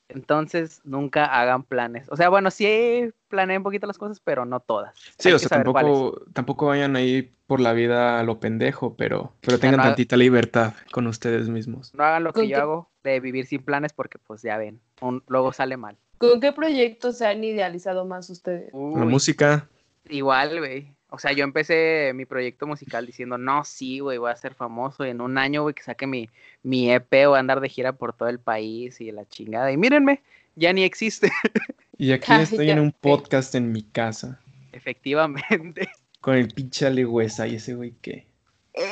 Entonces, 0.09 0.82
nunca 0.84 1.25
hagan 1.25 1.63
planes. 1.63 2.07
O 2.09 2.15
sea, 2.15 2.30
bueno, 2.30 2.49
sí 2.49 3.11
planeen 3.28 3.57
un 3.57 3.63
poquito 3.63 3.88
las 3.88 3.97
cosas, 3.97 4.19
pero 4.19 4.45
no 4.45 4.59
todas. 4.61 4.95
Sí, 5.17 5.32
o 5.32 5.39
sea, 5.39 5.49
tampoco, 5.49 6.21
tampoco 6.34 6.67
vayan 6.67 6.95
ahí 6.95 7.34
por 7.45 7.59
la 7.59 7.73
vida 7.73 8.19
a 8.19 8.23
lo 8.23 8.39
pendejo, 8.39 8.95
pero, 8.95 9.34
pero 9.41 9.59
tengan 9.59 9.82
tantita 9.82 10.17
libertad 10.17 10.73
con 10.91 11.07
ustedes 11.07 11.49
mismos. 11.49 11.93
No 11.93 12.03
hagan 12.03 12.23
lo 12.23 12.34
que 12.34 12.47
yo 12.47 12.57
hago 12.57 12.89
de 13.03 13.19
vivir 13.19 13.45
sin 13.45 13.63
planes 13.63 13.93
porque, 13.93 14.17
pues, 14.17 14.41
ya 14.41 14.57
ven, 14.57 14.82
luego 15.28 15.53
sale 15.53 15.78
mal. 15.78 15.97
¿Con 16.18 16.39
qué 16.39 16.51
proyectos 16.51 17.18
se 17.18 17.28
han 17.28 17.43
idealizado 17.43 18.05
más 18.05 18.30
ustedes? 18.30 18.72
la 18.74 19.05
música. 19.05 19.70
Igual, 20.09 20.59
güey. 20.59 20.93
O 21.09 21.20
sea, 21.20 21.32
yo 21.32 21.43
empecé 21.43 22.11
mi 22.13 22.26
proyecto 22.26 22.68
musical 22.68 23.05
diciendo, 23.05 23.38
no, 23.38 23.63
sí, 23.63 23.99
güey, 23.99 24.18
voy 24.18 24.32
a 24.32 24.36
ser 24.36 24.53
famoso. 24.53 25.05
Y 25.05 25.09
en 25.09 25.22
un 25.22 25.38
año, 25.38 25.61
güey, 25.61 25.74
que 25.74 25.84
saque 25.84 26.05
mi, 26.05 26.30
mi 26.63 26.91
EP, 26.91 27.28
voy 27.28 27.38
a 27.38 27.39
andar 27.39 27.61
de 27.61 27.70
gira 27.70 27.93
por 27.93 28.13
todo 28.13 28.30
el 28.30 28.39
país 28.39 28.99
y 28.99 29.11
la 29.11 29.26
chingada. 29.26 29.72
Y 29.72 29.78
mírenme, 29.78 30.22
ya 30.55 30.74
ni 30.74 30.84
existe. 30.84 31.32
Y 31.99 32.11
aquí 32.11 32.32
estoy 32.32 32.70
en 32.70 32.80
un 32.80 32.91
podcast 32.91 33.55
en 33.55 33.72
mi 33.72 33.82
casa. 33.82 34.39
Efectivamente. 34.72 35.89
Con 36.22 36.36
el 36.36 36.49
pinche 36.49 36.86
alegüesa 36.86 37.47
y 37.47 37.55
ese 37.55 37.74
güey 37.74 37.93
que. 38.01 38.28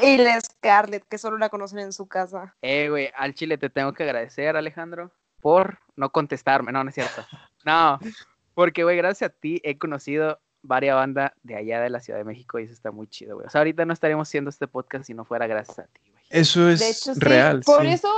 Y 0.01 0.17
la 0.17 0.41
Scarlett, 0.41 1.07
que 1.07 1.19
solo 1.19 1.37
la 1.37 1.49
conocen 1.49 1.77
en 1.77 1.93
su 1.93 2.07
casa. 2.07 2.55
Eh, 2.63 2.89
güey, 2.89 3.09
al 3.15 3.35
chile 3.35 3.59
te 3.59 3.69
tengo 3.69 3.93
que 3.93 4.01
agradecer, 4.01 4.55
Alejandro, 4.55 5.11
por 5.45 5.77
no 5.95 6.09
contestarme. 6.11 6.71
No, 6.71 6.83
no 6.83 6.89
es 6.89 6.95
cierto. 6.95 7.23
No, 7.65 7.99
porque, 8.55 8.83
güey, 8.83 8.97
gracias 8.97 9.29
a 9.29 9.33
ti 9.33 9.61
he 9.63 9.77
conocido 9.77 10.39
varias 10.63 10.95
bandas 10.95 11.33
de 11.43 11.55
allá 11.55 11.81
de 11.81 11.91
la 11.91 11.99
Ciudad 11.99 12.17
de 12.17 12.25
México 12.25 12.57
y 12.57 12.63
eso 12.63 12.73
está 12.73 12.89
muy 12.89 13.05
chido, 13.05 13.35
güey. 13.35 13.45
O 13.45 13.49
sea, 13.51 13.61
ahorita 13.61 13.85
no 13.85 13.93
estaríamos 13.93 14.27
haciendo 14.27 14.49
este 14.49 14.67
podcast 14.67 15.05
si 15.05 15.13
no 15.13 15.23
fuera 15.23 15.45
gracias 15.45 15.77
a 15.77 15.83
ti, 15.83 16.01
güey. 16.09 16.23
Eso 16.31 16.67
es 16.67 17.19
real. 17.19 17.61
por 17.63 17.85
eso, 17.85 18.11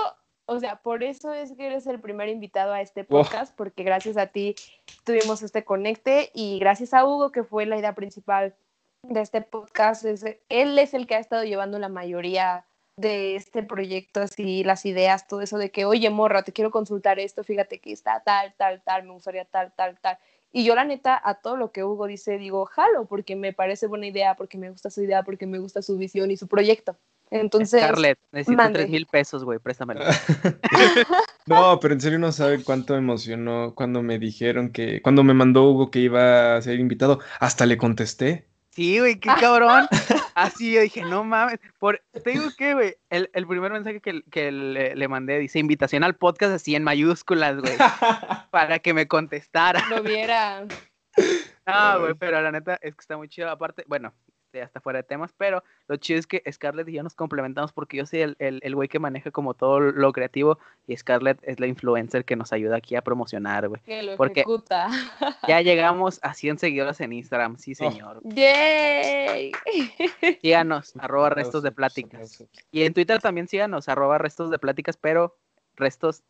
o 0.45 0.57
sea, 0.61 0.77
por 0.77 1.03
eso 1.03 1.33
es 1.33 1.51
que 1.51 1.67
eres 1.67 1.85
el 1.87 1.99
primer 1.99 2.29
invitado 2.29 2.71
a 2.71 2.79
este 2.79 3.03
podcast, 3.03 3.53
porque 3.57 3.83
gracias 3.83 4.15
a 4.15 4.27
ti 4.27 4.55
tuvimos 5.03 5.43
este 5.43 5.65
conecte 5.65 6.31
y 6.33 6.59
gracias 6.59 6.93
a 6.93 7.05
Hugo, 7.05 7.33
que 7.33 7.43
fue 7.43 7.65
la 7.65 7.77
idea 7.77 7.93
principal 7.93 8.55
de 9.03 9.19
este 9.19 9.41
podcast. 9.41 10.05
él 10.05 10.79
es 10.79 10.93
el 10.93 11.07
que 11.07 11.15
ha 11.15 11.19
estado 11.19 11.43
llevando 11.43 11.77
la 11.77 11.89
mayoría 11.89 12.65
de 12.97 13.35
este 13.35 13.61
proyecto, 13.61 14.21
así 14.21 14.63
las 14.63 14.85
ideas, 14.85 15.27
todo 15.27 15.41
eso 15.41 15.57
de 15.57 15.69
que, 15.69 15.85
oye, 15.85 16.09
morra, 16.09 16.41
te 16.41 16.51
quiero 16.51 16.71
consultar 16.71 17.19
esto, 17.19 17.43
fíjate 17.43 17.79
que 17.79 17.91
está 17.91 18.23
tal, 18.25 18.53
tal, 18.57 18.81
tal, 18.83 19.03
me 19.03 19.11
gustaría 19.11 19.45
tal, 19.45 19.71
tal, 19.75 19.97
tal. 20.01 20.17
Y 20.51 20.63
yo 20.63 20.73
la 20.73 20.83
neta, 20.83 21.21
a 21.23 21.35
todo 21.35 21.57
lo 21.57 21.71
que 21.71 21.83
Hugo 21.83 22.07
dice, 22.07 22.39
digo, 22.39 22.65
jalo, 22.65 23.05
porque 23.05 23.35
me 23.35 23.53
parece 23.53 23.85
buena 23.85 24.07
idea, 24.07 24.35
porque 24.35 24.57
me 24.57 24.71
gusta 24.71 24.89
su 24.89 25.03
idea, 25.03 25.21
porque 25.21 25.45
me 25.45 25.59
gusta 25.59 25.83
su 25.83 25.97
visión 25.97 26.31
y 26.31 26.37
su 26.37 26.47
proyecto. 26.47 26.97
Entonces, 27.29 27.81
Scarlett, 27.81 28.17
necesito 28.31 28.63
tres 28.71 28.89
mil 28.89 29.05
pesos, 29.05 29.43
güey, 29.43 29.59
préstamelo. 29.59 30.01
no, 31.45 31.79
pero 31.79 31.93
en 31.93 32.01
serio 32.01 32.17
no 32.17 32.31
sabe 32.31 32.63
cuánto 32.63 32.93
me 32.93 32.99
emocionó 32.99 33.75
cuando 33.75 34.01
me 34.01 34.17
dijeron 34.17 34.71
que, 34.71 35.01
cuando 35.01 35.23
me 35.23 35.33
mandó 35.33 35.69
Hugo 35.69 35.91
que 35.91 35.99
iba 35.99 36.55
a 36.55 36.61
ser 36.61 36.79
invitado, 36.79 37.19
hasta 37.39 37.65
le 37.65 37.77
contesté. 37.77 38.47
Sí, 38.71 38.99
güey, 38.99 39.19
qué 39.19 39.29
cabrón. 39.39 39.87
Así 40.37 40.71
yo 40.71 40.81
dije, 40.81 41.01
no 41.01 41.23
mames. 41.23 41.59
Por, 41.79 41.99
te 42.23 42.29
digo 42.29 42.45
que, 42.55 42.75
güey, 42.75 42.95
el, 43.09 43.27
el, 43.33 43.47
primer 43.47 43.71
mensaje 43.71 43.99
que, 43.99 44.21
que 44.29 44.51
le, 44.51 44.95
le, 44.95 45.07
mandé 45.07 45.39
dice 45.39 45.57
invitación 45.57 46.03
al 46.03 46.15
podcast 46.15 46.53
así 46.53 46.75
en 46.75 46.83
mayúsculas, 46.83 47.57
güey. 47.57 47.73
para 48.51 48.77
que 48.77 48.93
me 48.93 49.07
contestara. 49.07 49.83
Lo 49.89 50.03
viera. 50.03 50.65
No, 51.65 51.99
güey, 51.99 52.13
pero 52.13 52.39
la 52.39 52.49
neta 52.49 52.75
es 52.75 52.95
que 52.95 53.01
está 53.01 53.17
muy 53.17 53.27
chido. 53.27 53.49
Aparte, 53.49 53.83
bueno, 53.87 54.13
este, 54.57 54.65
hasta 54.65 54.81
fuera 54.81 54.97
de 54.97 55.03
temas, 55.03 55.33
pero 55.37 55.63
lo 55.87 55.95
chido 55.97 56.19
es 56.19 56.27
que 56.27 56.41
Scarlett 56.51 56.87
y 56.89 56.93
yo 56.93 57.03
nos 57.03 57.15
complementamos 57.15 57.71
porque 57.73 57.97
yo 57.97 58.05
soy 58.05 58.21
el, 58.21 58.35
el, 58.39 58.59
el 58.63 58.75
güey 58.75 58.87
que 58.87 58.99
maneja 58.99 59.31
como 59.31 59.53
todo 59.53 59.79
lo 59.79 60.11
creativo 60.13 60.57
y 60.87 60.95
Scarlett 60.97 61.39
es 61.43 61.59
la 61.59 61.67
influencer 61.67 62.25
que 62.25 62.35
nos 62.35 62.51
ayuda 62.53 62.77
aquí 62.77 62.95
a 62.95 63.01
promocionar, 63.01 63.67
güey. 63.67 63.81
Que 63.81 64.03
lo 64.03 64.15
Porque- 64.17 64.41
ejecuta. 64.41 64.89
Ya 65.47 65.61
llegamos 65.61 66.19
a 66.23 66.33
100 66.33 66.59
seguidores 66.59 66.99
en 67.01 67.13
Instagram, 67.13 67.57
sí 67.57 67.73
Oh. 67.79 67.91
señor. 67.91 68.21
¡Yay! 68.23 69.51
Síganos, 70.41 70.93
arroba 70.99 71.29
restos 71.29 71.63
de 71.63 71.71
pláticas. 71.71 72.43
Y 72.71 72.83
en 72.83 72.93
Twitter 72.93 73.19
también 73.21 73.47
síganos, 73.47 73.89
arroba 73.89 74.17
restos 74.17 74.49
de 74.51 74.59
pláticas, 74.59 74.97
pero 74.97 75.37
restos, 75.75 76.23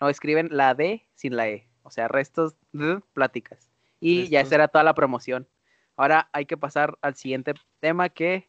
no 0.00 0.08
escriben 0.08 0.48
la 0.50 0.74
D 0.74 1.04
sin 1.14 1.36
la 1.36 1.48
E, 1.48 1.66
o 1.82 1.90
sea, 1.90 2.08
restos 2.08 2.54
de 2.72 3.00
pláticas. 3.12 3.68
Y 4.00 4.28
ya 4.28 4.40
Restos. 4.40 4.46
esa 4.48 4.54
era 4.56 4.68
toda 4.68 4.84
la 4.84 4.94
promoción. 4.94 5.46
Ahora 5.96 6.28
hay 6.32 6.46
que 6.46 6.56
pasar 6.56 6.98
al 7.02 7.14
siguiente 7.14 7.54
tema 7.80 8.08
que 8.08 8.48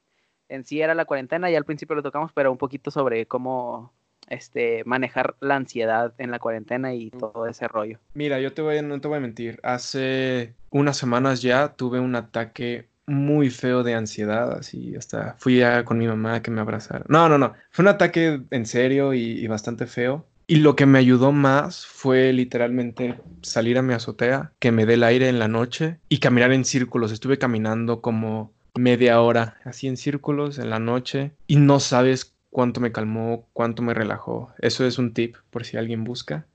en 0.50 0.64
sí 0.66 0.82
era 0.82 0.96
la 0.96 1.06
cuarentena, 1.06 1.50
ya 1.50 1.58
al 1.58 1.66
principio 1.66 1.96
lo 1.96 2.04
tocamos, 2.04 2.32
pero 2.34 2.52
un 2.52 2.58
poquito 2.58 2.92
sobre 2.92 3.26
cómo 3.28 3.94
este, 4.30 4.84
manejar 4.86 5.36
la 5.40 5.56
ansiedad 5.56 6.14
en 6.18 6.32
la 6.32 6.40
cuarentena 6.40 6.94
y 6.94 7.12
todo 7.12 7.48
ese 7.48 7.68
rollo. 7.68 8.00
Mira, 8.14 8.40
yo 8.40 8.54
te 8.54 8.62
voy, 8.62 8.78
a- 8.78 8.82
no 8.82 9.00
te 9.00 9.08
voy 9.08 9.18
a 9.18 9.22
mentir. 9.22 9.60
Hace 9.64 10.54
unas 10.70 10.98
semanas 10.98 11.42
ya 11.42 11.76
tuve 11.76 12.00
un 12.00 12.16
ataque 12.16 12.88
muy 13.08 13.52
feo 13.52 13.84
de 13.84 13.94
ansiedad, 13.94 14.52
así 14.54 14.96
hasta 14.96 15.36
fui 15.38 15.62
a 15.62 15.86
con 15.86 15.98
mi 16.00 16.08
mamá 16.08 16.36
a 16.36 16.42
que 16.42 16.50
me 16.50 16.62
abrazara. 16.62 17.06
No, 17.08 17.30
no, 17.30 17.38
no. 17.38 17.54
Fue 17.72 17.84
un 17.84 17.90
ataque 17.90 18.42
en 18.50 18.66
serio 18.66 19.14
y, 19.14 19.22
y 19.44 19.48
bastante 19.48 19.86
feo. 19.86 20.26
Y 20.48 20.58
lo 20.58 20.76
que 20.76 20.86
me 20.86 21.00
ayudó 21.00 21.32
más 21.32 21.88
fue 21.88 22.32
literalmente 22.32 23.20
salir 23.42 23.78
a 23.78 23.82
mi 23.82 23.94
azotea, 23.94 24.54
que 24.60 24.72
me 24.72 24.86
dé 24.86 24.94
el 24.94 25.04
aire 25.04 25.28
en 25.28 25.40
la 25.40 25.48
noche 25.48 26.00
y 26.08 26.20
caminar 26.20 26.52
en 26.52 26.66
círculos. 26.66 27.12
Estuve 27.12 27.40
caminando 27.40 28.02
como 28.02 28.54
media 28.76 29.22
hora, 29.22 29.58
así 29.64 29.88
en 29.88 29.98
círculos 29.98 30.60
en 30.60 30.70
la 30.70 30.80
noche 30.80 31.32
y 31.48 31.56
no 31.56 31.80
sabes 31.80 32.36
cuánto 32.52 32.80
me 32.80 32.92
calmó, 32.92 33.48
cuánto 33.54 33.82
me 33.82 33.94
relajó. 33.94 34.54
Eso 34.60 34.86
es 34.86 35.00
un 35.00 35.14
tip 35.14 35.36
por 35.50 35.66
si 35.66 35.78
alguien 35.78 36.04
busca. 36.04 36.46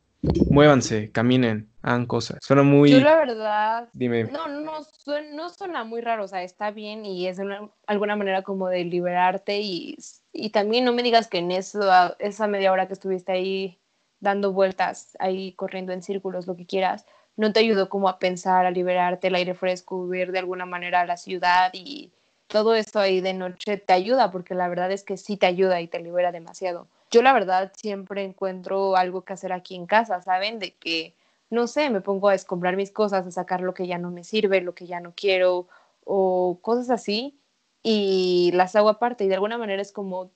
Muévanse, 0.50 1.10
caminen, 1.10 1.70
hagan 1.82 2.06
cosas. 2.06 2.38
Suena 2.42 2.62
muy... 2.62 2.90
Yo 2.90 3.00
la 3.00 3.16
verdad, 3.16 3.88
Dime. 3.94 4.24
no, 4.24 4.48
no, 4.48 4.80
suen- 4.82 5.34
no 5.34 5.48
suena 5.48 5.82
muy 5.82 6.00
raro, 6.02 6.24
o 6.24 6.28
sea, 6.28 6.42
está 6.42 6.70
bien 6.70 7.06
y 7.06 7.26
es 7.26 7.38
de 7.38 7.44
una- 7.44 7.70
alguna 7.86 8.16
manera 8.16 8.42
como 8.42 8.68
de 8.68 8.84
liberarte 8.84 9.60
y, 9.60 9.96
y 10.32 10.50
también 10.50 10.84
no 10.84 10.92
me 10.92 11.02
digas 11.02 11.26
que 11.28 11.38
en 11.38 11.50
eso, 11.52 11.80
esa 12.18 12.46
media 12.46 12.70
hora 12.70 12.86
que 12.86 12.92
estuviste 12.92 13.32
ahí 13.32 13.79
dando 14.20 14.52
vueltas, 14.52 15.16
ahí 15.18 15.52
corriendo 15.52 15.92
en 15.92 16.02
círculos, 16.02 16.46
lo 16.46 16.56
que 16.56 16.66
quieras, 16.66 17.06
no 17.36 17.52
te 17.52 17.60
ayudó 17.60 17.88
como 17.88 18.08
a 18.08 18.18
pensar, 18.18 18.66
a 18.66 18.70
liberarte, 18.70 19.28
el 19.28 19.34
aire 19.34 19.54
fresco, 19.54 20.06
ver 20.06 20.32
de 20.32 20.40
alguna 20.40 20.66
manera 20.66 21.06
la 21.06 21.16
ciudad 21.16 21.70
y 21.72 22.12
todo 22.46 22.74
eso 22.74 22.98
ahí 22.98 23.20
de 23.20 23.32
noche 23.32 23.78
te 23.78 23.92
ayuda, 23.92 24.30
porque 24.30 24.54
la 24.54 24.68
verdad 24.68 24.90
es 24.92 25.04
que 25.04 25.16
sí 25.16 25.36
te 25.36 25.46
ayuda 25.46 25.80
y 25.80 25.88
te 25.88 26.00
libera 26.00 26.32
demasiado. 26.32 26.88
Yo 27.10 27.22
la 27.22 27.32
verdad 27.32 27.72
siempre 27.76 28.24
encuentro 28.24 28.96
algo 28.96 29.22
que 29.22 29.32
hacer 29.32 29.52
aquí 29.52 29.74
en 29.74 29.86
casa, 29.86 30.20
¿saben? 30.20 30.58
De 30.58 30.74
que 30.74 31.14
no 31.50 31.66
sé, 31.66 31.90
me 31.90 32.00
pongo 32.00 32.28
a 32.28 32.34
escombrar 32.34 32.76
mis 32.76 32.92
cosas, 32.92 33.26
a 33.26 33.30
sacar 33.30 33.60
lo 33.60 33.74
que 33.74 33.86
ya 33.86 33.98
no 33.98 34.10
me 34.10 34.24
sirve, 34.24 34.60
lo 34.60 34.74
que 34.74 34.86
ya 34.86 35.00
no 35.00 35.12
quiero, 35.16 35.68
o 36.04 36.58
cosas 36.62 36.90
así, 36.90 37.40
y 37.82 38.52
las 38.54 38.76
hago 38.76 38.88
aparte. 38.88 39.24
Y 39.24 39.28
de 39.28 39.34
alguna 39.34 39.58
manera 39.58 39.82
es 39.82 39.92
como 39.92 40.30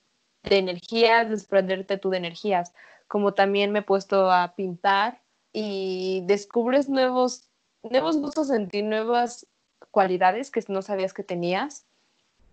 de 0.49 0.57
energías, 0.57 1.29
desprenderte 1.29 1.97
tú 1.97 2.09
de 2.09 2.17
energías. 2.17 2.73
Como 3.07 3.33
también 3.33 3.71
me 3.71 3.79
he 3.79 3.83
puesto 3.83 4.31
a 4.31 4.55
pintar 4.55 5.21
y 5.53 6.23
descubres 6.25 6.89
nuevos, 6.89 7.49
nuevos 7.83 8.17
gustos 8.17 8.49
en 8.49 8.67
ti, 8.69 8.81
nuevas 8.81 9.47
cualidades 9.91 10.51
que 10.51 10.63
no 10.67 10.81
sabías 10.81 11.13
que 11.13 11.23
tenías. 11.23 11.85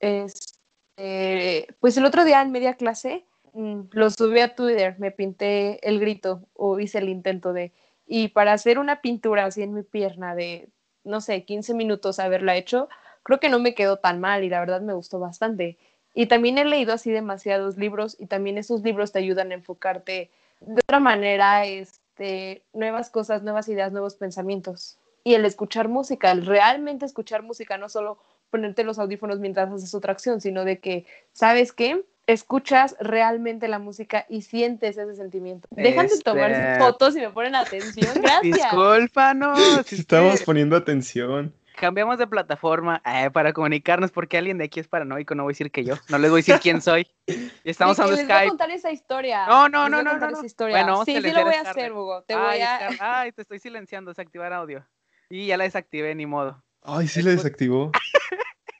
Este, 0.01 1.69
pues 1.81 1.97
el 1.97 2.05
otro 2.05 2.25
día 2.25 2.43
en 2.43 2.53
media 2.53 2.75
clase 2.75 3.25
mm, 3.53 3.83
lo 3.93 4.11
subí 4.11 4.41
a 4.41 4.55
Twitter, 4.55 4.97
me 4.99 5.11
pinté 5.11 5.87
el 5.89 6.01
grito 6.01 6.43
o 6.55 6.79
hice 6.81 6.99
el 6.99 7.09
intento 7.09 7.53
de 7.53 7.73
y 8.07 8.29
para 8.29 8.53
hacer 8.53 8.79
una 8.79 9.01
pintura 9.01 9.47
así 9.47 9.63
en 9.63 9.75
mi 9.75 9.83
pierna 9.83 10.35
de, 10.35 10.69
no 11.05 11.21
sé, 11.21 11.45
15 11.45 11.73
minutos 11.73 12.19
haberla 12.19 12.57
hecho, 12.57 12.89
creo 13.23 13.41
que 13.41 13.49
no 13.49 13.59
me 13.59 13.75
quedó 13.75 13.99
tan 13.99 14.21
mal 14.21 14.45
y 14.45 14.49
la 14.49 14.61
verdad 14.61 14.81
me 14.81 14.93
gustó 14.93 15.19
bastante. 15.19 15.79
Y 16.15 16.27
también 16.27 16.59
he 16.59 16.65
leído 16.65 16.93
así 16.93 17.11
demasiados 17.11 17.77
libros 17.79 18.17
y 18.19 18.27
también 18.27 18.59
esos 18.59 18.83
libros 18.83 19.13
te 19.13 19.19
ayudan 19.19 19.51
a 19.51 19.55
enfocarte 19.55 20.31
de 20.61 20.81
otra 20.81 21.01
manera, 21.01 21.65
este, 21.67 22.63
nuevas 22.73 23.11
cosas, 23.11 23.43
nuevas 23.43 23.69
ideas, 23.69 23.93
nuevos 23.93 24.15
pensamientos. 24.17 24.99
Y 25.25 25.35
el 25.35 25.45
escuchar 25.45 25.89
música, 25.89 26.31
el 26.31 26.45
realmente 26.47 27.07
escuchar 27.07 27.43
música, 27.43 27.79
no 27.79 27.89
solo 27.89 28.19
ponerte 28.51 28.85
los 28.85 28.99
audífonos 28.99 29.39
mientras 29.41 29.71
haces 29.73 29.95
otra 29.95 30.13
acción, 30.13 30.41
sino 30.41 30.65
de 30.65 30.79
que, 30.79 31.07
¿sabes 31.33 31.73
qué? 31.73 32.05
Escuchas 32.27 32.95
realmente 33.01 33.67
la 33.67 33.79
música 33.79 34.27
y 34.29 34.43
sientes 34.43 34.97
ese 34.99 35.17
sentimiento. 35.17 35.67
Dejan 35.71 36.07
de 36.07 36.19
tomarse 36.21 36.73
Este- 36.73 36.85
fotos 36.85 37.17
y 37.17 37.21
me 37.21 37.31
ponen 37.31 37.55
atención. 37.57 38.13
Gracias. 38.23 38.43
Discúlpanos. 38.43 39.59
es 39.59 39.93
Estamos 39.99 40.41
que 40.41 40.45
poniendo 40.45 40.77
atención. 40.77 41.53
Cambiamos 41.77 42.19
de 42.19 42.27
plataforma 42.27 43.03
eh, 43.05 43.31
para 43.31 43.53
comunicarnos 43.53 44.11
porque 44.11 44.39
alguien 44.39 44.59
de 44.59 44.65
aquí 44.65 44.81
es 44.81 44.89
paranoico, 44.89 45.35
no 45.35 45.43
voy 45.45 45.53
a 45.53 45.55
decir 45.55 45.71
que 45.71 45.85
yo, 45.85 45.95
no 46.09 46.19
les 46.19 46.31
voy 46.31 46.39
a 46.39 46.43
decir 46.43 46.59
quién 46.61 46.81
soy. 46.83 47.07
Y 47.65 47.71
estamos 47.71 47.95
usando 47.95 48.13
les 48.17 48.25
voy 48.27 48.33
a 48.33 48.37
Skype. 48.37 48.49
contar 48.49 48.71
esa 48.73 48.91
historia. 48.91 49.47
No, 49.47 49.69
no, 49.69 49.85
Les 49.85 49.91
no, 49.93 50.03
no, 50.03 50.11
contar 50.11 50.31
no, 50.31 50.35
esa 50.35 50.41
no. 50.43 50.47
historia. 50.47 50.77
Bueno, 50.77 50.93
vamos 50.93 51.03
a 51.03 51.05
sí, 51.13 51.23
sí 51.23 51.33
lo 51.33 51.45
voy 51.45 51.55
a 51.55 51.61
hacer, 51.61 51.93
Hugo. 51.93 52.23
Te 52.23 52.35
Ay, 52.35 52.41
voy 52.41 52.61
a... 52.63 52.89
Ay, 53.21 53.33
te 53.33 53.43
estoy 53.43 53.59
silenciando, 53.61 54.11
desactivar 54.11 54.53
audio. 54.53 54.85
Y 55.31 55.47
ya 55.47 55.57
la 55.57 55.65
desactivé, 55.65 56.15
ni 56.15 56.27
modo. 56.27 56.63
Ay, 56.83 57.07
sí 57.09 57.23
por- 57.23 57.31
desactivó. 57.31 57.93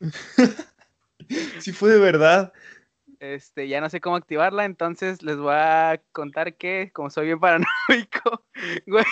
sí 1.61 1.73
fue 1.73 1.91
de 1.91 1.99
verdad. 1.99 2.53
Este, 3.23 3.69
ya 3.69 3.81
no 3.81 3.89
sé 3.89 4.01
cómo 4.01 4.17
activarla, 4.17 4.65
entonces 4.65 5.23
les 5.23 5.37
voy 5.37 5.55
a 5.55 6.03
contar 6.11 6.57
que, 6.57 6.91
como 6.93 7.09
soy 7.09 7.27
bien 7.27 7.39
paranoico, 7.39 8.45
güey, 8.89 9.05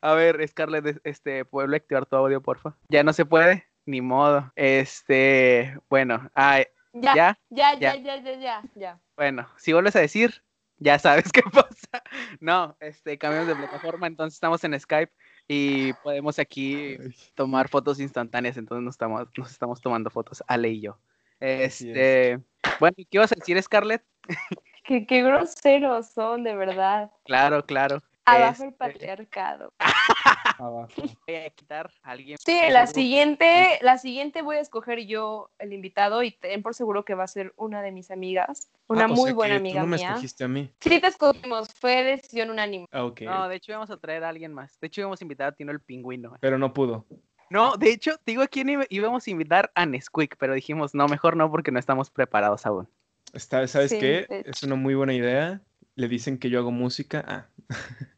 a 0.00 0.14
ver, 0.14 0.46
Scarlett, 0.46 0.86
es- 0.86 1.00
este, 1.02 1.44
¿puedo 1.44 1.74
activar 1.74 2.06
tu 2.06 2.14
audio, 2.14 2.40
porfa? 2.40 2.76
Ya 2.90 3.02
no 3.02 3.12
se 3.12 3.24
puede, 3.26 3.66
ni 3.86 4.02
modo. 4.02 4.52
Este, 4.54 5.76
bueno, 5.88 6.30
ay, 6.32 6.66
Ya, 6.92 7.12
ya, 7.16 7.38
ya, 7.50 7.74
ya. 7.74 7.96
ya, 7.96 7.96
ya, 7.96 8.16
ya, 8.22 8.34
ya, 8.38 8.62
ya. 8.76 9.00
bueno, 9.16 9.48
si 9.56 9.72
vuelves 9.72 9.96
a 9.96 10.00
decir, 10.00 10.44
ya 10.78 11.00
sabes 11.00 11.24
qué 11.32 11.42
pasa. 11.42 12.04
No, 12.38 12.76
este, 12.78 13.18
cambiamos 13.18 13.48
de 13.48 13.56
plataforma, 13.56 14.06
entonces 14.06 14.34
estamos 14.34 14.62
en 14.62 14.78
Skype 14.78 15.12
y 15.48 15.92
podemos 15.94 16.38
aquí 16.38 16.98
tomar 17.34 17.68
fotos 17.68 17.98
instantáneas, 17.98 18.56
entonces 18.56 18.84
nos 18.84 18.94
estamos, 18.94 19.26
nos 19.36 19.50
estamos 19.50 19.80
tomando 19.80 20.08
fotos, 20.08 20.44
Ale 20.46 20.68
y 20.68 20.82
yo. 20.82 21.00
Es. 21.40 21.80
Este, 21.80 22.38
bueno, 22.78 22.94
¿qué 22.96 23.06
ibas 23.10 23.32
a 23.32 23.34
decir, 23.34 23.60
Scarlett? 23.62 24.02
Qué, 24.84 25.06
qué 25.06 25.22
groseros 25.22 26.08
son, 26.10 26.42
de 26.42 26.54
verdad. 26.56 27.10
Claro, 27.24 27.64
claro. 27.64 28.02
Abajo 28.24 28.62
el 28.64 28.68
Este, 28.70 28.78
patriarcado. 28.78 29.72
abajo. 30.58 30.88
Voy 31.26 31.36
a 31.36 31.50
quitar 31.50 31.90
a 32.02 32.10
alguien. 32.10 32.36
Sí, 32.44 32.58
la 32.70 32.86
siguiente, 32.86 33.78
la 33.82 33.98
siguiente 33.98 34.42
voy 34.42 34.56
a 34.56 34.60
escoger 34.60 35.06
yo 35.06 35.50
el 35.58 35.72
invitado 35.72 36.22
y 36.22 36.32
ten 36.32 36.62
por 36.62 36.74
seguro 36.74 37.04
que 37.04 37.14
va 37.14 37.24
a 37.24 37.28
ser 37.28 37.52
una 37.56 37.82
de 37.82 37.92
mis 37.92 38.10
amigas, 38.10 38.70
una 38.88 39.04
Ah, 39.04 39.06
o 39.06 39.08
muy 39.10 39.26
sea 39.26 39.34
buena 39.34 39.54
que 39.54 39.58
tú 39.60 39.62
amiga 39.62 39.80
no 39.82 39.86
me 39.86 39.96
mía. 39.96 40.08
escogiste 40.08 40.44
a 40.44 40.48
mí. 40.48 40.70
Sí 40.80 41.00
te 41.00 41.06
escogimos, 41.06 41.68
fue 41.78 42.02
decisión 42.02 42.50
unánime. 42.50 42.86
Ah. 42.90 43.10
No, 43.22 43.48
de 43.48 43.56
hecho 43.56 43.72
íbamos 43.72 43.90
a 43.90 43.96
traer 43.98 44.24
a 44.24 44.28
alguien 44.30 44.52
más. 44.52 44.78
De 44.80 44.88
hecho 44.88 45.00
íbamos 45.02 45.20
a 45.20 45.24
invitar 45.24 45.48
a 45.48 45.52
Tino 45.52 45.72
el 45.72 45.80
pingüino. 45.80 46.36
Pero 46.40 46.58
no 46.58 46.72
pudo. 46.72 47.06
No, 47.50 47.76
de 47.76 47.90
hecho, 47.90 48.12
te 48.24 48.30
digo 48.30 48.42
a 48.42 48.48
quién 48.48 48.68
iba- 48.68 48.86
íbamos 48.88 49.26
a 49.26 49.30
invitar 49.30 49.72
a 49.74 49.84
Nesquik, 49.84 50.36
pero 50.38 50.54
dijimos, 50.54 50.94
no, 50.94 51.08
mejor 51.08 51.36
no, 51.36 51.50
porque 51.50 51.72
no 51.72 51.78
estamos 51.80 52.08
preparados 52.08 52.64
aún. 52.64 52.88
Está, 53.32 53.66
¿Sabes 53.66 53.90
Sí, 53.90 53.98
qué? 53.98 54.44
Es 54.46 54.62
una 54.62 54.76
muy 54.76 54.94
buena 54.94 55.14
idea. 55.14 55.60
Le 55.96 56.08
dicen 56.08 56.38
que 56.38 56.48
yo 56.48 56.60
hago 56.60 56.70
música. 56.70 57.24
Ah, 57.26 57.46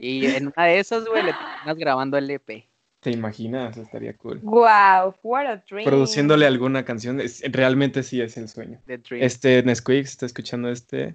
Y 0.00 0.26
en 0.26 0.46
una 0.56 0.64
de 0.66 0.78
esas, 0.78 1.04
güey, 1.06 1.24
le 1.24 1.32
terminas 1.32 1.76
grabando 1.76 2.16
el 2.16 2.30
EP. 2.30 2.68
¿te 3.00 3.10
imaginas? 3.12 3.76
Estaría 3.76 4.12
cool. 4.16 4.40
Wow, 4.42 5.14
what 5.22 5.46
a 5.46 5.62
dream. 5.68 5.84
Produciéndole 5.84 6.46
alguna 6.46 6.84
canción. 6.84 7.20
es- 7.20 7.42
realmente 7.50 8.02
sí 8.04 8.20
es 8.20 8.36
el 8.36 8.48
sueño. 8.48 8.80
The 8.86 8.98
Dream. 8.98 9.22
Este, 9.24 9.62
Nesquik, 9.62 10.04
está 10.04 10.26
escuchando 10.26 10.68
este. 10.68 11.14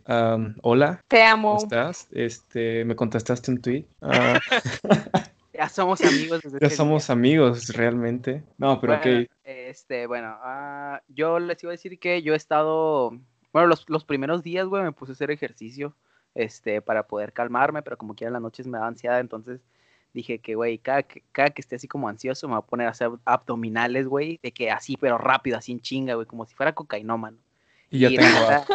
hola, 0.62 1.02
Te 1.08 1.24
amo. 1.24 1.50
¿cómo 1.56 1.64
estás? 1.64 2.08
Este, 2.12 2.84
me 2.86 2.96
contestaste 2.96 3.52
un 3.52 3.62
tweet. 3.62 3.86
Ah, 4.02 4.40
Ya 5.54 5.70
somos 5.70 6.02
amigos 6.04 6.42
desde 6.42 6.58
ya 6.60 6.70
somos 6.70 7.08
día. 7.08 7.14
amigos, 7.14 7.68
realmente. 7.70 8.44
No, 8.58 8.80
pero 8.82 8.98
Bueno, 8.98 9.22
ok. 9.22 9.30
Este, 9.44 10.08
bueno, 10.08 10.36
ah, 10.42 11.02
yo 11.08 11.40
les 11.40 11.62
iba 11.64 11.72
a 11.72 11.74
decir 11.76 12.00
que 12.00 12.22
yo 12.24 12.34
he 12.34 12.38
estado, 12.38 13.12
bueno, 13.52 13.68
los, 13.68 13.88
los 13.90 14.04
primeros 14.04 14.42
días, 14.42 14.66
güey, 14.68 14.84
me 14.84 14.92
puse 14.92 15.12
a 15.12 15.14
hacer 15.14 15.32
ejercicio, 15.32 15.96
este, 16.34 16.82
para 16.82 17.04
poder 17.08 17.34
calmarme, 17.34 17.82
pero 17.84 17.98
como 17.98 18.16
quiera 18.16 18.30
en 18.30 18.34
las 18.34 18.42
noches 18.42 18.66
me 18.68 18.78
da 18.80 18.88
ansiedad, 18.88 19.20
entonces 19.20 19.62
dije 20.14 20.40
que, 20.40 20.56
güey, 20.56 20.78
cada, 20.80 21.04
que- 21.04 21.24
cada 21.32 21.50
que 21.52 21.62
esté 21.62 21.76
así 21.76 21.88
como 21.88 22.08
ansioso 22.10 22.48
me 22.48 22.56
voy 22.56 22.60
a 22.64 22.66
poner 22.66 22.88
a 22.88 22.92
hacer 22.92 23.10
abdominales, 23.26 24.08
güey, 24.08 24.40
de 24.42 24.52
que 24.52 24.72
así, 24.72 24.96
pero 24.98 25.18
rápido, 25.18 25.58
así 25.58 25.72
en 25.72 25.82
chinga, 25.82 26.16
güey, 26.16 26.26
como 26.26 26.46
si 26.46 26.56
fuera 26.56 26.74
cocainómano. 26.74 27.38
Y 27.90 28.00
ya 28.00 28.10
y 28.10 28.16
tengo. 28.16 28.40
neta- 28.40 28.66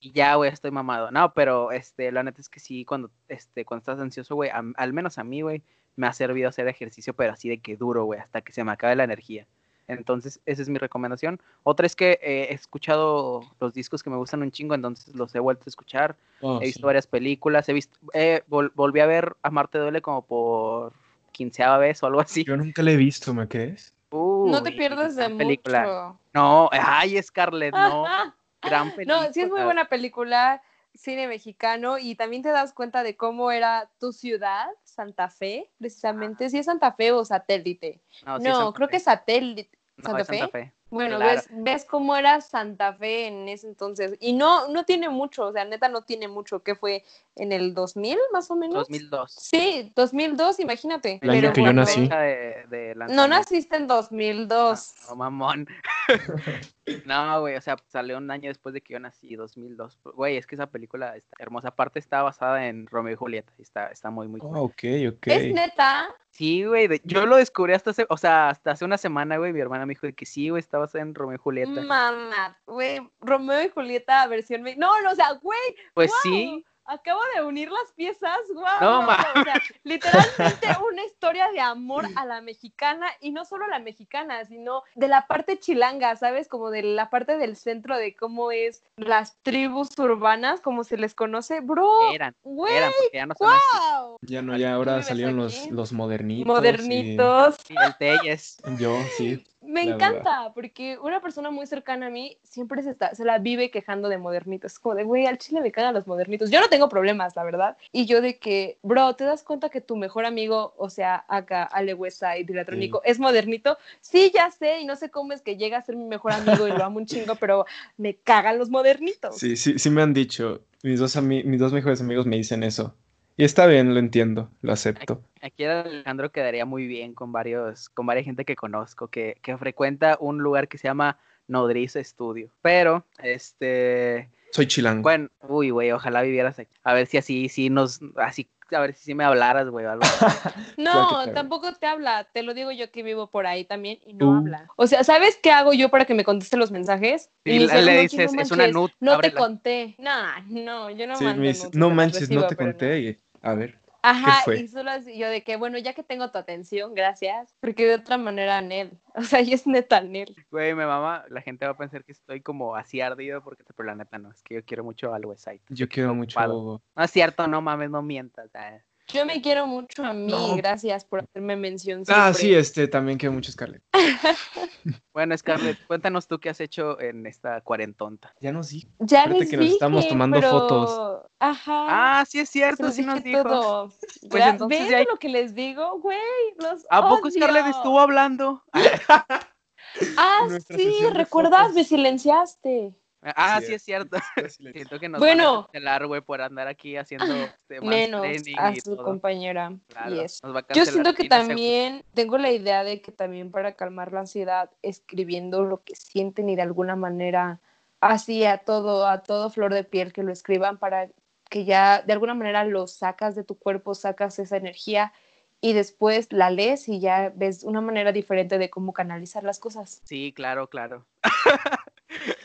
y 0.00 0.12
ya, 0.12 0.34
güey, 0.36 0.50
estoy 0.50 0.70
mamado. 0.70 1.10
No, 1.10 1.32
pero 1.34 1.72
este, 1.72 2.10
la 2.12 2.22
neta 2.22 2.40
es 2.40 2.48
que 2.48 2.60
sí, 2.60 2.84
cuando, 2.84 3.10
este, 3.28 3.64
cuando 3.64 3.80
estás 3.80 3.98
ansioso, 3.98 4.34
güey, 4.34 4.50
al 4.50 4.92
menos 4.92 5.18
a 5.18 5.24
mí, 5.24 5.40
güey, 5.42 5.62
me 5.96 6.06
ha 6.06 6.12
servido 6.12 6.48
hacer 6.48 6.66
ejercicio, 6.68 7.14
pero 7.14 7.32
así 7.32 7.48
de 7.48 7.58
que 7.58 7.76
duro, 7.76 8.04
güey, 8.04 8.20
hasta 8.20 8.40
que 8.40 8.52
se 8.52 8.64
me 8.64 8.72
acabe 8.72 8.96
la 8.96 9.04
energía. 9.04 9.46
Entonces, 9.86 10.40
esa 10.46 10.62
es 10.62 10.68
mi 10.70 10.78
recomendación. 10.78 11.40
Otra 11.62 11.84
es 11.86 11.94
que 11.94 12.18
eh, 12.22 12.46
he 12.50 12.54
escuchado 12.54 13.42
los 13.60 13.74
discos 13.74 14.02
que 14.02 14.08
me 14.08 14.16
gustan 14.16 14.40
un 14.40 14.50
chingo, 14.50 14.74
entonces 14.74 15.14
los 15.14 15.34
he 15.34 15.38
vuelto 15.40 15.64
a 15.66 15.68
escuchar. 15.68 16.16
Oh, 16.40 16.56
he 16.62 16.66
visto 16.66 16.80
sí. 16.80 16.86
varias 16.86 17.06
películas, 17.06 17.68
he 17.68 17.74
visto, 17.74 17.98
eh, 18.14 18.42
vol- 18.48 18.72
volví 18.74 19.00
a 19.00 19.06
ver 19.06 19.36
a 19.42 19.50
Marte 19.50 19.78
Duele 19.78 20.00
como 20.00 20.22
por 20.22 20.92
quinceava 21.32 21.76
vez 21.78 22.02
o 22.02 22.06
algo 22.06 22.20
así. 22.20 22.44
Yo 22.44 22.56
nunca 22.56 22.82
la 22.82 22.92
he 22.92 22.96
visto, 22.96 23.34
¿me 23.34 23.46
crees? 23.46 23.92
no 24.10 24.62
te 24.62 24.72
pierdas 24.72 25.16
de 25.16 25.28
película. 25.30 25.80
mucho. 25.80 26.20
No, 26.32 26.68
ay, 26.72 27.20
Scarlett, 27.22 27.74
no. 27.74 28.04
Gran 28.62 28.90
película. 28.94 29.26
No, 29.26 29.32
sí 29.32 29.42
es 29.42 29.50
muy 29.50 29.62
buena 29.62 29.86
película, 29.86 30.62
cine 30.94 31.26
mexicano, 31.28 31.98
y 31.98 32.14
también 32.14 32.42
te 32.42 32.50
das 32.50 32.72
cuenta 32.72 33.02
de 33.02 33.16
cómo 33.16 33.50
era 33.50 33.90
tu 33.98 34.12
ciudad, 34.12 34.66
Santa 34.84 35.28
Fe, 35.28 35.70
precisamente. 35.78 36.48
Si 36.50 36.58
es 36.58 36.66
Santa 36.66 36.92
Fe 36.92 37.12
o 37.12 37.24
satélite. 37.24 38.00
No, 38.24 38.38
No, 38.38 38.66
sí 38.68 38.72
creo 38.74 38.88
Fe. 38.88 38.92
que 38.92 39.00
satélite. 39.00 39.78
No, 39.96 40.04
¿Santa 40.04 40.20
es 40.22 40.26
Santa 40.26 40.48
Fe? 40.48 40.72
Bueno, 40.94 41.16
Claro. 41.16 41.34
ves, 41.34 41.48
ves 41.50 41.84
cómo 41.84 42.14
era 42.16 42.40
Santa 42.40 42.92
Fe 42.94 43.26
en 43.26 43.48
ese 43.48 43.66
entonces. 43.66 44.16
Y 44.20 44.32
no, 44.32 44.68
no 44.68 44.84
tiene 44.84 45.08
mucho, 45.08 45.46
o 45.46 45.52
sea, 45.52 45.64
neta 45.64 45.88
no 45.88 46.02
tiene 46.02 46.28
mucho, 46.28 46.62
que 46.62 46.74
fue 46.76 47.02
en 47.34 47.50
el 47.50 47.74
2000 47.74 48.16
más 48.32 48.48
o 48.50 48.54
menos. 48.56 48.76
2002. 48.88 49.32
Sí, 49.32 49.92
2002, 49.96 50.60
imagínate. 50.60 51.18
El 51.20 51.30
año 51.30 51.40
Pero 51.40 51.52
que 51.52 51.64
yo 51.64 51.72
nací. 51.72 52.00
Fecha 52.02 52.20
de- 52.20 52.64
de 52.68 52.94
No 53.10 53.26
naciste 53.26 53.76
en 53.76 53.86
2002. 53.88 54.94
No, 55.08 55.16
mamón. 55.16 55.66
no, 57.04 57.40
güey, 57.40 57.56
o 57.56 57.60
sea, 57.60 57.76
salió 57.88 58.18
un 58.18 58.30
año 58.30 58.48
después 58.48 58.72
de 58.72 58.80
que 58.80 58.92
yo 58.94 59.00
nací, 59.00 59.34
2002. 59.34 59.98
Güey, 60.14 60.36
es 60.36 60.46
que 60.46 60.54
esa 60.54 60.66
película 60.66 61.16
está 61.16 61.36
hermosa. 61.38 61.68
Aparte 61.68 61.98
está 61.98 62.22
basada 62.22 62.66
en 62.68 62.86
Romeo 62.86 63.12
y 63.14 63.16
Julieta. 63.16 63.52
y 63.58 63.62
Está, 63.62 63.88
está 63.88 64.10
muy, 64.10 64.28
muy 64.28 64.40
cool. 64.40 64.56
Oh, 64.56 64.62
ok, 64.64 64.82
ok. 65.16 65.26
Es 65.26 65.52
neta. 65.52 66.14
Sí, 66.34 66.64
güey, 66.64 66.88
de- 66.88 67.00
yo 67.04 67.26
lo 67.26 67.36
descubrí 67.36 67.74
hasta 67.74 67.90
hace, 67.90 68.06
o 68.08 68.16
sea, 68.16 68.48
hasta 68.48 68.72
hace 68.72 68.84
una 68.84 68.98
semana, 68.98 69.36
güey, 69.38 69.52
mi 69.52 69.60
hermana 69.60 69.86
me 69.86 69.92
dijo 69.94 70.08
que 70.16 70.26
sí, 70.26 70.48
güey, 70.48 70.58
está 70.58 70.78
basada 70.78 71.02
en 71.02 71.14
Romeo 71.14 71.36
y 71.36 71.38
Julieta. 71.38 71.70
Mamá, 71.80 72.58
güey, 72.66 73.00
Romeo 73.20 73.62
y 73.62 73.68
Julieta 73.68 74.26
versión 74.26 74.64
No, 74.76 75.00
no, 75.00 75.12
o 75.12 75.14
sea, 75.14 75.30
güey, 75.34 75.60
pues 75.94 76.10
wow, 76.10 76.18
sí, 76.24 76.66
acabo 76.86 77.20
de 77.36 77.42
unir 77.44 77.70
las 77.70 77.92
piezas, 77.96 78.38
guau. 78.52 78.80
No, 78.80 78.96
guau, 78.96 79.02
ma. 79.06 79.16
guau, 79.16 79.40
o 79.42 79.44
sea, 79.44 79.54
literalmente 79.84 80.66
una 80.92 81.04
historia 81.04 81.50
de 81.50 81.60
amor 81.60 82.06
a 82.16 82.24
la 82.26 82.40
mexicana 82.40 83.06
y 83.20 83.30
no 83.30 83.44
solo 83.44 83.64
a 83.64 83.68
la 83.68 83.78
mexicana, 83.78 84.44
sino 84.44 84.82
de 84.94 85.08
la 85.08 85.26
parte 85.26 85.58
chilanga, 85.58 86.14
¿sabes? 86.16 86.48
Como 86.48 86.70
de 86.70 86.82
la 86.82 87.10
parte 87.10 87.36
del 87.36 87.56
centro 87.56 87.96
de 87.96 88.14
cómo 88.14 88.50
es 88.52 88.82
las 88.96 89.36
tribus 89.42 89.88
urbanas, 89.98 90.60
como 90.60 90.84
se 90.84 90.96
les 90.96 91.14
conoce, 91.14 91.60
bro. 91.60 92.12
eran, 92.12 92.34
Güey, 92.42 92.76
eran, 92.76 92.92
porque 93.00 93.16
ya 93.18 93.26
no 93.26 93.34
son 93.38 93.48
así. 93.52 93.60
wow. 94.00 94.16
Ya 94.22 94.42
no, 94.42 94.56
ya 94.56 94.70
¿Tú 94.70 94.74
ahora 94.76 95.02
salieron 95.02 95.36
los, 95.36 95.68
los 95.70 95.92
modernitos. 95.92 96.44
y- 96.44 96.48
Modernitos. 96.48 97.56
Sí, 97.66 97.74
el 97.76 97.96
Telles. 97.96 98.56
Yo, 98.78 98.96
sí. 99.16 99.44
Me 99.66 99.82
encanta, 99.82 100.52
porque 100.54 100.98
una 100.98 101.20
persona 101.20 101.50
muy 101.50 101.66
cercana 101.66 102.06
a 102.06 102.10
mí 102.10 102.38
siempre 102.42 102.82
se, 102.82 102.90
está, 102.90 103.14
se 103.14 103.24
la 103.24 103.38
vive 103.38 103.70
quejando 103.70 104.08
de 104.08 104.18
modernitos. 104.18 104.72
Es 104.72 104.78
como 104.78 104.94
de, 104.94 105.04
güey, 105.04 105.26
al 105.26 105.38
chile 105.38 105.60
me 105.60 105.72
cagan 105.72 105.94
los 105.94 106.06
modernitos. 106.06 106.50
Yo 106.50 106.60
no 106.60 106.68
tengo 106.68 106.88
problemas, 106.88 107.36
la 107.36 107.44
verdad. 107.44 107.76
Y 107.92 108.06
yo 108.06 108.20
de 108.20 108.38
que, 108.38 108.78
bro, 108.82 109.14
¿te 109.14 109.24
das 109.24 109.42
cuenta 109.42 109.68
que 109.68 109.80
tu 109.80 109.96
mejor 109.96 110.24
amigo, 110.24 110.74
o 110.76 110.90
sea, 110.90 111.24
acá, 111.28 111.64
Ale 111.64 111.94
Westside, 111.94 112.44
Dilatrónico, 112.44 113.02
es 113.04 113.18
modernito? 113.18 113.78
Sí, 114.00 114.30
ya 114.34 114.50
sé, 114.50 114.80
y 114.80 114.84
no 114.84 114.96
sé 114.96 115.10
cómo 115.10 115.32
es 115.32 115.42
que 115.42 115.56
llega 115.56 115.78
a 115.78 115.82
ser 115.82 115.96
mi 115.96 116.04
mejor 116.04 116.32
amigo 116.32 116.68
y 116.68 116.72
lo 116.72 116.84
amo 116.84 116.98
un 116.98 117.06
chingo, 117.06 117.34
pero 117.40 117.66
me 117.96 118.16
cagan 118.16 118.58
los 118.58 118.70
modernitos. 118.70 119.36
Sí, 119.36 119.56
sí, 119.56 119.78
sí 119.78 119.90
me 119.90 120.02
han 120.02 120.14
dicho. 120.14 120.62
Mis 120.82 121.00
dos, 121.00 121.20
mis 121.22 121.58
dos 121.58 121.72
mejores 121.72 122.00
amigos 122.00 122.26
me 122.26 122.36
dicen 122.36 122.62
eso. 122.62 122.94
Y 123.36 123.44
está 123.44 123.66
bien, 123.66 123.92
lo 123.94 123.98
entiendo, 124.00 124.50
lo 124.62 124.72
acepto. 124.72 125.22
Aquí 125.42 125.64
Alejandro 125.64 126.30
quedaría 126.30 126.64
muy 126.64 126.86
bien 126.86 127.14
con 127.14 127.32
varios, 127.32 127.88
con 127.88 128.06
varias 128.06 128.24
gente 128.26 128.44
que 128.44 128.54
conozco, 128.56 129.08
que, 129.08 129.36
que 129.42 129.56
frecuenta 129.58 130.16
un 130.20 130.38
lugar 130.38 130.68
que 130.68 130.78
se 130.78 130.86
llama 130.88 131.18
Nodriza 131.48 132.02
Studio. 132.02 132.50
Pero, 132.62 133.04
este, 133.22 134.30
Soy 134.52 134.66
chilango. 134.68 135.02
bueno, 135.02 135.28
uy, 135.48 135.70
güey, 135.70 135.90
ojalá 135.90 136.22
vivieras 136.22 136.58
aquí. 136.60 136.72
A 136.84 136.94
ver 136.94 137.06
si 137.08 137.16
así, 137.18 137.48
si 137.48 137.70
nos, 137.70 138.00
así, 138.16 138.48
a 138.70 138.78
ver 138.80 138.94
si 138.94 139.02
sí 139.04 139.14
me 139.14 139.24
hablaras, 139.24 139.68
güey, 139.68 139.84
o 139.84 139.90
algo. 139.90 140.04
No, 140.78 141.30
tampoco 141.32 141.72
te 141.74 141.86
habla. 141.86 142.28
Te 142.32 142.42
lo 142.42 142.54
digo 142.54 142.70
yo 142.72 142.90
que 142.90 143.02
vivo 143.02 143.30
por 143.30 143.46
ahí 143.46 143.64
también 143.64 143.98
y 144.06 144.14
no 144.14 144.30
Uh. 144.30 144.34
habla. 144.38 144.68
O 144.76 144.86
sea, 144.86 145.04
¿sabes 145.04 145.38
qué 145.42 145.50
hago 145.50 145.72
yo 145.72 145.88
para 145.88 146.04
que 146.04 146.14
me 146.14 146.24
conteste 146.24 146.56
los 146.56 146.70
mensajes? 146.72 147.30
Y 147.44 147.52
le- 147.52 147.58
dice, 147.64 147.82
le 147.82 147.94
"No, 147.96 148.00
dices, 148.02 148.32
no 148.32 148.42
"Es 148.42 148.50
una 148.50 148.66
nud, 148.68 148.90
No 149.00 149.10
te 149.12 149.16
ábrela". 149.28 149.34
conté. 149.40 149.94
Nah, 149.98 150.40
no, 150.48 150.90
yo 150.90 151.06
no 151.06 151.16
Sí, 151.16 151.24
mando 151.24 151.42
me 151.42 151.48
dice, 151.48 151.64
nudes, 151.64 151.76
no 151.76 151.90
manches, 151.90 152.30
no 152.30 152.46
te 152.46 152.56
conté. 152.56 153.00
y- 153.00 153.18
a 153.44 153.54
ver. 153.54 153.78
Ajá, 154.06 154.42
fue? 154.44 154.60
y 154.60 154.68
solo 154.68 154.90
así, 154.90 155.16
yo 155.16 155.28
de 155.30 155.42
que, 155.42 155.56
bueno, 155.56 155.78
ya 155.78 155.94
que 155.94 156.02
tengo 156.02 156.30
tu 156.30 156.36
atención, 156.36 156.94
gracias. 156.94 157.54
Porque 157.60 157.86
de 157.86 157.94
otra 157.94 158.18
manera, 158.18 158.60
Nel. 158.60 158.98
O 159.14 159.22
sea, 159.22 159.40
y 159.40 159.52
es 159.52 159.66
neta 159.66 160.00
Nel. 160.00 160.34
Güey, 160.50 160.74
mi 160.74 160.84
mamá, 160.84 161.24
la 161.30 161.40
gente 161.40 161.64
va 161.64 161.72
a 161.72 161.76
pensar 161.76 162.04
que 162.04 162.12
estoy 162.12 162.40
como 162.40 162.76
así 162.76 163.00
ardido, 163.00 163.42
porque, 163.42 163.64
pero 163.74 163.86
la 163.86 163.94
neta 163.94 164.18
no, 164.18 164.30
es 164.30 164.42
que 164.42 164.56
yo 164.56 164.64
quiero 164.64 164.84
mucho 164.84 165.14
al 165.14 165.24
Westside. 165.24 165.62
Yo 165.68 165.88
quiero 165.88 166.14
mucho. 166.14 166.38
No 166.40 166.80
es 166.96 167.10
cierto, 167.10 167.46
no 167.46 167.62
mames, 167.62 167.90
no 167.90 168.02
mientas. 168.02 168.50
ah. 168.54 168.78
Yo 169.08 169.26
me 169.26 169.42
quiero 169.42 169.66
mucho 169.66 170.02
a 170.04 170.12
mí, 170.14 170.30
No. 170.32 170.56
gracias 170.56 171.04
por 171.04 171.20
hacerme 171.20 171.56
mención. 171.56 172.02
Ah, 172.08 172.32
sí, 172.32 172.54
este, 172.54 172.88
también 172.88 173.18
quiero 173.18 173.32
mucho 173.34 173.52
Scarlett. 173.52 173.82
Bueno, 175.14 175.36
Scarlett, 175.38 175.78
cuéntanos 175.86 176.26
tú 176.26 176.38
qué 176.40 176.50
has 176.50 176.60
hecho 176.60 177.00
en 177.00 177.26
esta 177.26 177.60
cuarentonta. 177.60 178.34
Ya 178.40 178.50
nos 178.52 178.68
di. 178.70 178.86
Ya 178.98 179.26
les 179.26 179.48
que 179.48 179.56
nos 179.56 179.66
estamos 179.66 180.08
tomando 180.08 180.38
pero- 180.40 180.50
fotos. 180.50 181.22
Ajá. 181.38 182.20
Ah, 182.20 182.24
sí 182.28 182.40
es 182.40 182.50
cierto, 182.50 182.90
sí 182.90 183.02
nos 183.02 183.22
dijo. 183.22 183.42
todo. 183.44 183.92
Pues 184.28 184.42
Ya, 184.42 184.50
entonces 184.50 184.80
¿ven 184.80 184.90
ya 184.90 184.96
hay- 184.98 185.06
lo 185.08 185.16
que 185.16 185.28
les 185.28 185.54
digo, 185.54 186.00
güey? 186.00 186.18
Los 186.58 186.84
¿A 186.90 187.08
poco 187.08 187.30
Scarlett 187.30 187.66
estuvo 187.66 188.00
hablando? 188.00 188.62
Ah, 188.72 190.40
Nuestra 190.48 190.76
sí, 190.76 190.92
¿recuerdas? 191.12 191.72
Me 191.74 191.84
silenciaste. 191.84 192.94
Ah, 193.36 193.58
Sí, 193.60 193.66
sí 193.68 193.74
es 193.74 193.82
cierto. 193.82 194.16
Siento 194.72 195.00
que 195.00 195.08
nos 195.08 195.18
Bueno. 195.20 195.44
van 195.52 195.60
a 195.60 195.62
cancelar, 195.66 196.06
güey, 196.06 196.20
por 196.20 196.42
andar 196.42 196.68
aquí 196.68 196.96
haciendo 196.96 197.44
este, 197.44 197.80
Menos 197.80 198.22
a 198.58 198.72
y 198.72 198.80
su 198.80 198.96
todo. 198.96 199.04
compañera. 199.04 199.72
Claro, 199.88 200.14
Yes. 200.22 200.40
Yo 200.74 200.84
siento 200.84 201.14
que 201.14 201.22
seguro. 201.24 201.28
también 201.46 202.04
tengo 202.14 202.38
la 202.38 202.50
idea 202.52 202.84
de 202.84 203.00
que 203.00 203.12
también 203.12 203.50
para 203.50 203.72
calmar 203.74 204.12
la 204.12 204.20
ansiedad, 204.20 204.70
escribiendo 204.82 205.64
lo 205.64 205.82
que 205.82 205.94
sienten 205.94 206.48
y 206.48 206.56
de 206.56 206.62
alguna 206.62 206.96
manera 206.96 207.60
así 208.00 208.44
a 208.44 208.58
todo, 208.58 209.06
a 209.06 209.22
todo 209.22 209.48
flor 209.50 209.72
de 209.72 209.84
piel 209.84 210.12
que 210.12 210.22
lo 210.22 210.32
escriban 210.32 210.78
para 210.78 211.08
que 211.48 211.64
ya 211.64 212.02
de 212.02 212.12
alguna 212.12 212.34
manera 212.34 212.64
lo 212.64 212.86
sacas 212.86 213.34
de 213.34 213.44
tu 213.44 213.56
cuerpo, 213.58 213.94
sacas 213.94 214.38
esa 214.38 214.56
energía 214.56 215.12
y 215.60 215.72
después 215.72 216.30
la 216.30 216.50
lees 216.50 216.88
y 216.88 217.00
ya 217.00 217.32
ves 217.34 217.64
una 217.64 217.80
manera 217.80 218.12
diferente 218.12 218.58
de 218.58 218.68
cómo 218.68 218.92
canalizar 218.92 219.44
las 219.44 219.58
cosas. 219.58 220.02
Sí, 220.04 220.32
claro, 220.34 220.68
claro. 220.68 221.06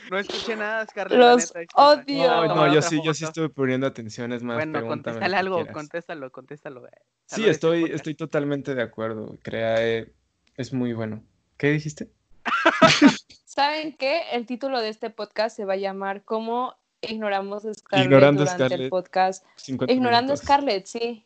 no 0.10 0.18
escuché 0.20 0.56
nada, 0.56 0.86
Scarlett. 0.86 1.20
la 1.20 1.32
Los 1.34 1.56
neta, 1.56 1.74
odio. 1.76 2.28
No, 2.48 2.56
no, 2.56 2.74
yo 2.74 2.82
sí, 2.82 3.00
yo 3.04 3.14
sí 3.14 3.26
estoy 3.26 3.50
poniendo 3.50 3.88
atención, 3.88 4.32
es 4.34 4.44
más, 4.44 4.56
Bueno, 4.56 4.86
contéstale 4.88 5.36
algo, 5.36 5.66
contéstalo, 5.72 6.32
contéstalo. 6.32 6.80
güey. 6.82 6.92
Sí, 7.26 7.42
este 7.42 7.52
estoy, 7.52 7.82
podcast. 7.82 7.96
estoy 7.96 8.16
totalmente 8.16 8.76
de 8.76 8.82
acuerdo. 8.82 9.38
Crea, 9.44 9.86
eh, 9.86 10.14
es 10.56 10.74
muy 10.74 10.94
bueno. 10.94 11.24
¿Qué 11.58 11.72
dijiste? 11.72 12.10
¿Saben 13.46 13.96
qué? 13.98 14.22
El 14.32 14.46
título 14.46 14.80
de 14.82 14.90
este 14.90 15.10
podcast 15.10 15.56
se 15.56 15.66
va 15.66 15.74
a 15.74 15.78
llamar 15.78 16.24
¿Cómo 16.24 16.76
ignoramos 17.02 17.66
a 17.66 17.74
Scarlett 17.74 18.06
Ignorando 18.06 18.44
a 18.44 18.46
durante 18.46 18.64
el 18.64 18.70
Scarlett. 18.70 18.90
podcast? 18.90 19.46
50 19.56 19.94
Ignorando 19.94 20.34
a. 20.34 20.38
Scarlett, 20.38 20.86
sí. 20.86 21.26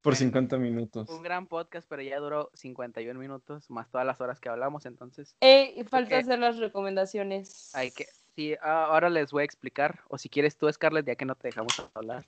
Por 0.00 0.16
50 0.16 0.58
minutos. 0.58 1.08
Un 1.08 1.22
gran 1.22 1.46
podcast, 1.46 1.86
pero 1.88 2.02
ya 2.02 2.18
duró 2.18 2.50
51 2.54 3.18
minutos, 3.18 3.70
más 3.70 3.90
todas 3.90 4.06
las 4.06 4.20
horas 4.20 4.38
que 4.38 4.50
hablamos, 4.50 4.84
entonces 4.84 5.34
Ey, 5.40 5.72
y 5.80 5.84
falta 5.84 6.18
hacer 6.18 6.38
las 6.38 6.58
recomendaciones. 6.58 7.74
hay 7.74 7.90
que... 7.90 8.06
Sí, 8.36 8.54
ah, 8.62 8.86
ahora 8.86 9.10
les 9.10 9.30
voy 9.30 9.42
a 9.42 9.44
explicar, 9.44 10.00
o 10.08 10.18
si 10.18 10.28
quieres 10.28 10.56
tú, 10.56 10.70
Scarlett, 10.72 11.06
ya 11.06 11.14
que 11.14 11.24
no 11.24 11.34
te 11.34 11.48
dejamos 11.48 11.74
hablar. 11.94 12.24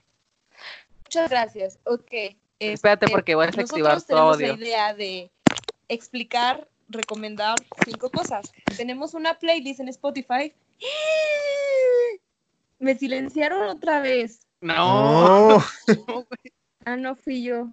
Muchas 1.05 1.31
gracias. 1.31 1.79
Ok. 1.85 2.13
Espérate, 2.59 3.07
este, 3.07 3.15
porque 3.15 3.35
voy 3.35 3.45
a 3.45 3.51
desactivar 3.51 4.01
tu 4.01 4.07
tenemos 4.07 4.35
audio. 4.35 4.47
la 4.49 4.55
idea 4.55 4.95
de 4.95 5.31
explicar, 5.89 6.69
recomendar 6.89 7.57
cinco 7.85 8.11
cosas. 8.11 8.53
Tenemos 8.77 9.15
una 9.15 9.35
playlist 9.35 9.81
en 9.81 9.89
Spotify. 9.89 10.55
Me 12.79 12.95
silenciaron 12.95 13.69
otra 13.69 14.01
vez. 14.01 14.47
No, 14.61 15.59
No. 15.59 15.65
Ah, 16.89 16.97
no 16.97 17.17
fui 17.17 17.43
yo. 17.43 17.73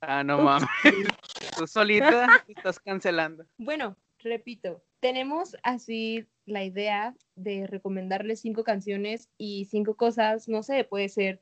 ah, 0.00 0.24
no 0.24 0.38
mames. 0.38 0.68
Tú 1.56 1.68
solita 1.68 2.44
estás 2.48 2.80
cancelando. 2.80 3.44
Bueno, 3.58 3.96
repito, 4.22 4.82
tenemos 5.00 5.56
así 5.62 6.26
la 6.46 6.64
idea 6.64 7.14
de 7.36 7.66
recomendarles 7.66 8.40
cinco 8.40 8.64
canciones 8.64 9.28
y 9.38 9.66
cinco 9.66 9.94
cosas, 9.94 10.48
no 10.48 10.62
sé, 10.62 10.84
puede 10.84 11.08
ser 11.08 11.40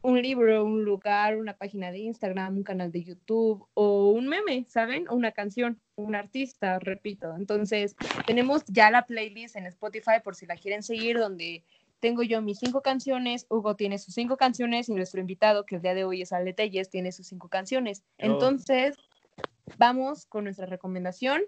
un 0.00 0.22
libro, 0.22 0.64
un 0.64 0.84
lugar, 0.84 1.36
una 1.36 1.56
página 1.56 1.90
de 1.90 1.98
Instagram, 1.98 2.58
un 2.58 2.62
canal 2.62 2.92
de 2.92 3.02
YouTube 3.02 3.66
o 3.74 4.10
un 4.10 4.28
meme, 4.28 4.64
¿saben? 4.68 5.08
O 5.08 5.14
una 5.14 5.32
canción, 5.32 5.80
un 5.96 6.14
artista, 6.14 6.78
repito. 6.78 7.34
Entonces, 7.36 7.96
tenemos 8.26 8.64
ya 8.66 8.90
la 8.90 9.06
playlist 9.06 9.56
en 9.56 9.66
Spotify 9.66 10.20
por 10.22 10.36
si 10.36 10.46
la 10.46 10.56
quieren 10.56 10.82
seguir, 10.82 11.18
donde 11.18 11.64
tengo 12.00 12.22
yo 12.22 12.40
mis 12.42 12.60
cinco 12.60 12.80
canciones, 12.80 13.46
Hugo 13.48 13.74
tiene 13.74 13.98
sus 13.98 14.14
cinco 14.14 14.36
canciones 14.36 14.88
y 14.88 14.94
nuestro 14.94 15.20
invitado, 15.20 15.66
que 15.66 15.76
el 15.76 15.82
día 15.82 15.94
de 15.94 16.04
hoy 16.04 16.22
es 16.22 16.32
Ale 16.32 16.52
Telles, 16.52 16.90
tiene 16.90 17.10
sus 17.10 17.26
cinco 17.26 17.48
canciones. 17.48 18.04
Entonces, 18.18 18.96
vamos 19.78 20.26
con 20.26 20.44
nuestra 20.44 20.66
recomendación 20.66 21.42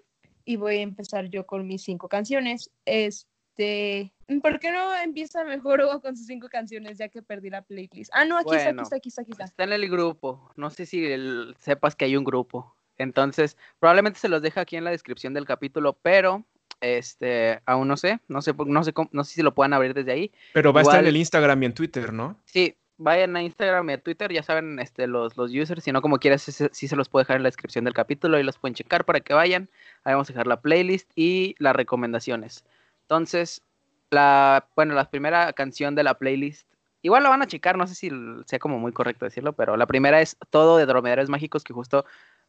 y 0.45 0.55
voy 0.55 0.77
a 0.77 0.81
empezar 0.81 1.29
yo 1.29 1.45
con 1.45 1.67
mis 1.67 1.83
cinco 1.83 2.07
canciones. 2.07 2.69
Este, 2.85 4.11
¿por 4.41 4.59
qué 4.59 4.71
no 4.71 4.95
empieza 4.95 5.43
mejor 5.43 5.81
Hugo 5.81 6.01
con 6.01 6.15
sus 6.15 6.25
cinco 6.25 6.47
canciones 6.49 6.97
ya 6.97 7.09
que 7.09 7.21
perdí 7.21 7.49
la 7.49 7.61
playlist? 7.61 8.11
Ah, 8.13 8.25
no, 8.25 8.37
aquí 8.37 8.55
está, 8.55 8.69
aquí 8.69 8.81
está, 8.81 8.95
aquí 8.97 9.09
está, 9.09 9.21
aquí 9.21 9.31
está. 9.31 9.43
Está 9.45 9.63
en 9.65 9.73
el 9.73 9.89
grupo. 9.89 10.51
No 10.55 10.69
sé 10.69 10.85
si 10.85 11.05
el- 11.05 11.55
sepas 11.59 11.95
que 11.95 12.05
hay 12.05 12.15
un 12.15 12.23
grupo. 12.23 12.75
Entonces, 12.97 13.57
probablemente 13.79 14.19
se 14.19 14.29
los 14.29 14.41
deja 14.41 14.61
aquí 14.61 14.75
en 14.77 14.83
la 14.83 14.91
descripción 14.91 15.33
del 15.33 15.45
capítulo, 15.45 15.93
pero 16.01 16.45
este, 16.81 17.61
aún 17.65 17.87
no 17.87 17.95
sé, 17.97 18.19
no 18.27 18.41
sé, 18.41 18.53
no 18.65 18.83
sé, 18.83 18.93
cómo- 18.93 19.09
no 19.11 19.23
sé 19.23 19.35
si 19.35 19.41
lo 19.43 19.53
puedan 19.53 19.73
abrir 19.73 19.93
desde 19.93 20.11
ahí. 20.11 20.31
Pero 20.53 20.73
va 20.73 20.81
a 20.81 20.83
estar 20.83 20.99
en 21.01 21.07
el 21.07 21.17
Instagram 21.17 21.61
y 21.61 21.65
en 21.67 21.73
Twitter, 21.73 22.11
¿no? 22.13 22.37
Sí, 22.45 22.75
vayan 23.03 23.35
a 23.35 23.43
Instagram 23.43 23.89
y 23.89 23.93
a 23.93 24.01
Twitter, 24.01 24.31
ya 24.31 24.43
saben, 24.43 24.79
este, 24.79 25.07
los, 25.07 25.37
los 25.37 25.51
users, 25.51 25.83
si 25.83 25.91
no 25.91 26.01
como 26.01 26.19
quieras, 26.19 26.41
sí, 26.43 26.51
se- 26.87 26.95
los 26.95 27.09
puedo 27.09 27.21
dejar 27.23 27.37
en 27.37 27.43
la 27.43 27.47
descripción 27.49 27.85
del 27.85 27.93
capítulo 27.93 28.39
y 28.39 28.43
los 28.43 28.57
pueden 28.57 28.75
checar 28.75 29.05
para 29.05 29.19
que 29.21 29.33
vayan. 29.33 29.69
Ahí 30.03 30.13
vamos 30.13 30.29
a 30.29 30.33
dejar 30.33 30.47
la 30.47 30.61
playlist 30.61 31.11
y 31.15 31.55
las 31.59 31.75
recomendaciones. 31.75 32.63
Entonces, 33.03 33.63
la, 34.09 34.67
bueno, 34.75 34.93
la 34.93 35.09
primera 35.09 35.53
canción 35.53 35.95
de 35.95 36.03
la 36.03 36.15
playlist, 36.17 36.67
igual 37.01 37.23
la 37.23 37.29
van 37.29 37.41
a 37.41 37.47
checar, 37.47 37.77
no 37.77 37.87
sé 37.87 37.95
si 37.95 38.11
sea 38.45 38.59
como 38.59 38.79
muy 38.79 38.91
correcto 38.93 39.25
decirlo, 39.25 39.53
pero 39.53 39.77
la 39.77 39.87
primera 39.87 40.21
es 40.21 40.37
Todo 40.49 40.77
de 40.77 40.85
Dromedarios 40.85 41.29
Mágicos, 41.29 41.63
que 41.63 41.73
justo 41.73 42.05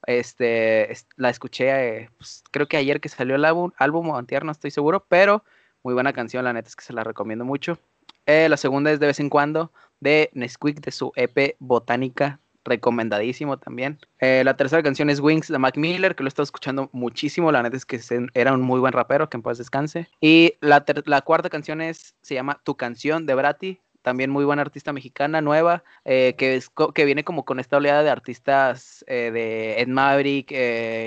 este, 0.06 0.90
es- 0.92 1.06
la 1.16 1.30
escuché, 1.30 2.10
pues, 2.18 2.42
creo 2.50 2.66
que 2.68 2.76
ayer 2.76 3.00
que 3.00 3.08
salió 3.08 3.36
el 3.36 3.44
álbum, 3.44 3.70
álbum 3.76 4.08
o 4.10 4.16
antier, 4.18 4.44
no 4.44 4.52
estoy 4.52 4.70
seguro, 4.70 5.04
pero 5.08 5.44
muy 5.82 5.94
buena 5.94 6.12
canción, 6.12 6.44
la 6.44 6.52
neta 6.52 6.68
es 6.68 6.76
que 6.76 6.84
se 6.84 6.92
la 6.92 7.04
recomiendo 7.04 7.44
mucho. 7.44 7.78
Eh, 8.26 8.48
la 8.48 8.56
segunda 8.56 8.90
es 8.90 9.00
De 9.00 9.06
vez 9.06 9.20
en 9.20 9.28
cuando, 9.28 9.72
de 10.00 10.30
Nesquik, 10.32 10.80
de 10.80 10.92
su 10.92 11.12
EP 11.16 11.56
Botánica, 11.58 12.38
recomendadísimo 12.64 13.58
también. 13.58 13.98
Eh, 14.20 14.42
la 14.44 14.56
tercera 14.56 14.82
canción 14.82 15.10
es 15.10 15.20
Wings 15.20 15.48
de 15.48 15.58
Mac 15.58 15.76
Miller, 15.76 16.14
que 16.14 16.22
lo 16.22 16.28
he 16.28 16.28
estado 16.28 16.44
escuchando 16.44 16.88
muchísimo, 16.92 17.50
la 17.50 17.62
neta 17.62 17.76
es 17.76 17.84
que 17.84 18.00
era 18.34 18.52
un 18.52 18.60
muy 18.60 18.78
buen 18.78 18.92
rapero, 18.92 19.28
que 19.28 19.36
en 19.36 19.42
paz 19.42 19.58
descanse. 19.58 20.08
Y 20.20 20.54
la, 20.60 20.84
la 21.06 21.22
cuarta 21.22 21.50
canción 21.50 21.80
es, 21.80 22.14
se 22.22 22.34
llama 22.34 22.60
Tu 22.62 22.76
canción 22.76 23.26
de 23.26 23.34
Brati, 23.34 23.80
también 24.02 24.30
muy 24.30 24.44
buena 24.44 24.62
artista 24.62 24.92
mexicana, 24.92 25.40
nueva, 25.40 25.84
eh, 26.04 26.34
que, 26.36 26.56
es 26.56 26.70
que 26.94 27.04
viene 27.04 27.24
como 27.24 27.44
con 27.44 27.60
esta 27.60 27.76
oleada 27.76 28.02
de 28.02 28.10
artistas 28.10 29.04
de 29.06 29.80
Ed 29.80 29.88
Maverick, 29.88 30.48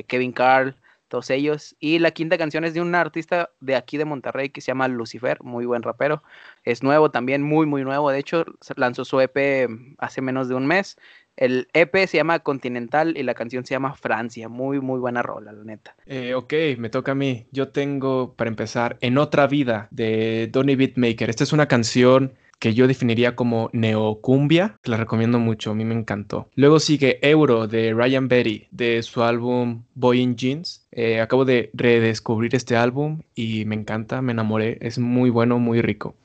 Kevin 0.07 0.31
Carl, 0.31 0.75
todos 1.07 1.29
ellos. 1.29 1.75
Y 1.79 1.99
la 1.99 2.11
quinta 2.11 2.37
canción 2.37 2.63
es 2.65 2.73
de 2.73 2.81
un 2.81 2.93
artista 2.95 3.49
de 3.59 3.75
aquí 3.75 3.97
de 3.97 4.05
Monterrey 4.05 4.49
que 4.49 4.61
se 4.61 4.67
llama 4.67 4.87
Lucifer, 4.87 5.41
muy 5.43 5.65
buen 5.65 5.83
rapero. 5.83 6.23
Es 6.63 6.83
nuevo 6.83 7.11
también, 7.11 7.41
muy, 7.41 7.65
muy 7.65 7.83
nuevo. 7.83 8.11
De 8.11 8.19
hecho, 8.19 8.45
lanzó 8.75 9.05
su 9.05 9.19
EP 9.19 9.69
hace 9.97 10.21
menos 10.21 10.49
de 10.49 10.55
un 10.55 10.67
mes. 10.67 10.97
El 11.37 11.67
EP 11.73 11.93
se 12.07 12.17
llama 12.17 12.39
Continental 12.39 13.17
y 13.17 13.23
la 13.23 13.33
canción 13.33 13.65
se 13.65 13.73
llama 13.73 13.93
Francia. 13.93 14.47
Muy, 14.47 14.79
muy 14.79 14.99
buena 14.99 15.21
rola, 15.21 15.51
la 15.51 15.63
neta. 15.63 15.95
Eh, 16.05 16.33
ok, 16.33 16.53
me 16.77 16.89
toca 16.89 17.11
a 17.11 17.15
mí. 17.15 17.47
Yo 17.51 17.69
tengo, 17.69 18.35
para 18.35 18.49
empezar, 18.49 18.97
En 19.01 19.17
otra 19.17 19.47
vida, 19.47 19.87
de 19.91 20.47
Donny 20.51 20.75
Beatmaker. 20.75 21.29
Esta 21.29 21.43
es 21.43 21.51
una 21.51 21.67
canción 21.67 22.33
que 22.59 22.73
yo 22.73 22.87
definiría 22.87 23.35
como 23.35 23.69
neocumbia, 23.73 24.77
que 24.81 24.91
la 24.91 24.97
recomiendo 24.97 25.39
mucho, 25.39 25.71
a 25.71 25.75
mí 25.75 25.85
me 25.85 25.95
encantó. 25.95 26.49
Luego 26.55 26.79
sigue 26.79 27.19
Euro, 27.21 27.67
de 27.67 27.93
Ryan 27.93 28.27
Berry, 28.27 28.67
de 28.71 29.03
su 29.03 29.23
álbum 29.23 29.83
Boy 29.93 30.21
in 30.21 30.35
Jeans. 30.35 30.87
Eh, 30.91 31.21
acabo 31.21 31.45
de 31.45 31.69
redescubrir 31.73 32.55
este 32.55 32.75
álbum 32.75 33.21
y 33.35 33.65
me 33.65 33.75
encanta, 33.75 34.21
me 34.21 34.31
enamoré, 34.31 34.77
es 34.81 34.97
muy 34.97 35.29
bueno, 35.29 35.59
muy 35.59 35.81
rico. 35.81 36.15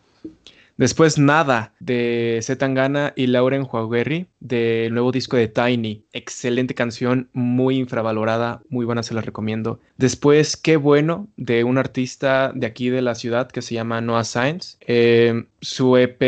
Después 0.80 1.18
Nada 1.18 1.74
de 1.78 2.40
Zetangana 2.42 3.12
y 3.14 3.26
Lauren 3.26 3.64
Juaguerri 3.64 4.28
del 4.40 4.94
nuevo 4.94 5.12
disco 5.12 5.36
de 5.36 5.46
Tiny. 5.46 6.06
Excelente 6.14 6.74
canción, 6.74 7.28
muy 7.34 7.76
infravalorada, 7.76 8.62
muy 8.70 8.86
buena, 8.86 9.02
se 9.02 9.12
la 9.12 9.20
recomiendo. 9.20 9.78
Después 9.98 10.56
Qué 10.56 10.78
bueno 10.78 11.28
de 11.36 11.64
un 11.64 11.76
artista 11.76 12.50
de 12.54 12.66
aquí 12.66 12.88
de 12.88 13.02
la 13.02 13.14
ciudad 13.14 13.50
que 13.50 13.60
se 13.60 13.74
llama 13.74 14.00
Noah 14.00 14.24
Sainz. 14.24 14.78
Eh, 14.80 15.44
su 15.60 15.98
EP 15.98 16.22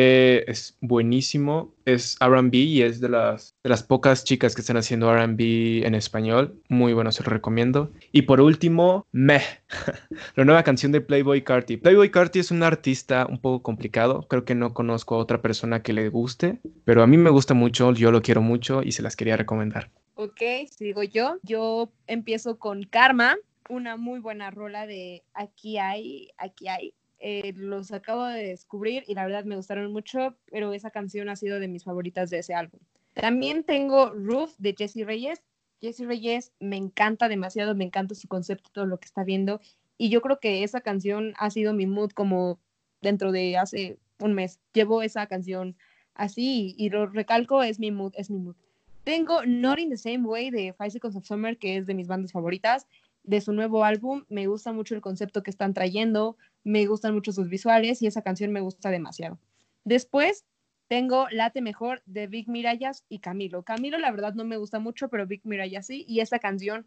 es 0.46 0.76
buenísimo, 0.82 1.72
es 1.85 2.16
RB 2.20 2.55
y 2.55 2.83
es 2.83 3.01
de 3.01 3.09
las, 3.09 3.55
de 3.62 3.70
las 3.70 3.83
pocas 3.83 4.24
chicas 4.24 4.55
que 4.55 4.61
están 4.61 4.76
haciendo 4.76 5.14
RB 5.14 5.85
en 5.85 5.95
español. 5.95 6.61
Muy 6.68 6.93
bueno, 6.93 7.12
se 7.12 7.22
lo 7.22 7.30
recomiendo. 7.30 7.91
Y 8.12 8.22
por 8.22 8.41
último, 8.41 9.07
Meh, 9.12 9.43
la 10.37 10.45
nueva 10.45 10.62
canción 10.62 10.93
de 10.93 11.01
Playboy 11.01 11.43
Carti. 11.43 11.76
Playboy 11.76 12.11
Carti 12.11 12.39
es 12.39 12.51
un 12.51 12.62
artista 12.62 13.26
un 13.28 13.39
poco 13.39 13.62
complicado, 13.62 14.26
creo 14.28 14.45
que 14.45 14.55
no 14.55 14.74
conozco 14.74 15.14
a 15.14 15.18
otra 15.18 15.43
persona 15.43 15.83
que 15.83 15.93
le 15.93 16.09
guste, 16.09 16.59
pero 16.85 17.03
a 17.03 17.07
mí 17.07 17.16
me 17.16 17.30
gusta 17.30 17.55
mucho, 17.55 17.93
yo 17.93 18.11
lo 18.11 18.22
quiero 18.22 18.43
mucho 18.43 18.83
y 18.83 18.93
se 18.93 19.03
las 19.03 19.16
quería 19.16 19.37
recomendar. 19.37 19.91
Ok, 20.14 20.41
sigo 20.70 21.03
yo. 21.03 21.39
Yo 21.43 21.91
empiezo 22.07 22.59
con 22.59 22.85
Karma, 22.85 23.37
una 23.68 23.97
muy 23.97 24.20
buena 24.20 24.51
rola 24.51 24.87
de 24.87 25.22
Aquí 25.35 25.78
hay, 25.78 26.28
aquí 26.37 26.68
hay. 26.68 26.95
Eh, 27.25 27.53
los 27.55 27.93
acabo 27.93 28.25
de 28.25 28.49
descubrir 28.49 29.05
y 29.07 29.14
la 29.14 29.25
verdad 29.25 29.45
me 29.45 29.55
gustaron 29.55 29.93
mucho, 29.93 30.35
pero 30.51 30.73
esa 30.73 30.91
canción 30.91 31.29
ha 31.29 31.37
sido 31.37 31.61
de 31.61 31.68
mis 31.68 31.85
favoritas 31.85 32.31
de 32.31 32.41
ese 32.41 32.53
álbum. 32.53 32.81
También 33.14 33.62
tengo 33.62 34.11
Roof 34.11 34.57
de 34.59 34.75
Jesse 34.77 35.07
Reyes. 35.07 35.41
Jesse 35.81 36.01
Reyes 36.01 36.51
me 36.59 36.77
encanta 36.77 37.29
demasiado, 37.29 37.77
me 37.77 37.85
encanta 37.85 38.16
su 38.16 38.27
concepto, 38.27 38.70
todo 38.73 38.87
lo 38.87 38.99
que 38.99 39.07
está 39.07 39.23
viendo. 39.23 39.61
Y 39.99 40.09
yo 40.09 40.20
creo 40.20 40.41
que 40.41 40.64
esa 40.64 40.81
canción 40.81 41.33
ha 41.39 41.51
sido 41.51 41.73
mi 41.73 41.87
mood 41.87 42.11
como 42.11 42.59
dentro 43.03 43.31
de 43.31 43.57
hace 43.57 43.99
un 44.18 44.35
mes. 44.35 44.59
Llevo 44.73 45.03
esa 45.03 45.29
canción 45.29 45.77
así 46.14 46.75
y 46.77 46.91
lo 46.91 47.07
recalco, 47.07 47.62
es 47.62 47.79
mi 47.79 47.93
mood, 47.93 48.14
es 48.16 48.31
mi 48.31 48.39
mood. 48.39 48.57
Tengo 49.05 49.47
Not 49.47 49.79
in 49.79 49.91
the 49.91 49.97
Same 49.97 50.25
Way 50.25 50.51
de 50.51 50.73
Five 50.73 50.91
Seconds 50.91 51.16
of 51.16 51.25
Summer, 51.25 51.57
que 51.57 51.77
es 51.77 51.87
de 51.87 51.95
mis 51.95 52.09
bandas 52.09 52.33
favoritas, 52.33 52.89
de 53.25 53.41
su 53.41 53.53
nuevo 53.53 53.85
álbum. 53.85 54.25
Me 54.29 54.47
gusta 54.47 54.73
mucho 54.73 54.95
el 54.95 55.01
concepto 55.01 55.43
que 55.43 55.51
están 55.51 55.75
trayendo, 55.75 56.37
me 56.64 56.87
gustan 56.87 57.14
mucho 57.14 57.33
sus 57.33 57.49
visuales 57.49 58.03
y 58.03 58.07
esa 58.07 58.23
canción 58.23 58.53
me 58.53 58.61
gusta 58.61 58.91
demasiado. 58.91 59.39
Después 59.85 60.45
tengo 60.89 61.29
Late 61.31 61.62
Mejor 61.62 62.03
de 62.07 62.27
Big 62.27 62.49
Mirallas 62.49 63.05
y 63.09 63.20
Camilo. 63.20 63.62
Camilo 63.62 63.99
la 63.99 64.11
verdad 64.11 64.35
no 64.35 64.45
me 64.45 64.57
gusta 64.57 64.79
mucho, 64.79 65.09
pero 65.09 65.27
Big 65.27 65.41
Mirallas 65.45 65.87
sí, 65.87 66.05
y 66.09 66.20
esa 66.20 66.39
canción 66.39 66.87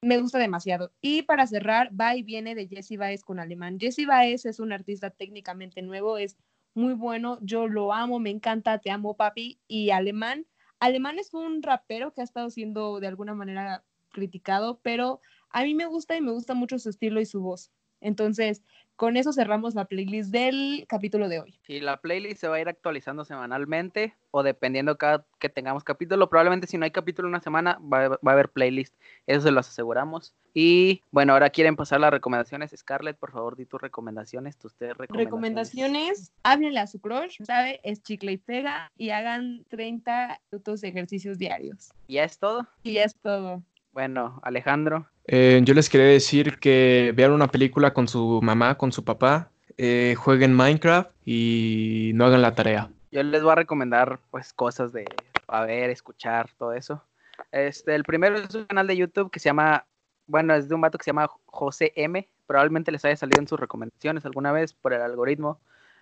me 0.00 0.18
gusta 0.18 0.38
demasiado. 0.38 0.92
Y 1.00 1.22
para 1.22 1.46
cerrar, 1.46 1.90
Va 1.98 2.16
y 2.16 2.22
Viene 2.22 2.54
de 2.54 2.68
Jesse 2.68 2.96
Baez 2.96 3.22
con 3.22 3.38
Alemán. 3.38 3.78
Jesse 3.78 4.06
Baez 4.06 4.46
es 4.46 4.60
un 4.60 4.72
artista 4.72 5.10
técnicamente 5.10 5.82
nuevo, 5.82 6.18
es 6.18 6.36
muy 6.74 6.94
bueno, 6.94 7.38
yo 7.42 7.68
lo 7.68 7.92
amo, 7.92 8.18
me 8.18 8.30
encanta, 8.30 8.78
te 8.78 8.90
amo 8.90 9.14
papi, 9.14 9.58
y 9.68 9.90
Alemán 9.90 10.46
Alemán 10.82 11.20
es 11.20 11.32
un 11.32 11.62
rapero 11.62 12.12
que 12.12 12.22
ha 12.22 12.24
estado 12.24 12.50
siendo 12.50 12.98
de 12.98 13.06
alguna 13.06 13.34
manera 13.34 13.84
criticado, 14.10 14.80
pero 14.82 15.20
a 15.52 15.62
mí 15.64 15.74
me 15.74 15.86
gusta 15.86 16.16
y 16.16 16.20
me 16.20 16.32
gusta 16.32 16.54
mucho 16.54 16.78
su 16.78 16.90
estilo 16.90 17.20
y 17.20 17.26
su 17.26 17.40
voz. 17.40 17.70
Entonces, 18.02 18.62
con 18.96 19.16
eso 19.16 19.32
cerramos 19.32 19.74
la 19.74 19.86
playlist 19.86 20.30
del 20.30 20.84
capítulo 20.88 21.28
de 21.28 21.40
hoy. 21.40 21.58
Y 21.66 21.80
la 21.80 22.00
playlist 22.00 22.40
se 22.40 22.48
va 22.48 22.56
a 22.56 22.60
ir 22.60 22.68
actualizando 22.68 23.24
semanalmente 23.24 24.14
o 24.30 24.42
dependiendo 24.42 24.98
cada 24.98 25.24
que 25.38 25.48
tengamos 25.48 25.82
capítulo. 25.84 26.28
Probablemente 26.28 26.66
si 26.66 26.78
no 26.78 26.84
hay 26.84 26.90
capítulo 26.90 27.28
una 27.28 27.40
semana 27.40 27.80
va, 27.80 28.08
va 28.08 28.18
a 28.24 28.32
haber 28.32 28.50
playlist. 28.50 28.94
Eso 29.26 29.40
se 29.42 29.50
los 29.50 29.68
aseguramos. 29.68 30.34
Y 30.52 31.02
bueno, 31.10 31.32
ahora 31.32 31.50
quieren 31.50 31.76
pasar 31.76 32.00
las 32.00 32.10
recomendaciones. 32.10 32.74
Scarlett, 32.76 33.18
por 33.18 33.32
favor, 33.32 33.56
di 33.56 33.66
tus 33.66 33.80
recomendaciones, 33.80 34.56
tus 34.58 34.74
tres 34.74 34.96
recomendaciones. 34.96 35.26
Recomendaciones, 35.26 36.32
háblenle 36.42 36.80
a 36.80 36.86
su 36.86 37.00
crush, 37.00 37.42
¿sabe? 37.44 37.80
Es 37.84 38.02
chicle 38.02 38.32
y 38.32 38.38
pega 38.38 38.90
y 38.96 39.10
hagan 39.10 39.64
30 39.68 40.40
minutos 40.50 40.80
de 40.80 40.88
ejercicios 40.88 41.38
diarios. 41.38 41.92
¿Y 42.06 42.14
ya 42.14 42.24
es 42.24 42.38
todo? 42.38 42.66
Y 42.82 42.94
ya 42.94 43.04
es 43.04 43.16
todo. 43.16 43.62
Bueno, 43.92 44.40
Alejandro. 44.42 45.08
Eh, 45.26 45.60
yo 45.64 45.74
les 45.74 45.88
quería 45.88 46.06
decir 46.06 46.58
que 46.58 47.12
vean 47.14 47.32
una 47.32 47.48
película 47.48 47.94
con 47.94 48.08
su 48.08 48.40
mamá, 48.42 48.76
con 48.76 48.92
su 48.92 49.04
papá, 49.04 49.50
eh, 49.78 50.14
jueguen 50.18 50.54
Minecraft 50.54 51.10
y 51.24 52.12
no 52.14 52.26
hagan 52.26 52.42
la 52.42 52.54
tarea. 52.54 52.90
Yo 53.10 53.22
les 53.22 53.42
voy 53.42 53.52
a 53.52 53.56
recomendar 53.56 54.18
pues 54.30 54.52
cosas 54.52 54.92
de 54.92 55.04
a 55.46 55.64
ver, 55.64 55.90
escuchar, 55.90 56.50
todo 56.58 56.72
eso. 56.72 57.04
Este, 57.50 57.94
el 57.94 58.04
primero 58.04 58.36
es 58.36 58.54
un 58.54 58.64
canal 58.64 58.86
de 58.86 58.96
YouTube 58.96 59.30
que 59.30 59.38
se 59.38 59.48
llama, 59.48 59.84
bueno, 60.26 60.54
es 60.54 60.68
de 60.68 60.74
un 60.74 60.80
vato 60.80 60.98
que 60.98 61.04
se 61.04 61.10
llama 61.10 61.30
José 61.46 61.92
M. 61.94 62.26
Probablemente 62.46 62.90
les 62.90 63.04
haya 63.04 63.16
salido 63.16 63.40
en 63.40 63.48
sus 63.48 63.60
recomendaciones 63.60 64.24
alguna 64.24 64.52
vez 64.52 64.72
por 64.72 64.92
el 64.92 65.02
algoritmo. 65.02 65.60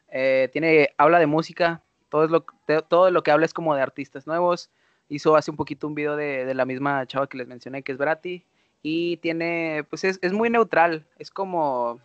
Eh, 0.09 0.49
tiene, 0.53 0.91
habla 0.99 1.19
de 1.19 1.27
música, 1.27 1.83
todo, 2.09 2.25
es 2.25 2.31
lo, 2.31 2.45
todo 2.89 3.11
lo 3.11 3.23
que 3.23 3.31
habla 3.31 3.47
es 3.47 3.55
como 3.55 3.75
de 3.75 3.83
artistas 3.83 4.27
nuevos. 4.27 4.71
Hizo 5.09 5.37
hace 5.37 5.51
un 5.51 5.57
poquito 5.57 5.89
un 5.89 5.95
video 5.95 6.17
de, 6.17 6.45
de 6.45 6.55
la 6.55 6.65
misma 6.65 7.05
chava 7.07 7.29
que 7.29 7.39
les 7.39 7.49
mencioné, 7.49 7.83
que 7.83 7.93
es 7.93 7.99
Brati. 7.99 8.45
Y 8.83 9.19
tiene, 9.19 9.85
pues 9.91 10.05
es, 10.05 10.19
es 10.23 10.33
muy 10.33 10.49
neutral, 10.51 11.05
es 11.19 11.31
como, 11.31 12.01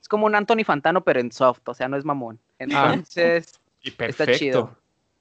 es 0.00 0.08
como 0.08 0.26
un 0.26 0.34
Anthony 0.34 0.64
Fantano, 0.64 1.02
pero 1.02 1.20
en 1.20 1.32
soft, 1.32 1.68
o 1.68 1.74
sea, 1.74 1.88
no 1.88 1.96
es 1.96 2.04
mamón. 2.04 2.38
Entonces... 2.58 3.60
Y 3.86 3.92
Está 4.02 4.26
chido. 4.32 4.74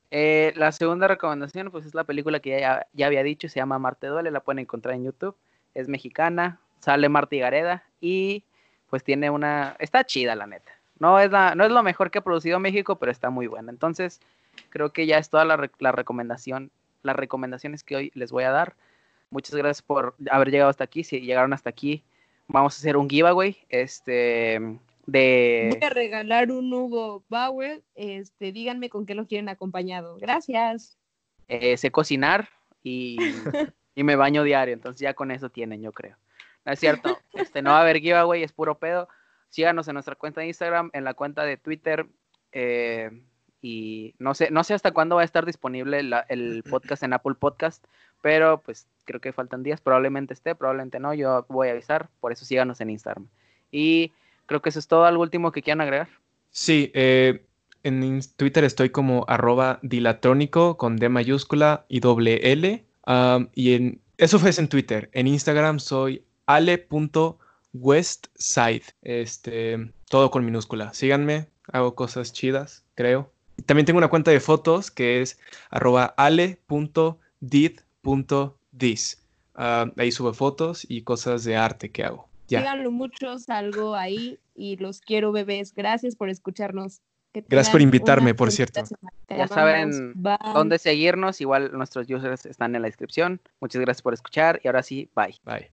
Eh, 0.10 0.54
la 0.56 0.72
segunda 0.72 1.06
recomendación, 1.08 1.70
pues 1.70 1.86
es 1.86 1.93
la 1.93 2.06
película 2.06 2.39
que 2.39 2.62
ya, 2.62 2.88
ya 2.93 3.08
había 3.08 3.24
dicho, 3.24 3.49
se 3.49 3.60
llama 3.60 3.78
Marte 3.78 4.08
Duele, 4.08 4.32
la 4.32 4.39
pueden 4.39 4.60
encontrar 4.60 4.95
en 4.95 5.04
YouTube. 5.04 5.36
Es 5.74 5.89
mexicana, 5.89 6.62
sale 6.80 7.10
Marta 7.10 7.36
Gareda 7.36 7.84
y 7.99 8.45
pues 8.89 9.04
tiene 9.04 9.30
una... 9.30 9.76
Está 9.80 10.06
chida, 10.06 10.36
la 10.36 10.47
neta. 10.47 10.72
No 10.99 11.20
es, 11.20 11.32
la, 11.32 11.56
no 11.56 11.66
es 11.66 11.72
lo 11.72 11.82
mejor 11.82 12.12
que 12.12 12.20
ha 12.20 12.24
producido 12.24 12.60
México, 12.60 12.97
pero 12.97 13.12
está 13.12 13.30
muy 13.30 13.47
buena. 13.47 13.72
Entonces, 13.72 14.22
creo 14.70 14.93
que 14.93 15.08
ya 15.08 15.18
es 15.18 15.30
toda 15.30 15.45
la, 15.45 15.70
la 15.80 15.91
recomendación, 15.91 16.72
las 17.01 17.16
recomendaciones 17.16 17.84
que 17.84 17.95
hoy 17.95 18.12
les 18.14 18.32
voy 18.32 18.43
a 18.43 18.51
dar. 18.51 18.76
Muchas 19.34 19.56
gracias 19.56 19.82
por 19.82 20.14
haber 20.30 20.52
llegado 20.52 20.70
hasta 20.70 20.84
aquí. 20.84 21.04
Si 21.04 21.20
llegaron 21.20 21.54
hasta 21.54 21.68
aquí, 21.68 22.04
vamos 22.48 22.76
a 22.76 22.78
hacer 22.78 22.98
un 22.98 23.10
giveaway, 23.10 23.58
este, 23.68 24.62
de... 25.08 25.70
Voy 25.72 25.84
a 25.84 25.90
regalar 25.90 26.52
un 26.52 26.72
Hugo 26.72 27.24
Bauer, 27.30 27.82
este, 27.96 28.52
díganme 28.52 28.92
con 28.92 29.08
qué 29.08 29.16
lo 29.16 29.26
quieren 29.26 29.50
acompañado. 29.50 30.18
Gracias. 30.20 31.00
Eh, 31.48 31.78
sé 31.78 31.90
cocinar 31.90 32.48
y, 32.84 33.18
y, 33.96 34.04
me 34.04 34.16
baño 34.16 34.44
diario, 34.44 34.76
entonces 34.76 35.02
ya 35.02 35.16
con 35.16 35.32
eso 35.32 35.50
tienen, 35.50 35.82
yo 35.82 35.92
creo. 35.92 36.16
No 36.64 36.74
es 36.74 36.80
cierto, 36.80 37.18
este, 37.34 37.64
no 37.64 37.72
va 37.72 37.80
a 37.80 37.82
haber 37.82 38.02
giveaway, 38.02 38.44
es 38.44 38.52
puro 38.52 38.78
pedo. 38.78 39.10
Síganos 39.50 39.88
en 39.88 39.96
nuestra 39.96 40.14
cuenta 40.14 40.42
de 40.42 40.48
Instagram, 40.48 40.92
en 40.94 41.06
la 41.06 41.16
cuenta 41.16 41.44
de 41.44 41.58
Twitter, 41.58 42.06
eh, 42.52 43.10
y 43.64 44.14
no 44.20 44.36
sé, 44.36 44.52
no 44.52 44.64
sé 44.64 44.76
hasta 44.76 44.92
cuándo 44.92 45.16
va 45.16 45.24
a 45.24 45.26
estar 45.26 45.44
disponible 45.44 46.02
el 46.30 46.64
podcast 46.70 47.02
en 47.02 47.14
Apple 47.14 47.34
Podcast, 47.34 47.84
pero 48.24 48.61
pues 48.61 48.88
creo 49.03 49.19
que 49.19 49.34
faltan 49.34 49.61
días, 49.63 49.82
probablemente 49.82 50.34
esté, 50.34 50.55
probablemente 50.55 50.97
no, 50.97 51.13
yo 51.13 51.45
voy 51.49 51.67
a 51.67 51.71
avisar, 51.71 52.09
por 52.21 52.32
eso 52.32 52.45
síganos 52.45 52.80
en 52.80 52.89
Instagram. 52.89 53.28
Y 53.69 54.13
creo 54.45 54.61
que 54.61 54.69
eso 54.69 54.80
es 54.80 54.88
todo, 54.88 55.03
algo 55.03 55.24
último 55.24 55.51
que 55.51 55.61
quieran 55.61 55.82
agregar. 55.82 56.07
Sí, 56.49 56.89
eh, 56.93 57.45
en 57.84 58.21
Twitter 58.38 58.63
estoy 58.63 58.91
como 58.91 59.26
arroba 59.28 59.80
dilatrónico 59.82 60.78
con 60.78 60.95
D 60.95 61.09
mayúscula 61.09 61.86
y 61.89 61.99
doble 61.99 62.53
L. 62.53 62.86
y 63.55 63.74
en, 63.74 63.99
eso 64.17 64.39
fue 64.39 64.51
en 64.57 64.69
Twitter. 64.69 65.09
En 65.11 65.28
Instagram 65.28 65.82
soy 65.82 66.24
ale.westside. 66.45 66.95
Este, 69.01 69.91
todo 70.07 70.32
con 70.32 70.45
minúscula. 70.45 70.93
Síganme, 70.93 71.49
hago 71.74 71.93
cosas 71.93 72.32
chidas, 72.32 72.86
creo. 72.95 73.34
También 73.65 73.86
tengo 73.86 73.97
una 73.97 74.07
cuenta 74.07 74.32
de 74.32 74.39
fotos 74.39 74.91
que 74.91 75.21
es 75.21 75.38
arroba 75.69 76.15
ale.did.dis. 78.04 79.24
ahí 79.56 80.12
subo 80.12 80.34
fotos 80.34 80.86
y 80.88 81.01
cosas 81.01 81.43
de 81.43 81.56
arte 81.56 81.91
que 81.91 82.04
hago. 82.04 82.28
Ya. 82.47 82.60
Síganlo 82.60 82.91
mucho, 82.91 83.39
salgo 83.39 83.95
ahí 83.95 84.39
y 84.56 84.78
los 84.78 85.01
quiero 85.01 85.32
bebés. 85.32 85.74
Gracias 85.74 86.16
por 86.16 86.30
escucharnos. 86.30 87.01
Gracias 87.34 87.72
por 87.72 87.82
invitarme, 87.82 88.36
por 88.36 88.51
cierto. 88.51 88.84
Ya 89.28 89.47
saben 89.47 90.14
dónde 90.54 90.78
seguirnos. 90.78 91.41
Igual 91.41 91.72
nuestros 91.74 92.08
users 92.10 92.45
están 92.45 92.76
en 92.76 92.84
la 92.84 92.88
descripción. 92.88 93.41
Muchas 93.60 93.82
gracias 93.82 94.04
por 94.04 94.14
escuchar 94.14 94.62
y 94.64 94.68
ahora 94.68 94.84
sí, 94.84 95.10
bye. 95.16 95.36
Bye. 95.43 95.72